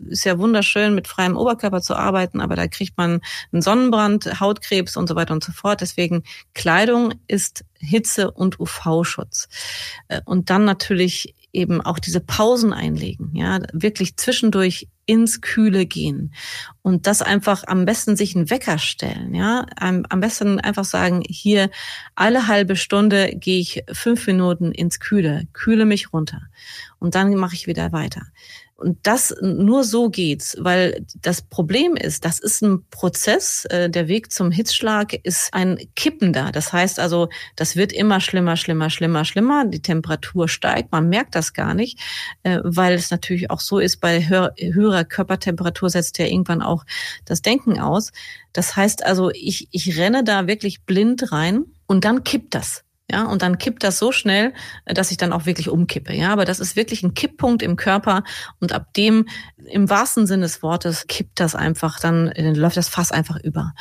Ist 0.08 0.24
ja 0.24 0.38
wunderschön, 0.38 0.94
mit 0.94 1.06
freiem 1.06 1.37
Oberkörper 1.37 1.82
zu 1.82 1.94
arbeiten, 1.94 2.40
aber 2.40 2.56
da 2.56 2.66
kriegt 2.66 2.96
man 2.96 3.20
einen 3.52 3.62
Sonnenbrand, 3.62 4.40
Hautkrebs 4.40 4.96
und 4.96 5.06
so 5.06 5.16
weiter 5.16 5.34
und 5.34 5.44
so 5.44 5.52
fort. 5.52 5.82
Deswegen 5.82 6.24
Kleidung 6.54 7.12
ist 7.28 7.64
Hitze- 7.78 8.30
und 8.30 8.58
UV-Schutz. 8.58 9.48
Äh, 10.08 10.22
und 10.24 10.48
dann 10.48 10.64
natürlich 10.64 11.34
eben 11.54 11.80
auch 11.80 11.98
diese 11.98 12.20
Pausen 12.20 12.72
einlegen, 12.72 13.30
ja, 13.34 13.60
wirklich 13.72 14.16
zwischendurch 14.16 14.88
ins 15.06 15.40
Kühle 15.40 15.86
gehen 15.86 16.32
und 16.82 17.06
das 17.06 17.20
einfach 17.20 17.64
am 17.66 17.84
besten 17.84 18.16
sich 18.16 18.34
einen 18.34 18.50
Wecker 18.50 18.78
stellen, 18.78 19.34
ja, 19.34 19.66
am, 19.76 20.04
am 20.08 20.20
besten 20.20 20.60
einfach 20.60 20.84
sagen, 20.84 21.22
hier 21.28 21.70
alle 22.14 22.48
halbe 22.48 22.76
Stunde 22.76 23.32
gehe 23.34 23.60
ich 23.60 23.82
fünf 23.92 24.26
Minuten 24.26 24.72
ins 24.72 25.00
Kühle, 25.00 25.46
kühle 25.52 25.84
mich 25.84 26.12
runter 26.12 26.42
und 26.98 27.14
dann 27.14 27.34
mache 27.34 27.54
ich 27.54 27.66
wieder 27.66 27.92
weiter. 27.92 28.22
Und 28.76 28.98
das 29.06 29.32
nur 29.40 29.84
so 29.84 30.10
geht's, 30.10 30.56
weil 30.58 31.06
das 31.22 31.42
Problem 31.42 31.94
ist, 31.94 32.24
das 32.24 32.40
ist 32.40 32.60
ein 32.60 32.84
Prozess. 32.90 33.64
Äh, 33.66 33.88
der 33.88 34.08
Weg 34.08 34.32
zum 34.32 34.50
Hitzschlag 34.50 35.14
ist 35.22 35.54
ein 35.54 35.78
kippender. 35.94 36.50
Das 36.52 36.72
heißt 36.72 36.98
also, 36.98 37.28
das 37.54 37.76
wird 37.76 37.92
immer 37.92 38.20
schlimmer, 38.20 38.56
schlimmer, 38.56 38.90
schlimmer, 38.90 39.24
schlimmer. 39.24 39.64
Die 39.64 39.80
Temperatur 39.80 40.48
steigt. 40.48 40.90
Man 40.90 41.08
merkt 41.08 41.37
das 41.37 41.52
gar 41.52 41.74
nicht, 41.74 42.00
äh, 42.42 42.58
weil 42.64 42.94
es 42.94 43.12
natürlich 43.12 43.48
auch 43.50 43.60
so 43.60 43.78
ist, 43.78 44.00
bei 44.00 44.29
höherer 44.29 45.04
Körpertemperatur 45.04 45.88
setzt 45.88 46.18
ja 46.18 46.27
irgendwann 46.27 46.60
auch 46.60 46.85
das 47.25 47.42
Denken 47.42 47.79
aus. 47.79 48.10
Das 48.52 48.77
heißt 48.77 49.04
also, 49.04 49.31
ich, 49.31 49.68
ich 49.70 49.96
renne 49.98 50.25
da 50.25 50.48
wirklich 50.48 50.83
blind 50.83 51.31
rein 51.31 51.64
und 51.87 52.04
dann 52.04 52.25
kippt 52.25 52.54
das. 52.54 52.83
Ja, 53.11 53.25
und 53.25 53.42
dann 53.42 53.59
kippt 53.59 53.85
das 53.85 53.98
so 53.98 54.13
schnell, 54.13 54.55
dass 54.87 55.11
ich 55.11 55.19
dann 55.19 55.35
auch 55.35 55.44
wirklich 55.44 55.69
umkippe. 55.69 56.15
Ja, 56.15 56.33
aber 56.33 56.46
das 56.46 56.59
ist 56.59 56.75
wirklich 56.75 57.02
ein 57.02 57.13
Kipppunkt 57.13 57.63
im 57.63 57.77
Körper 57.77 58.25
und 58.61 58.73
ab 58.73 58.94
dem, 58.94 59.29
im 59.67 59.90
wahrsten 59.90 60.27
Sinne 60.27 60.44
des 60.44 60.63
Wortes, 60.63 61.07
kippt 61.07 61.38
das 61.38 61.55
einfach, 61.55 62.00
dann, 62.00 62.33
dann 62.35 62.55
läuft 62.55 62.79
das 62.79 62.88
Fass 62.88 63.13
einfach 63.13 63.38
über. 63.38 63.75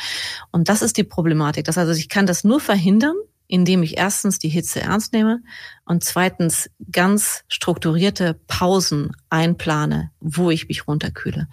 Und 0.51 0.67
das 0.67 0.81
ist 0.81 0.97
die 0.97 1.05
Problematik. 1.05 1.63
Das 1.63 1.77
also, 1.77 1.93
ich 1.93 2.09
kann 2.09 2.25
das 2.25 2.43
nur 2.43 2.59
verhindern, 2.59 3.15
indem 3.47 3.81
ich 3.83 3.97
erstens 3.97 4.39
die 4.39 4.49
Hitze 4.49 4.81
ernst 4.81 5.13
nehme 5.13 5.41
und 5.85 6.03
zweitens 6.03 6.69
ganz 6.91 7.43
strukturierte 7.47 8.39
Pausen 8.47 9.15
einplane, 9.29 10.11
wo 10.19 10.51
ich 10.51 10.67
mich 10.67 10.87
runterkühle. 10.87 11.47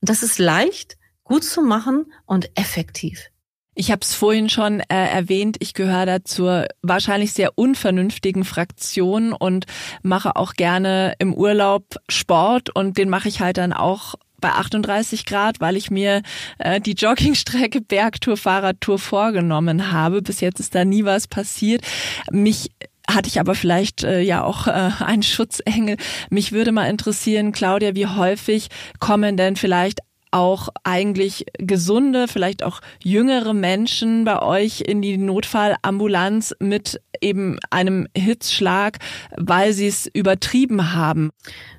Und 0.00 0.08
das 0.10 0.22
ist 0.22 0.38
leicht, 0.38 0.98
gut 1.22 1.44
zu 1.44 1.62
machen 1.62 2.12
und 2.26 2.50
effektiv. 2.54 3.30
Ich 3.74 3.90
habe 3.90 4.00
es 4.02 4.14
vorhin 4.14 4.48
schon 4.48 4.80
äh, 4.80 4.84
erwähnt, 4.88 5.56
ich 5.60 5.74
gehöre 5.74 6.06
da 6.06 6.24
zur 6.24 6.66
wahrscheinlich 6.82 7.32
sehr 7.32 7.58
unvernünftigen 7.58 8.44
Fraktion 8.44 9.32
und 9.32 9.66
mache 10.02 10.36
auch 10.36 10.54
gerne 10.54 11.14
im 11.18 11.34
Urlaub 11.34 11.96
Sport 12.08 12.74
und 12.74 12.98
den 12.98 13.08
mache 13.08 13.28
ich 13.28 13.40
halt 13.40 13.58
dann 13.58 13.72
auch 13.72 14.14
bei 14.40 14.50
38 14.50 15.24
Grad, 15.24 15.60
weil 15.60 15.74
ich 15.76 15.90
mir 15.90 16.22
äh, 16.58 16.80
die 16.80 16.92
Joggingstrecke 16.92 17.80
Bergtour, 17.80 18.36
Fahrradtour 18.36 18.98
vorgenommen 18.98 19.90
habe. 19.90 20.20
Bis 20.20 20.40
jetzt 20.40 20.60
ist 20.60 20.74
da 20.74 20.84
nie 20.84 21.04
was 21.04 21.26
passiert. 21.26 21.82
Mich 22.30 22.70
hatte 23.08 23.28
ich 23.28 23.40
aber 23.40 23.54
vielleicht 23.54 24.04
äh, 24.04 24.20
ja 24.20 24.44
auch 24.44 24.66
äh, 24.66 24.90
einen 25.00 25.22
Schutzengel. 25.22 25.96
Mich 26.30 26.52
würde 26.52 26.72
mal 26.72 26.88
interessieren, 26.88 27.52
Claudia, 27.52 27.94
wie 27.94 28.06
häufig 28.06 28.68
kommen 28.98 29.36
denn 29.36 29.56
vielleicht 29.56 30.00
auch 30.34 30.68
eigentlich 30.82 31.46
gesunde, 31.58 32.26
vielleicht 32.26 32.64
auch 32.64 32.80
jüngere 33.02 33.54
Menschen 33.54 34.24
bei 34.24 34.42
euch 34.42 34.80
in 34.80 35.00
die 35.00 35.16
Notfallambulanz 35.16 36.56
mit 36.58 37.00
eben 37.20 37.58
einem 37.70 38.08
Hitzschlag, 38.16 38.98
weil 39.36 39.72
sie 39.72 39.86
es 39.86 40.06
übertrieben 40.12 40.92
haben? 40.92 41.30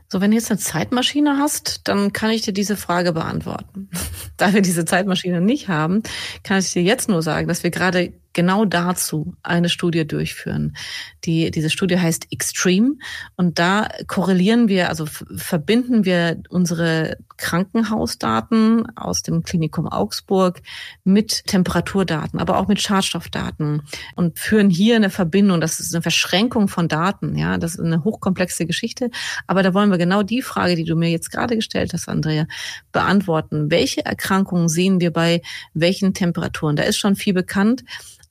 So, 0.08 0.22
wenn 0.22 0.32
du 0.32 0.38
jetzt 0.38 0.52
eine 0.52 0.60
Zeitmaschine 0.60 1.38
hast, 1.38 1.82
dann 1.90 2.14
kann 2.14 2.30
ich 2.30 2.44
dir 2.44 2.54
diese 2.54 2.78
Frage 2.78 3.12
beantworten. 3.12 3.90
da 4.38 4.54
wir 4.54 4.62
diese 4.62 4.86
Zeitmaschine 4.86 5.42
nicht 5.42 5.68
haben, 5.68 6.02
kann 6.44 6.60
ich 6.60 6.72
dir 6.72 6.82
jetzt 6.82 7.10
nur 7.10 7.22
sagen, 7.22 7.50
dass 7.50 7.64
wir 7.64 7.72
gerade 7.72 8.14
genau 8.36 8.66
dazu 8.66 9.34
eine 9.42 9.70
Studie 9.70 10.06
durchführen. 10.06 10.76
Die, 11.24 11.50
diese 11.50 11.72
Studie 11.72 11.98
heißt 11.98 12.28
Extreme 12.32 12.98
und 13.36 13.58
da 13.58 13.88
korrelieren 14.06 14.68
wir, 14.68 14.90
also 14.90 15.08
verbinden 15.08 16.06
wir 16.06 16.44
unsere 16.50 17.18
Krankenhausdaten 17.38 18.86
aus 18.96 19.24
dem 19.24 19.44
Klinikum 19.44 19.88
Augsburg 19.88 20.62
mit 21.04 21.48
Temperaturdaten, 21.48 22.40
aber 22.40 22.58
auch 22.60 22.68
mit 22.68 22.82
Schadstoffdaten 22.82 23.82
und 24.16 24.38
führen 24.38 24.70
hier 24.70 24.98
eine 24.98 25.10
Verbindung. 25.10 25.62
Das 25.62 25.80
ist 25.80 25.96
eine 25.96 26.02
Verschränkung 26.02 26.68
von 26.68 26.88
Daten. 26.88 27.38
Ja, 27.38 27.58
das 27.58 27.76
ist 27.76 27.80
eine 27.80 28.04
hochkomplexe 28.04 28.66
Geschichte. 28.66 29.10
Aber 29.48 29.64
da 29.64 29.74
wollen 29.74 29.90
wir 29.90 29.98
genau 29.98 30.24
die 30.24 30.42
Frage, 30.42 30.76
die 30.76 30.84
du 30.84 30.96
mir 30.96 31.10
jetzt 31.10 31.32
gerade 31.32 31.56
gestellt 31.56 31.94
hast, 31.94 32.10
Andrea, 32.10 32.48
beantworten. 32.92 33.72
Welche 33.72 34.06
Erkrankungen 34.06 34.68
sehen 34.68 35.00
wir 35.00 35.12
bei 35.12 35.42
welchen 35.74 36.14
Temperaturen? 36.14 36.76
Da 36.76 36.84
ist 36.84 36.98
schon 36.98 37.16
viel 37.16 37.34
bekannt. 37.34 37.84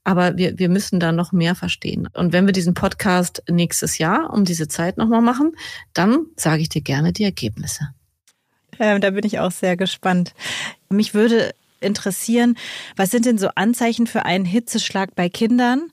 Aber 0.05 0.36
wir, 0.36 0.59
wir 0.59 0.68
müssen 0.68 1.00
da 1.00 1.12
noch 1.12 1.32
mehr 1.32 1.55
verstehen. 1.55 2.09
Und 2.12 2.32
wenn 2.32 2.46
wir 2.46 2.52
diesen 2.52 2.74
Podcast 2.74 3.42
nächstes 3.48 3.98
Jahr 3.98 4.32
um 4.32 4.44
diese 4.44 4.68
Zeit 4.68 4.98
nochmal 4.98 5.22
machen, 5.22 5.52
dann 5.94 6.26
sage 6.36 6.62
ich 6.62 6.68
dir 6.68 6.82
gerne 6.82 7.12
die 7.12 7.24
Ergebnisse. 7.24 7.88
Ähm, 8.78 9.00
da 9.00 9.11
bin 9.11 9.24
ich 9.24 9.38
auch 9.38 9.50
sehr 9.50 9.76
gespannt. 9.76 10.34
Mich 10.90 11.14
würde 11.14 11.55
interessieren, 11.80 12.57
was 12.96 13.11
sind 13.11 13.26
denn 13.26 13.38
so 13.38 13.48
Anzeichen 13.55 14.07
für 14.07 14.24
einen 14.24 14.44
Hitzeschlag 14.44 15.14
bei 15.14 15.28
Kindern? 15.28 15.90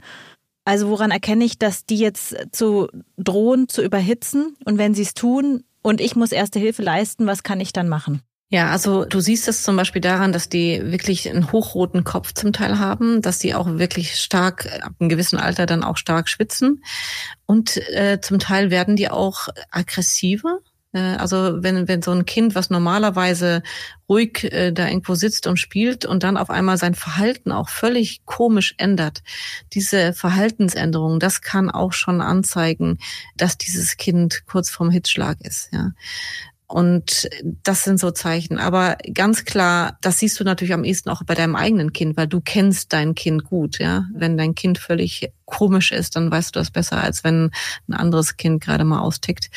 Also 0.66 0.90
woran 0.90 1.12
erkenne 1.12 1.44
ich, 1.44 1.58
dass 1.58 1.86
die 1.86 1.98
jetzt 1.98 2.36
zu 2.52 2.88
drohen, 3.18 3.68
zu 3.68 3.82
überhitzen? 3.82 4.56
Und 4.66 4.78
wenn 4.78 4.94
sie 4.94 5.02
es 5.04 5.14
tun 5.14 5.64
und 5.82 6.02
ich 6.02 6.16
muss 6.16 6.32
erste 6.32 6.60
Hilfe 6.60 6.82
leisten, 6.82 7.28
was 7.28 7.44
kann 7.44 7.60
ich 7.60 7.74
dann 7.74 7.90
machen? 7.90 8.22
Ja, 8.54 8.70
also 8.70 9.06
du 9.06 9.22
siehst 9.22 9.48
es 9.48 9.64
zum 9.64 9.78
Beispiel 9.78 10.02
daran, 10.02 10.34
dass 10.34 10.50
die 10.50 10.82
wirklich 10.92 11.30
einen 11.30 11.54
hochroten 11.54 12.04
Kopf 12.04 12.34
zum 12.34 12.52
Teil 12.52 12.80
haben, 12.80 13.22
dass 13.22 13.40
die 13.40 13.56
auch 13.56 13.66
wirklich 13.78 14.16
stark 14.16 14.68
ab 14.82 14.92
einem 15.00 15.08
gewissen 15.08 15.40
Alter 15.40 15.66
dann 15.66 15.86
auch 15.86 15.96
stark 15.96 16.28
schwitzen 16.28 16.84
und 17.46 17.78
äh, 17.94 18.20
zum 18.22 18.40
Teil 18.40 18.70
werden 18.70 18.98
die 18.98 19.10
auch 19.10 19.48
aggressiver. 19.72 20.60
Äh, 20.92 21.00
also 21.00 21.64
wenn, 21.64 21.88
wenn 21.88 22.02
so 22.02 22.12
ein 22.12 22.26
Kind, 22.26 22.54
was 22.54 22.70
normalerweise 22.70 23.64
ruhig 24.10 24.44
äh, 24.52 24.74
da 24.74 24.86
irgendwo 24.86 25.16
sitzt 25.16 25.48
und 25.48 25.56
spielt 25.56 26.06
und 26.06 26.24
dann 26.24 26.36
auf 26.36 26.50
einmal 26.50 26.78
sein 26.78 26.94
Verhalten 26.94 27.54
auch 27.54 27.70
völlig 27.70 28.26
komisch 28.26 28.76
ändert, 28.78 29.24
diese 29.72 30.12
Verhaltensänderung, 30.12 31.22
das 31.22 31.42
kann 31.42 31.70
auch 31.70 31.94
schon 31.94 32.20
anzeigen, 32.20 32.98
dass 33.38 33.58
dieses 33.58 33.96
Kind 33.96 34.44
kurz 34.46 34.70
vorm 34.70 34.90
Hitzschlag 34.90 35.40
ist. 35.40 35.70
Ja. 35.72 35.92
Und 36.72 37.30
das 37.64 37.84
sind 37.84 38.00
so 38.00 38.12
Zeichen. 38.12 38.58
Aber 38.58 38.96
ganz 39.14 39.44
klar, 39.44 39.98
das 40.00 40.20
siehst 40.20 40.40
du 40.40 40.46
natürlich 40.46 40.74
am 40.74 40.86
ehesten 40.86 41.10
auch 41.10 41.22
bei 41.26 41.36
deinem 41.36 41.58
eigenen 41.58 41.92
Kind, 41.92 42.16
weil 42.16 42.28
du 42.28 42.40
kennst 42.40 42.94
dein 42.94 43.14
Kind 43.14 43.44
gut, 43.44 43.80
ja. 43.80 44.06
Wenn 44.14 44.38
dein 44.38 44.56
Kind 44.56 44.78
völlig 44.78 45.30
komisch 45.46 45.92
ist, 45.92 46.16
dann 46.16 46.32
weißt 46.32 46.56
du 46.56 46.60
das 46.60 46.72
besser, 46.72 47.04
als 47.04 47.26
wenn 47.26 47.52
ein 47.90 47.94
anderes 47.94 48.38
Kind 48.38 48.64
gerade 48.64 48.86
mal 48.86 49.02
austickt. 49.02 49.50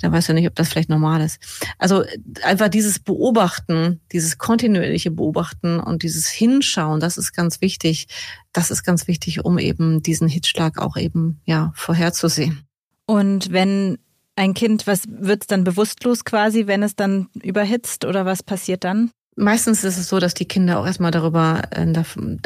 Da 0.00 0.10
weißt 0.10 0.30
du 0.30 0.34
nicht, 0.34 0.48
ob 0.48 0.56
das 0.56 0.68
vielleicht 0.68 0.90
normal 0.90 1.20
ist. 1.20 1.38
Also 1.78 2.02
einfach 2.42 2.68
dieses 2.68 2.98
Beobachten, 2.98 4.00
dieses 4.10 4.38
kontinuierliche 4.38 5.12
Beobachten 5.12 5.78
und 5.78 6.02
dieses 6.02 6.28
Hinschauen, 6.28 6.98
das 6.98 7.16
ist 7.16 7.32
ganz 7.32 7.60
wichtig. 7.60 8.08
Das 8.52 8.72
ist 8.72 8.82
ganz 8.82 9.06
wichtig, 9.06 9.44
um 9.44 9.56
eben 9.58 10.02
diesen 10.02 10.26
Hitzschlag 10.26 10.78
auch 10.78 10.96
eben, 10.96 11.40
ja, 11.44 11.70
vorherzusehen. 11.76 12.66
Und 13.06 13.52
wenn 13.52 13.98
ein 14.40 14.54
Kind, 14.54 14.86
was 14.86 15.02
wird's 15.06 15.46
dann 15.46 15.64
bewusstlos 15.64 16.24
quasi, 16.24 16.66
wenn 16.66 16.82
es 16.82 16.96
dann 16.96 17.28
überhitzt 17.42 18.06
oder 18.06 18.24
was 18.24 18.42
passiert 18.42 18.84
dann? 18.84 19.10
Meistens 19.36 19.84
ist 19.84 19.96
es 19.96 20.08
so, 20.08 20.18
dass 20.18 20.34
die 20.34 20.46
Kinder 20.46 20.78
auch 20.78 20.86
erstmal 20.86 21.12
darüber 21.12 21.62
äh, 21.70 21.86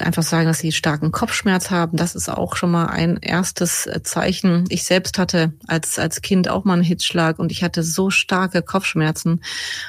einfach 0.01 0.23
sagen, 0.23 0.47
dass 0.47 0.59
sie 0.59 0.71
starken 0.71 1.13
Kopfschmerz 1.13 1.71
haben. 1.71 1.97
Das 1.97 2.15
ist 2.15 2.29
auch 2.29 2.57
schon 2.57 2.71
mal 2.71 2.87
ein 2.87 3.17
erstes 3.17 3.87
äh, 3.87 4.03
Zeichen. 4.03 4.65
Ich 4.69 4.85
selbst 4.85 5.19
hatte 5.19 5.55
als, 5.67 5.99
als 5.99 6.21
Kind 6.21 6.49
auch 6.49 6.65
mal 6.65 6.75
einen 6.75 6.83
Hitzschlag 6.83 7.39
und 7.39 7.53
ich 7.53 7.65
hatte 7.65 7.83
so 7.83 8.11
starke 8.11 8.63
Kopfschmerzen 8.63 9.41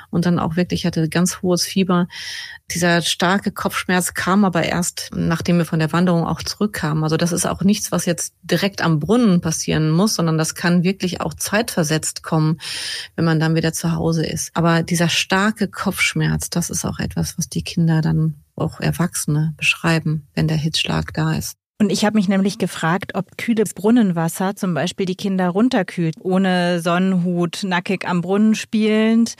und 0.09 0.25
dann 0.25 0.39
auch 0.39 0.55
wirklich 0.55 0.85
hatte 0.85 1.09
ganz 1.09 1.41
hohes 1.41 1.65
Fieber. 1.65 2.07
Dieser 2.71 3.03
starke 3.03 3.51
Kopfschmerz 3.51 4.15
kam 4.15 4.43
aber 4.43 4.63
erst, 4.63 5.11
nachdem 5.13 5.59
wir 5.59 5.65
von 5.65 5.79
der 5.79 5.93
Wanderung 5.93 6.25
auch 6.25 6.41
zurückkamen. 6.41 7.03
Also 7.03 7.15
das 7.15 7.31
ist 7.31 7.45
auch 7.45 7.61
nichts, 7.61 7.91
was 7.91 8.05
jetzt 8.05 8.33
direkt 8.41 8.81
am 8.81 8.99
Brunnen 8.99 9.39
passieren 9.39 9.91
muss, 9.91 10.15
sondern 10.15 10.39
das 10.39 10.55
kann 10.55 10.83
wirklich 10.83 11.21
auch 11.21 11.35
zeitversetzt 11.35 12.23
kommen, 12.23 12.59
wenn 13.15 13.25
man 13.25 13.39
dann 13.39 13.55
wieder 13.55 13.71
zu 13.71 13.91
Hause 13.91 14.25
ist. 14.25 14.49
Aber 14.55 14.81
dieser 14.81 15.09
starke 15.09 15.67
Kopfschmerz, 15.67 16.49
das 16.49 16.71
ist 16.71 16.85
auch 16.85 16.99
etwas, 16.99 17.37
was 17.37 17.49
die 17.49 17.61
Kinder 17.61 18.01
dann 18.01 18.35
auch 18.55 18.79
Erwachsene 18.79 19.53
beschreiben, 19.57 20.27
wenn 20.33 20.47
der 20.47 20.57
Hitzschlag 20.57 21.13
da 21.13 21.33
ist. 21.33 21.53
Und 21.77 21.91
ich 21.91 22.05
habe 22.05 22.15
mich 22.15 22.29
nämlich 22.29 22.57
gefragt, 22.57 23.15
ob 23.15 23.37
kühles 23.37 23.73
Brunnenwasser 23.73 24.55
zum 24.55 24.73
Beispiel 24.73 25.05
die 25.05 25.15
Kinder 25.15 25.49
runterkühlt, 25.49 26.15
ohne 26.21 26.79
Sonnenhut, 26.79 27.63
nackig 27.63 28.07
am 28.07 28.21
Brunnen 28.21 28.55
spielend 28.55 29.35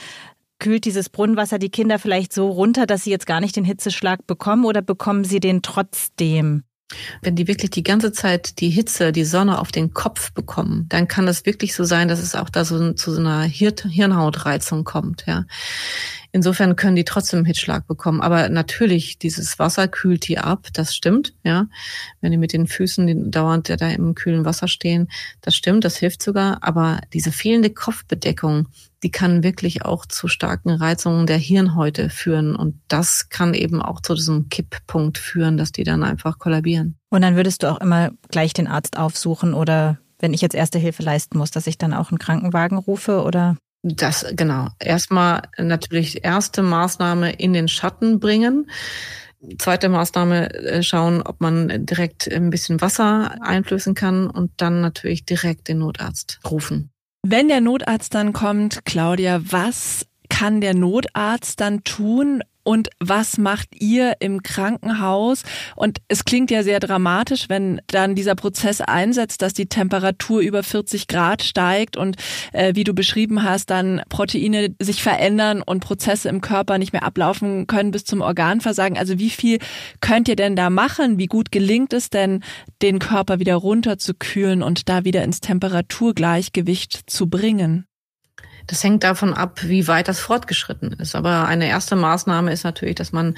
kühlt 0.58 0.84
dieses 0.84 1.08
Brunnenwasser 1.08 1.58
die 1.58 1.70
Kinder 1.70 1.98
vielleicht 1.98 2.32
so 2.32 2.48
runter, 2.48 2.86
dass 2.86 3.04
sie 3.04 3.10
jetzt 3.10 3.26
gar 3.26 3.40
nicht 3.40 3.56
den 3.56 3.64
Hitzeschlag 3.64 4.26
bekommen 4.26 4.64
oder 4.64 4.82
bekommen 4.82 5.24
sie 5.24 5.40
den 5.40 5.62
trotzdem? 5.62 6.64
Wenn 7.20 7.34
die 7.34 7.48
wirklich 7.48 7.72
die 7.72 7.82
ganze 7.82 8.12
Zeit 8.12 8.60
die 8.60 8.70
Hitze, 8.70 9.10
die 9.10 9.24
Sonne 9.24 9.58
auf 9.58 9.72
den 9.72 9.92
Kopf 9.92 10.32
bekommen, 10.32 10.86
dann 10.88 11.08
kann 11.08 11.26
es 11.26 11.44
wirklich 11.44 11.74
so 11.74 11.82
sein, 11.82 12.06
dass 12.06 12.20
es 12.20 12.36
auch 12.36 12.48
da 12.48 12.64
so 12.64 12.92
zu 12.92 13.12
so 13.12 13.20
einer 13.20 13.42
Hirnhautreizung 13.42 14.84
kommt, 14.84 15.24
ja. 15.26 15.46
Insofern 16.36 16.76
können 16.76 16.96
die 16.96 17.04
trotzdem 17.04 17.38
einen 17.38 17.46
Hitzschlag 17.46 17.86
bekommen. 17.86 18.20
Aber 18.20 18.50
natürlich, 18.50 19.18
dieses 19.18 19.58
Wasser 19.58 19.88
kühlt 19.88 20.28
die 20.28 20.36
ab, 20.36 20.66
das 20.74 20.94
stimmt, 20.94 21.32
ja. 21.44 21.66
Wenn 22.20 22.30
die 22.30 22.36
mit 22.36 22.52
den 22.52 22.66
Füßen 22.66 23.30
dauernd 23.30 23.70
da 23.70 23.88
im 23.88 24.14
kühlen 24.14 24.44
Wasser 24.44 24.68
stehen, 24.68 25.08
das 25.40 25.56
stimmt, 25.56 25.86
das 25.86 25.96
hilft 25.96 26.22
sogar. 26.22 26.58
Aber 26.60 27.00
diese 27.14 27.32
fehlende 27.32 27.70
Kopfbedeckung, 27.70 28.68
die 29.02 29.10
kann 29.10 29.44
wirklich 29.44 29.86
auch 29.86 30.04
zu 30.04 30.28
starken 30.28 30.72
Reizungen 30.72 31.26
der 31.26 31.38
Hirnhäute 31.38 32.10
führen. 32.10 32.54
Und 32.54 32.82
das 32.88 33.30
kann 33.30 33.54
eben 33.54 33.80
auch 33.80 34.02
zu 34.02 34.14
diesem 34.14 34.50
Kipppunkt 34.50 35.16
führen, 35.16 35.56
dass 35.56 35.72
die 35.72 35.84
dann 35.84 36.04
einfach 36.04 36.38
kollabieren. 36.38 36.98
Und 37.08 37.22
dann 37.22 37.36
würdest 37.36 37.62
du 37.62 37.72
auch 37.72 37.80
immer 37.80 38.10
gleich 38.28 38.52
den 38.52 38.66
Arzt 38.66 38.98
aufsuchen 38.98 39.54
oder 39.54 39.96
wenn 40.18 40.34
ich 40.34 40.42
jetzt 40.42 40.54
erste 40.54 40.78
Hilfe 40.78 41.02
leisten 41.02 41.38
muss, 41.38 41.50
dass 41.50 41.66
ich 41.66 41.78
dann 41.78 41.94
auch 41.94 42.10
einen 42.10 42.18
Krankenwagen 42.18 42.76
rufe 42.76 43.22
oder? 43.22 43.56
Das, 43.94 44.26
genau. 44.32 44.68
Erstmal 44.80 45.42
natürlich 45.58 46.24
erste 46.24 46.62
Maßnahme 46.62 47.32
in 47.32 47.52
den 47.52 47.68
Schatten 47.68 48.18
bringen. 48.18 48.68
Zweite 49.58 49.88
Maßnahme 49.88 50.52
äh, 50.54 50.82
schauen, 50.82 51.22
ob 51.22 51.40
man 51.40 51.86
direkt 51.86 52.30
ein 52.32 52.50
bisschen 52.50 52.80
Wasser 52.80 53.36
einflößen 53.42 53.94
kann 53.94 54.28
und 54.28 54.50
dann 54.56 54.80
natürlich 54.80 55.24
direkt 55.24 55.68
den 55.68 55.78
Notarzt 55.78 56.40
rufen. 56.50 56.90
Wenn 57.22 57.48
der 57.48 57.60
Notarzt 57.60 58.14
dann 58.14 58.32
kommt, 58.32 58.84
Claudia, 58.84 59.40
was 59.50 60.06
kann 60.28 60.60
der 60.60 60.74
Notarzt 60.74 61.60
dann 61.60 61.84
tun, 61.84 62.42
und 62.66 62.88
was 62.98 63.38
macht 63.38 63.68
ihr 63.80 64.14
im 64.18 64.42
Krankenhaus? 64.42 65.44
Und 65.76 65.98
es 66.08 66.24
klingt 66.24 66.50
ja 66.50 66.64
sehr 66.64 66.80
dramatisch, 66.80 67.48
wenn 67.48 67.80
dann 67.86 68.16
dieser 68.16 68.34
Prozess 68.34 68.80
einsetzt, 68.80 69.40
dass 69.40 69.54
die 69.54 69.66
Temperatur 69.66 70.40
über 70.40 70.64
40 70.64 71.06
Grad 71.06 71.44
steigt 71.44 71.96
und 71.96 72.16
äh, 72.52 72.74
wie 72.74 72.82
du 72.82 72.92
beschrieben 72.92 73.44
hast, 73.44 73.70
dann 73.70 74.02
Proteine 74.08 74.74
sich 74.82 75.00
verändern 75.00 75.62
und 75.62 75.78
Prozesse 75.78 76.28
im 76.28 76.40
Körper 76.40 76.78
nicht 76.78 76.92
mehr 76.92 77.04
ablaufen 77.04 77.68
können 77.68 77.92
bis 77.92 78.04
zum 78.04 78.20
Organversagen. 78.20 78.98
Also 78.98 79.20
wie 79.20 79.30
viel 79.30 79.58
könnt 80.00 80.26
ihr 80.26 80.36
denn 80.36 80.56
da 80.56 80.68
machen? 80.68 81.18
Wie 81.18 81.26
gut 81.26 81.52
gelingt 81.52 81.92
es 81.92 82.10
denn, 82.10 82.42
den 82.82 82.98
Körper 82.98 83.38
wieder 83.38 83.54
runterzukühlen 83.54 84.64
und 84.64 84.88
da 84.88 85.04
wieder 85.04 85.22
ins 85.22 85.38
Temperaturgleichgewicht 85.38 87.08
zu 87.08 87.30
bringen? 87.30 87.86
Das 88.66 88.82
hängt 88.82 89.04
davon 89.04 89.32
ab, 89.32 89.60
wie 89.62 89.86
weit 89.86 90.08
das 90.08 90.18
fortgeschritten 90.18 90.92
ist. 90.94 91.14
Aber 91.14 91.46
eine 91.46 91.68
erste 91.68 91.94
Maßnahme 91.94 92.52
ist 92.52 92.64
natürlich, 92.64 92.96
dass 92.96 93.12
man 93.12 93.36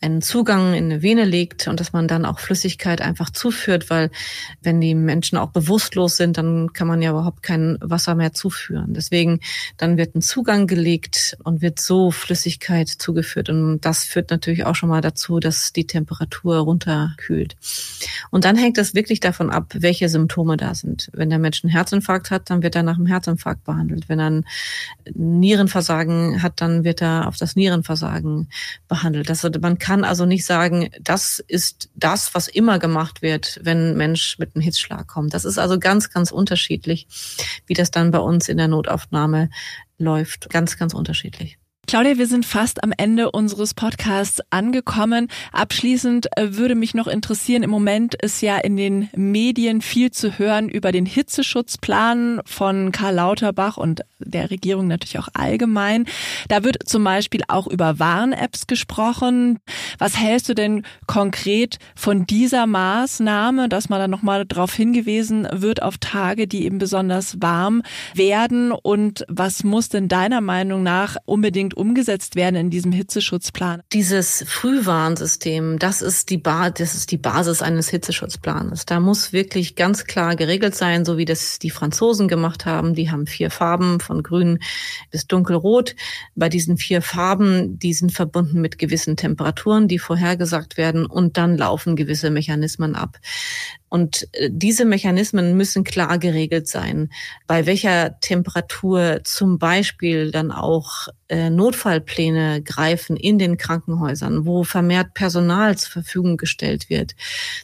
einen 0.00 0.22
Zugang 0.22 0.74
in 0.74 0.84
eine 0.86 1.02
Vene 1.02 1.24
legt 1.24 1.68
und 1.68 1.80
dass 1.80 1.92
man 1.92 2.08
dann 2.08 2.24
auch 2.24 2.38
Flüssigkeit 2.38 3.00
einfach 3.02 3.30
zuführt, 3.30 3.90
weil 3.90 4.10
wenn 4.62 4.80
die 4.80 4.94
Menschen 4.94 5.36
auch 5.36 5.50
bewusstlos 5.50 6.16
sind, 6.16 6.38
dann 6.38 6.72
kann 6.72 6.88
man 6.88 7.02
ja 7.02 7.10
überhaupt 7.10 7.42
kein 7.42 7.76
Wasser 7.80 8.14
mehr 8.14 8.32
zuführen. 8.32 8.94
Deswegen 8.94 9.40
dann 9.76 9.98
wird 9.98 10.14
ein 10.14 10.22
Zugang 10.22 10.66
gelegt 10.66 11.36
und 11.44 11.60
wird 11.60 11.80
so 11.80 12.10
Flüssigkeit 12.10 12.88
zugeführt. 12.88 13.50
Und 13.50 13.80
das 13.82 14.04
führt 14.04 14.30
natürlich 14.30 14.64
auch 14.64 14.74
schon 14.74 14.88
mal 14.88 15.02
dazu, 15.02 15.40
dass 15.40 15.72
die 15.72 15.86
Temperatur 15.86 16.56
runterkühlt. 16.58 17.56
Und 18.30 18.44
dann 18.44 18.56
hängt 18.56 18.78
es 18.78 18.94
wirklich 18.94 19.20
davon 19.20 19.50
ab, 19.50 19.74
welche 19.74 20.08
Symptome 20.08 20.56
da 20.56 20.74
sind. 20.74 21.10
Wenn 21.12 21.28
der 21.28 21.38
Mensch 21.38 21.62
einen 21.62 21.70
Herzinfarkt 21.70 22.30
hat, 22.30 22.48
dann 22.48 22.62
wird 22.62 22.76
er 22.76 22.82
nach 22.82 22.96
einem 22.96 23.06
Herzinfarkt 23.06 23.64
behandelt. 23.64 24.08
Wenn 24.08 24.20
er 24.20 24.30
Nierenversagen 25.14 26.42
hat, 26.42 26.60
dann 26.60 26.84
wird 26.84 27.02
er 27.02 27.28
auf 27.28 27.36
das 27.36 27.56
Nierenversagen 27.56 28.48
behandelt. 28.88 29.28
Das, 29.28 29.48
man 29.60 29.78
kann 29.78 30.04
also 30.04 30.26
nicht 30.26 30.44
sagen, 30.44 30.90
das 31.00 31.38
ist 31.38 31.90
das, 31.94 32.34
was 32.34 32.48
immer 32.48 32.78
gemacht 32.78 33.22
wird, 33.22 33.60
wenn 33.62 33.90
ein 33.90 33.96
Mensch 33.96 34.38
mit 34.38 34.54
einem 34.54 34.62
Hitzschlag 34.62 35.06
kommt. 35.06 35.34
Das 35.34 35.44
ist 35.44 35.58
also 35.58 35.78
ganz, 35.78 36.10
ganz 36.10 36.30
unterschiedlich, 36.30 37.06
wie 37.66 37.74
das 37.74 37.90
dann 37.90 38.10
bei 38.10 38.18
uns 38.18 38.48
in 38.48 38.56
der 38.56 38.68
Notaufnahme 38.68 39.50
läuft. 39.98 40.50
Ganz, 40.50 40.76
ganz 40.76 40.94
unterschiedlich. 40.94 41.59
Claudia, 41.90 42.18
wir 42.18 42.28
sind 42.28 42.46
fast 42.46 42.84
am 42.84 42.92
Ende 42.96 43.32
unseres 43.32 43.74
Podcasts 43.74 44.40
angekommen. 44.50 45.26
Abschließend 45.50 46.28
äh, 46.36 46.54
würde 46.54 46.76
mich 46.76 46.94
noch 46.94 47.08
interessieren, 47.08 47.64
im 47.64 47.70
Moment 47.70 48.14
ist 48.14 48.42
ja 48.42 48.58
in 48.58 48.76
den 48.76 49.10
Medien 49.16 49.80
viel 49.80 50.12
zu 50.12 50.38
hören 50.38 50.68
über 50.68 50.92
den 50.92 51.04
Hitzeschutzplan 51.04 52.42
von 52.46 52.92
Karl 52.92 53.16
Lauterbach 53.16 53.76
und 53.76 54.02
der 54.20 54.52
Regierung 54.52 54.86
natürlich 54.86 55.18
auch 55.18 55.28
allgemein. 55.34 56.04
Da 56.48 56.62
wird 56.62 56.88
zum 56.88 57.02
Beispiel 57.02 57.40
auch 57.48 57.66
über 57.66 57.98
Warn-Apps 57.98 58.68
gesprochen. 58.68 59.58
Was 59.98 60.16
hältst 60.16 60.48
du 60.48 60.54
denn 60.54 60.84
konkret 61.08 61.78
von 61.96 62.24
dieser 62.24 62.66
Maßnahme, 62.66 63.68
dass 63.68 63.88
man 63.88 63.98
dann 63.98 64.10
nochmal 64.12 64.44
darauf 64.44 64.72
hingewiesen 64.74 65.48
wird 65.50 65.82
auf 65.82 65.98
Tage, 65.98 66.46
die 66.46 66.64
eben 66.66 66.78
besonders 66.78 67.42
warm 67.42 67.82
werden? 68.14 68.70
Und 68.70 69.24
was 69.28 69.64
muss 69.64 69.88
denn 69.88 70.06
deiner 70.06 70.40
Meinung 70.40 70.84
nach 70.84 71.16
unbedingt 71.24 71.79
umgesetzt 71.80 72.36
werden 72.36 72.56
in 72.56 72.70
diesem 72.70 72.92
Hitzeschutzplan? 72.92 73.82
Dieses 73.92 74.44
Frühwarnsystem, 74.46 75.78
das 75.78 76.02
ist 76.02 76.30
die, 76.30 76.36
ba 76.36 76.70
das 76.70 76.94
ist 76.94 77.10
die 77.10 77.16
Basis 77.16 77.62
eines 77.62 77.88
Hitzeschutzplanes. 77.88 78.84
Da 78.84 79.00
muss 79.00 79.32
wirklich 79.32 79.74
ganz 79.74 80.04
klar 80.04 80.36
geregelt 80.36 80.74
sein, 80.74 81.04
so 81.04 81.16
wie 81.16 81.24
das 81.24 81.58
die 81.58 81.70
Franzosen 81.70 82.28
gemacht 82.28 82.66
haben. 82.66 82.94
Die 82.94 83.10
haben 83.10 83.26
vier 83.26 83.50
Farben 83.50 83.98
von 83.98 84.22
grün 84.22 84.58
bis 85.10 85.26
dunkelrot. 85.26 85.96
Bei 86.34 86.48
diesen 86.50 86.76
vier 86.76 87.00
Farben, 87.00 87.78
die 87.78 87.94
sind 87.94 88.12
verbunden 88.12 88.60
mit 88.60 88.78
gewissen 88.78 89.16
Temperaturen, 89.16 89.88
die 89.88 89.98
vorhergesagt 89.98 90.76
werden 90.76 91.06
und 91.06 91.38
dann 91.38 91.56
laufen 91.56 91.96
gewisse 91.96 92.30
Mechanismen 92.30 92.94
ab. 92.94 93.18
Und 93.88 94.28
äh, 94.32 94.48
diese 94.50 94.84
Mechanismen 94.84 95.56
müssen 95.56 95.84
klar 95.84 96.18
geregelt 96.18 96.68
sein, 96.68 97.10
bei 97.46 97.66
welcher 97.66 98.20
Temperatur 98.20 99.20
zum 99.24 99.58
Beispiel 99.58 100.30
dann 100.30 100.52
auch 100.52 101.08
Notfallpläne 101.30 102.62
greifen 102.62 103.16
in 103.16 103.38
den 103.38 103.56
Krankenhäusern, 103.56 104.46
wo 104.46 104.64
vermehrt 104.64 105.14
Personal 105.14 105.78
zur 105.78 105.92
Verfügung 105.92 106.36
gestellt 106.36 106.90
wird. 106.90 107.14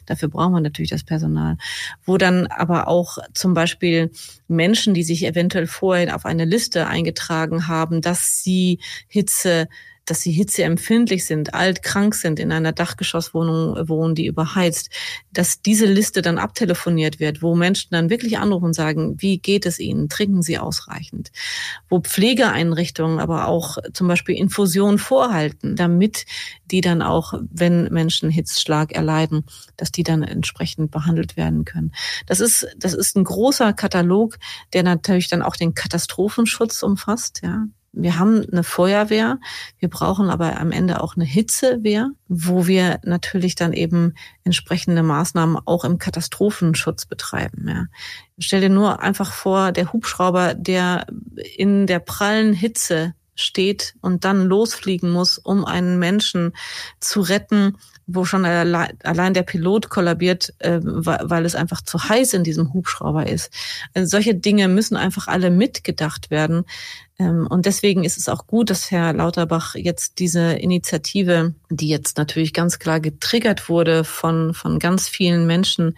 Dafür 0.05 0.29
braucht 0.29 0.51
man 0.51 0.63
natürlich 0.63 0.91
das 0.91 1.03
Personal. 1.03 1.57
Wo 2.05 2.17
dann 2.17 2.47
aber 2.47 2.87
auch 2.87 3.17
zum 3.33 3.53
Beispiel 3.53 4.11
Menschen, 4.47 4.93
die 4.93 5.03
sich 5.03 5.25
eventuell 5.25 5.67
vorher 5.67 6.15
auf 6.15 6.25
eine 6.25 6.45
Liste 6.45 6.87
eingetragen 6.87 7.67
haben, 7.67 8.01
dass 8.01 8.41
sie 8.41 8.79
Hitze 9.07 9.67
dass 10.07 10.21
sie 10.21 10.31
hitzeempfindlich 10.31 11.25
sind, 11.25 11.53
alt, 11.53 11.83
krank 11.83 12.15
sind, 12.15 12.39
in 12.39 12.51
einer 12.51 12.71
Dachgeschosswohnung 12.71 13.87
wohnen, 13.87 14.15
die 14.15 14.25
überheizt, 14.25 14.89
dass 15.31 15.61
diese 15.61 15.85
Liste 15.85 16.21
dann 16.21 16.37
abtelefoniert 16.37 17.19
wird, 17.19 17.41
wo 17.41 17.55
Menschen 17.55 17.89
dann 17.91 18.09
wirklich 18.09 18.39
anrufen 18.39 18.65
und 18.65 18.73
sagen, 18.73 19.21
wie 19.21 19.37
geht 19.37 19.65
es 19.65 19.79
ihnen? 19.79 20.09
Trinken 20.09 20.41
sie 20.41 20.57
ausreichend? 20.57 21.31
Wo 21.89 21.99
Pflegeeinrichtungen 21.99 23.19
aber 23.19 23.47
auch 23.47 23.77
zum 23.93 24.07
Beispiel 24.07 24.35
Infusionen 24.35 24.97
vorhalten, 24.97 25.75
damit 25.75 26.25
die 26.71 26.81
dann 26.81 27.01
auch, 27.01 27.33
wenn 27.51 27.85
Menschen 27.85 28.29
Hitzschlag 28.29 28.93
erleiden, 28.93 29.45
dass 29.75 29.91
die 29.91 30.03
dann 30.03 30.23
entsprechend 30.23 30.89
behandelt 30.89 31.37
werden 31.37 31.65
können. 31.65 31.91
Das 32.25 32.39
ist, 32.39 32.67
das 32.77 32.93
ist 32.93 33.17
ein 33.17 33.25
großer 33.25 33.73
Katalog, 33.73 34.37
der 34.73 34.83
natürlich 34.83 35.27
dann 35.27 35.41
auch 35.41 35.57
den 35.57 35.73
Katastrophenschutz 35.73 36.81
umfasst, 36.81 37.41
ja. 37.43 37.67
Wir 37.93 38.19
haben 38.19 38.45
eine 38.51 38.63
Feuerwehr, 38.63 39.39
wir 39.79 39.89
brauchen 39.89 40.29
aber 40.29 40.59
am 40.59 40.71
Ende 40.71 41.01
auch 41.01 41.15
eine 41.15 41.25
Hitzewehr, 41.25 42.11
wo 42.27 42.67
wir 42.67 42.99
natürlich 43.03 43.55
dann 43.55 43.73
eben 43.73 44.13
entsprechende 44.43 45.03
Maßnahmen 45.03 45.57
auch 45.65 45.83
im 45.83 45.97
Katastrophenschutz 45.97 47.05
betreiben. 47.05 47.67
Ja. 47.67 47.85
Stell 48.37 48.61
dir 48.61 48.69
nur 48.69 49.01
einfach 49.01 49.31
vor, 49.31 49.71
der 49.71 49.93
Hubschrauber, 49.93 50.53
der 50.53 51.07
in 51.55 51.87
der 51.87 51.99
prallen 51.99 52.53
Hitze 52.53 53.13
steht 53.39 53.95
und 54.01 54.25
dann 54.25 54.45
losfliegen 54.45 55.11
muss, 55.11 55.37
um 55.37 55.63
einen 55.63 55.99
Menschen 55.99 56.53
zu 56.99 57.21
retten, 57.21 57.77
wo 58.07 58.25
schon 58.25 58.45
allein 58.45 59.33
der 59.33 59.43
Pilot 59.43 59.89
kollabiert, 59.89 60.53
äh, 60.59 60.79
weil 60.81 61.45
es 61.45 61.55
einfach 61.55 61.81
zu 61.81 62.09
heiß 62.09 62.33
in 62.33 62.43
diesem 62.43 62.73
Hubschrauber 62.73 63.27
ist. 63.27 63.51
Also 63.93 64.09
solche 64.09 64.33
Dinge 64.33 64.67
müssen 64.67 64.95
einfach 64.95 65.27
alle 65.27 65.51
mitgedacht 65.51 66.31
werden. 66.31 66.65
Ähm, 67.19 67.47
und 67.49 67.65
deswegen 67.65 68.03
ist 68.03 68.17
es 68.17 68.29
auch 68.29 68.45
gut, 68.45 68.69
dass 68.69 68.91
Herr 68.91 69.11
Lauterbach 69.13 69.73
jetzt 69.75 70.19
diese 70.19 70.53
Initiative, 70.53 71.55
die 71.69 71.87
jetzt 71.87 72.17
natürlich 72.17 72.53
ganz 72.53 72.77
klar 72.77 72.99
getriggert 72.99 73.69
wurde 73.69 74.03
von, 74.03 74.53
von 74.53 74.77
ganz 74.77 75.07
vielen 75.07 75.47
Menschen, 75.47 75.97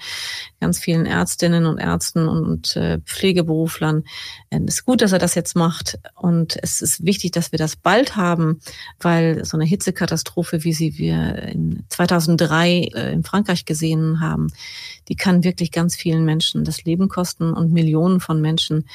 ganz 0.62 0.80
vielen 0.80 1.06
Ärztinnen 1.06 1.66
und 1.66 1.78
Ärzten 1.78 2.28
und 2.28 2.76
äh, 2.78 3.00
Pflegeberuflern, 3.00 4.06
äh, 4.50 4.60
es 4.66 4.76
ist 4.76 4.86
gut, 4.86 5.02
dass 5.02 5.12
er 5.12 5.20
das 5.20 5.36
jetzt 5.36 5.56
macht. 5.56 6.00
Und 6.16 6.58
es 6.62 6.82
ist 6.82 7.06
wichtig, 7.06 7.32
dass 7.32 7.52
wir 7.52 7.60
das 7.60 7.76
bald 7.76 8.16
haben, 8.16 8.62
weil 9.00 9.44
so 9.44 9.58
eine 9.58 9.66
Hitzekatastrophe, 9.66 10.64
wie 10.64 10.74
sie 10.74 10.98
wir 10.98 11.44
in 11.44 11.84
2003 11.90 12.92
äh, 12.94 13.12
in 13.12 13.24
Frankreich 13.24 13.66
gesehen 13.66 14.22
haben, 14.22 14.48
die 15.10 15.16
kann 15.16 15.44
wirklich 15.44 15.72
ganz 15.72 15.98
vielen 15.98 16.24
Menschen 16.24 16.64
das 16.64 16.84
Leben 16.86 17.10
kosten 17.10 17.52
und 17.52 17.74
Millionen 17.74 18.22
von 18.22 18.40
Menschen 18.40 18.86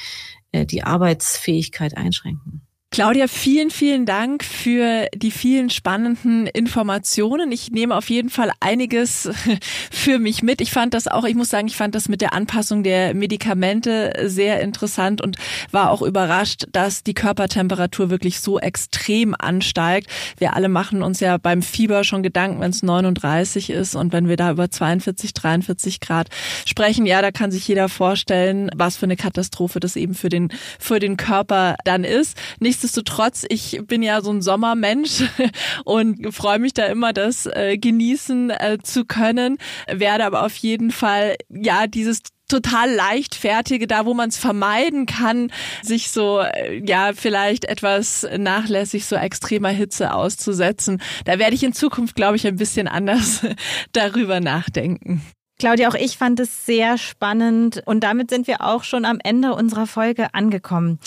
die 0.63 0.83
Arbeitsfähigkeit 0.83 1.97
einschränken. 1.97 2.65
Claudia, 2.91 3.27
vielen, 3.27 3.71
vielen 3.71 4.05
Dank 4.05 4.41
für 4.41 5.09
die 5.13 5.31
vielen 5.31 5.69
spannenden 5.69 6.47
Informationen. 6.47 7.51
Ich 7.51 7.69
nehme 7.69 7.93
auf 7.93 8.09
jeden 8.09 8.29
Fall 8.29 8.51
einiges 8.61 9.29
für 9.91 10.17
mich 10.17 10.43
mit. 10.43 10.61
Ich 10.61 10.71
fand 10.71 10.93
das 10.93 11.09
auch, 11.09 11.25
ich 11.25 11.35
muss 11.35 11.49
sagen, 11.49 11.67
ich 11.67 11.75
fand 11.75 11.93
das 11.93 12.07
mit 12.07 12.21
der 12.21 12.31
Anpassung 12.31 12.83
der 12.83 13.13
Medikamente 13.13 14.13
sehr 14.23 14.61
interessant 14.61 15.19
und 15.19 15.35
war 15.71 15.91
auch 15.91 16.03
überrascht, 16.03 16.67
dass 16.71 17.03
die 17.03 17.13
Körpertemperatur 17.13 18.09
wirklich 18.09 18.39
so 18.39 18.59
extrem 18.59 19.35
ansteigt. 19.37 20.09
Wir 20.37 20.55
alle 20.55 20.69
machen 20.69 21.03
uns 21.03 21.19
ja 21.19 21.37
beim 21.37 21.63
Fieber 21.63 22.05
schon 22.05 22.23
Gedanken, 22.23 22.61
wenn 22.61 22.71
es 22.71 22.81
39 22.81 23.71
ist 23.71 23.95
und 23.95 24.13
wenn 24.13 24.29
wir 24.29 24.37
da 24.37 24.51
über 24.51 24.71
42, 24.71 25.33
43 25.33 25.99
Grad 25.99 26.29
sprechen, 26.65 27.05
ja, 27.05 27.21
da 27.21 27.31
kann 27.31 27.51
sich 27.51 27.67
jeder 27.67 27.89
vorstellen, 27.89 28.71
was 28.73 28.95
für 28.95 29.05
eine 29.05 29.17
Katastrophe 29.17 29.81
das 29.81 29.97
eben 29.97 30.13
für 30.13 30.29
den, 30.29 30.47
für 30.79 30.99
den 30.99 31.17
Körper 31.17 31.75
dann 31.83 32.05
ist. 32.05 32.37
Nichts 32.61 32.84
nichtsdestotrotz, 32.85 33.45
ich 33.49 33.79
bin 33.85 34.03
ja 34.03 34.21
so 34.21 34.31
ein 34.31 34.41
Sommermensch 34.41 35.23
und 35.85 36.33
freue 36.33 36.59
mich 36.59 36.73
da 36.73 36.85
immer, 36.85 37.13
das 37.13 37.47
äh, 37.47 37.77
genießen 37.77 38.51
äh, 38.51 38.77
zu 38.83 39.05
können, 39.05 39.57
werde 39.87 40.25
aber 40.25 40.45
auf 40.45 40.55
jeden 40.57 40.91
Fall 40.91 41.35
ja 41.49 41.87
dieses 41.87 42.19
total 42.47 42.91
leichtfertige, 42.91 43.87
da 43.87 44.05
wo 44.05 44.13
man 44.13 44.29
es 44.29 44.37
vermeiden 44.37 45.07
kann, 45.07 45.51
sich 45.81 46.11
so, 46.11 46.41
äh, 46.41 46.79
ja, 46.85 47.13
vielleicht 47.15 47.65
etwas 47.65 48.27
nachlässig 48.37 49.07
so 49.07 49.15
extremer 49.15 49.69
Hitze 49.69 50.13
auszusetzen. 50.13 51.01
Da 51.25 51.39
werde 51.39 51.55
ich 51.55 51.63
in 51.63 51.73
Zukunft, 51.73 52.15
glaube 52.15 52.35
ich, 52.35 52.45
ein 52.45 52.57
bisschen 52.57 52.87
anders 52.87 53.43
darüber 53.93 54.41
nachdenken. 54.41 55.23
Claudia, 55.57 55.87
auch 55.87 55.95
ich 55.95 56.17
fand 56.17 56.39
es 56.39 56.65
sehr 56.65 56.97
spannend 56.97 57.81
und 57.85 58.03
damit 58.03 58.29
sind 58.29 58.45
wir 58.45 58.61
auch 58.61 58.83
schon 58.83 59.05
am 59.05 59.19
Ende 59.23 59.55
unserer 59.55 59.87
Folge 59.87 60.33
angekommen. 60.33 60.99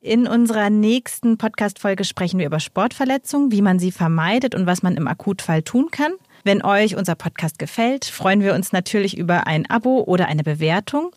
In 0.00 0.28
unserer 0.28 0.70
nächsten 0.70 1.38
Podcast-Folge 1.38 2.04
sprechen 2.04 2.38
wir 2.38 2.46
über 2.46 2.60
Sportverletzungen, 2.60 3.50
wie 3.50 3.62
man 3.62 3.80
sie 3.80 3.90
vermeidet 3.90 4.54
und 4.54 4.64
was 4.64 4.84
man 4.84 4.96
im 4.96 5.08
Akutfall 5.08 5.62
tun 5.62 5.90
kann. 5.90 6.12
Wenn 6.44 6.64
euch 6.64 6.94
unser 6.94 7.16
Podcast 7.16 7.58
gefällt, 7.58 8.04
freuen 8.04 8.40
wir 8.40 8.54
uns 8.54 8.70
natürlich 8.70 9.18
über 9.18 9.48
ein 9.48 9.68
Abo 9.68 10.04
oder 10.04 10.28
eine 10.28 10.44
Bewertung. 10.44 11.10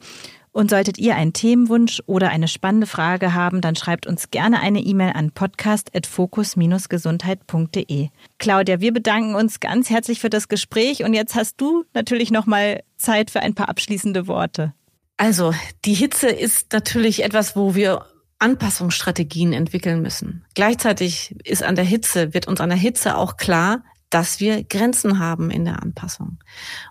Und 0.51 0.71
solltet 0.71 0.97
ihr 0.97 1.15
einen 1.15 1.31
Themenwunsch 1.31 2.01
oder 2.07 2.29
eine 2.29 2.47
spannende 2.47 2.87
Frage 2.87 3.35
haben, 3.35 3.61
dann 3.61 3.75
schreibt 3.75 4.07
uns 4.07 4.31
gerne 4.31 4.61
eine 4.61 4.79
E-Mail 4.79 5.11
an 5.13 5.29
podcast.fokus-gesundheit.de. 5.31 8.09
Claudia, 8.39 8.81
wir 8.81 8.93
bedanken 8.93 9.35
uns 9.35 9.59
ganz 9.59 9.91
herzlich 9.91 10.19
für 10.19 10.31
das 10.31 10.47
Gespräch 10.49 11.03
und 11.03 11.13
jetzt 11.13 11.35
hast 11.35 11.61
du 11.61 11.83
natürlich 11.93 12.31
noch 12.31 12.47
mal 12.47 12.81
Zeit 12.97 13.29
für 13.29 13.41
ein 13.41 13.53
paar 13.53 13.69
abschließende 13.69 14.25
Worte. 14.27 14.73
Also, 15.17 15.53
die 15.85 15.93
Hitze 15.93 16.29
ist 16.29 16.73
natürlich 16.73 17.23
etwas, 17.23 17.55
wo 17.55 17.75
wir 17.75 18.07
Anpassungsstrategien 18.41 19.53
entwickeln 19.53 20.01
müssen. 20.01 20.43
Gleichzeitig 20.55 21.35
ist 21.43 21.63
an 21.63 21.75
der 21.75 21.85
Hitze, 21.85 22.33
wird 22.33 22.47
uns 22.47 22.59
an 22.59 22.69
der 22.69 22.77
Hitze 22.77 23.17
auch 23.17 23.37
klar, 23.37 23.83
dass 24.09 24.39
wir 24.39 24.63
Grenzen 24.63 25.19
haben 25.19 25.49
in 25.51 25.65
der 25.65 25.81
Anpassung. 25.81 26.39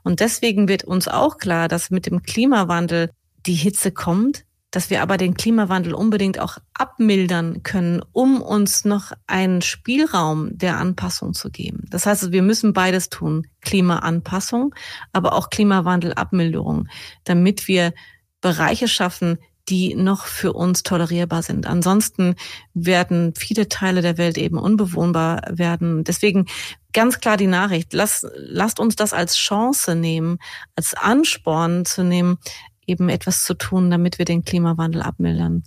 Und 0.02 0.20
deswegen 0.20 0.68
wird 0.68 0.84
uns 0.84 1.06
auch 1.06 1.38
klar, 1.38 1.68
dass 1.68 1.90
mit 1.90 2.06
dem 2.06 2.22
Klimawandel 2.22 3.10
die 3.46 3.54
Hitze 3.54 3.92
kommt, 3.92 4.44
dass 4.70 4.88
wir 4.88 5.02
aber 5.02 5.16
den 5.16 5.34
Klimawandel 5.34 5.94
unbedingt 5.94 6.38
auch 6.38 6.58
abmildern 6.74 7.62
können, 7.62 8.02
um 8.12 8.40
uns 8.40 8.84
noch 8.84 9.12
einen 9.26 9.62
Spielraum 9.62 10.56
der 10.56 10.78
Anpassung 10.78 11.34
zu 11.34 11.50
geben. 11.50 11.86
Das 11.90 12.06
heißt, 12.06 12.30
wir 12.30 12.42
müssen 12.42 12.72
beides 12.72 13.08
tun, 13.08 13.46
Klimaanpassung, 13.60 14.74
aber 15.12 15.32
auch 15.34 15.50
Klimawandelabmilderung, 15.50 16.88
damit 17.24 17.66
wir 17.66 17.92
Bereiche 18.40 18.88
schaffen, 18.88 19.38
die 19.70 19.94
noch 19.94 20.26
für 20.26 20.52
uns 20.52 20.82
tolerierbar 20.82 21.42
sind. 21.42 21.66
Ansonsten 21.66 22.34
werden 22.74 23.34
viele 23.36 23.68
Teile 23.68 24.02
der 24.02 24.18
Welt 24.18 24.36
eben 24.36 24.58
unbewohnbar 24.58 25.42
werden. 25.48 26.02
Deswegen 26.02 26.46
ganz 26.92 27.20
klar 27.20 27.36
die 27.36 27.46
Nachricht, 27.46 27.92
lasst, 27.92 28.26
lasst 28.34 28.80
uns 28.80 28.96
das 28.96 29.12
als 29.12 29.36
Chance 29.36 29.94
nehmen, 29.94 30.38
als 30.74 30.94
Ansporn 30.94 31.84
zu 31.84 32.02
nehmen, 32.02 32.38
eben 32.84 33.08
etwas 33.08 33.44
zu 33.44 33.54
tun, 33.54 33.90
damit 33.90 34.18
wir 34.18 34.24
den 34.24 34.44
Klimawandel 34.44 35.02
abmildern. 35.02 35.62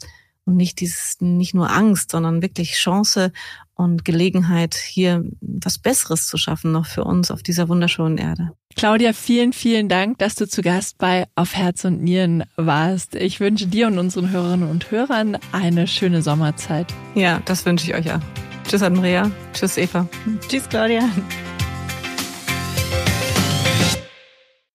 Und 0.45 0.57
nicht 0.57 0.81
dieses, 0.81 1.21
nicht 1.21 1.53
nur 1.53 1.71
Angst, 1.71 2.11
sondern 2.11 2.41
wirklich 2.41 2.73
Chance 2.73 3.31
und 3.75 4.05
Gelegenheit, 4.05 4.75
hier 4.75 5.23
was 5.41 5.77
Besseres 5.77 6.27
zu 6.27 6.37
schaffen, 6.37 6.71
noch 6.71 6.85
für 6.85 7.03
uns 7.03 7.31
auf 7.31 7.43
dieser 7.43 7.69
wunderschönen 7.69 8.17
Erde. 8.17 8.51
Claudia, 8.75 9.13
vielen, 9.13 9.53
vielen 9.53 9.89
Dank, 9.89 10.17
dass 10.17 10.35
du 10.35 10.47
zu 10.47 10.61
Gast 10.61 10.97
bei 10.97 11.25
Auf 11.35 11.55
Herz 11.55 11.85
und 11.85 12.01
Nieren 12.01 12.43
warst. 12.55 13.15
Ich 13.15 13.39
wünsche 13.39 13.67
dir 13.67 13.87
und 13.87 13.99
unseren 13.99 14.31
Hörerinnen 14.31 14.69
und 14.69 14.91
Hörern 14.91 15.37
eine 15.51 15.87
schöne 15.87 16.21
Sommerzeit. 16.21 16.93
Ja, 17.15 17.41
das 17.45 17.65
wünsche 17.65 17.87
ich 17.87 17.95
euch 17.95 18.05
ja. 18.05 18.19
Tschüss, 18.67 18.81
Andrea. 18.81 19.29
Tschüss, 19.53 19.77
Eva. 19.77 20.07
Tschüss, 20.47 20.67
Claudia. 20.69 21.09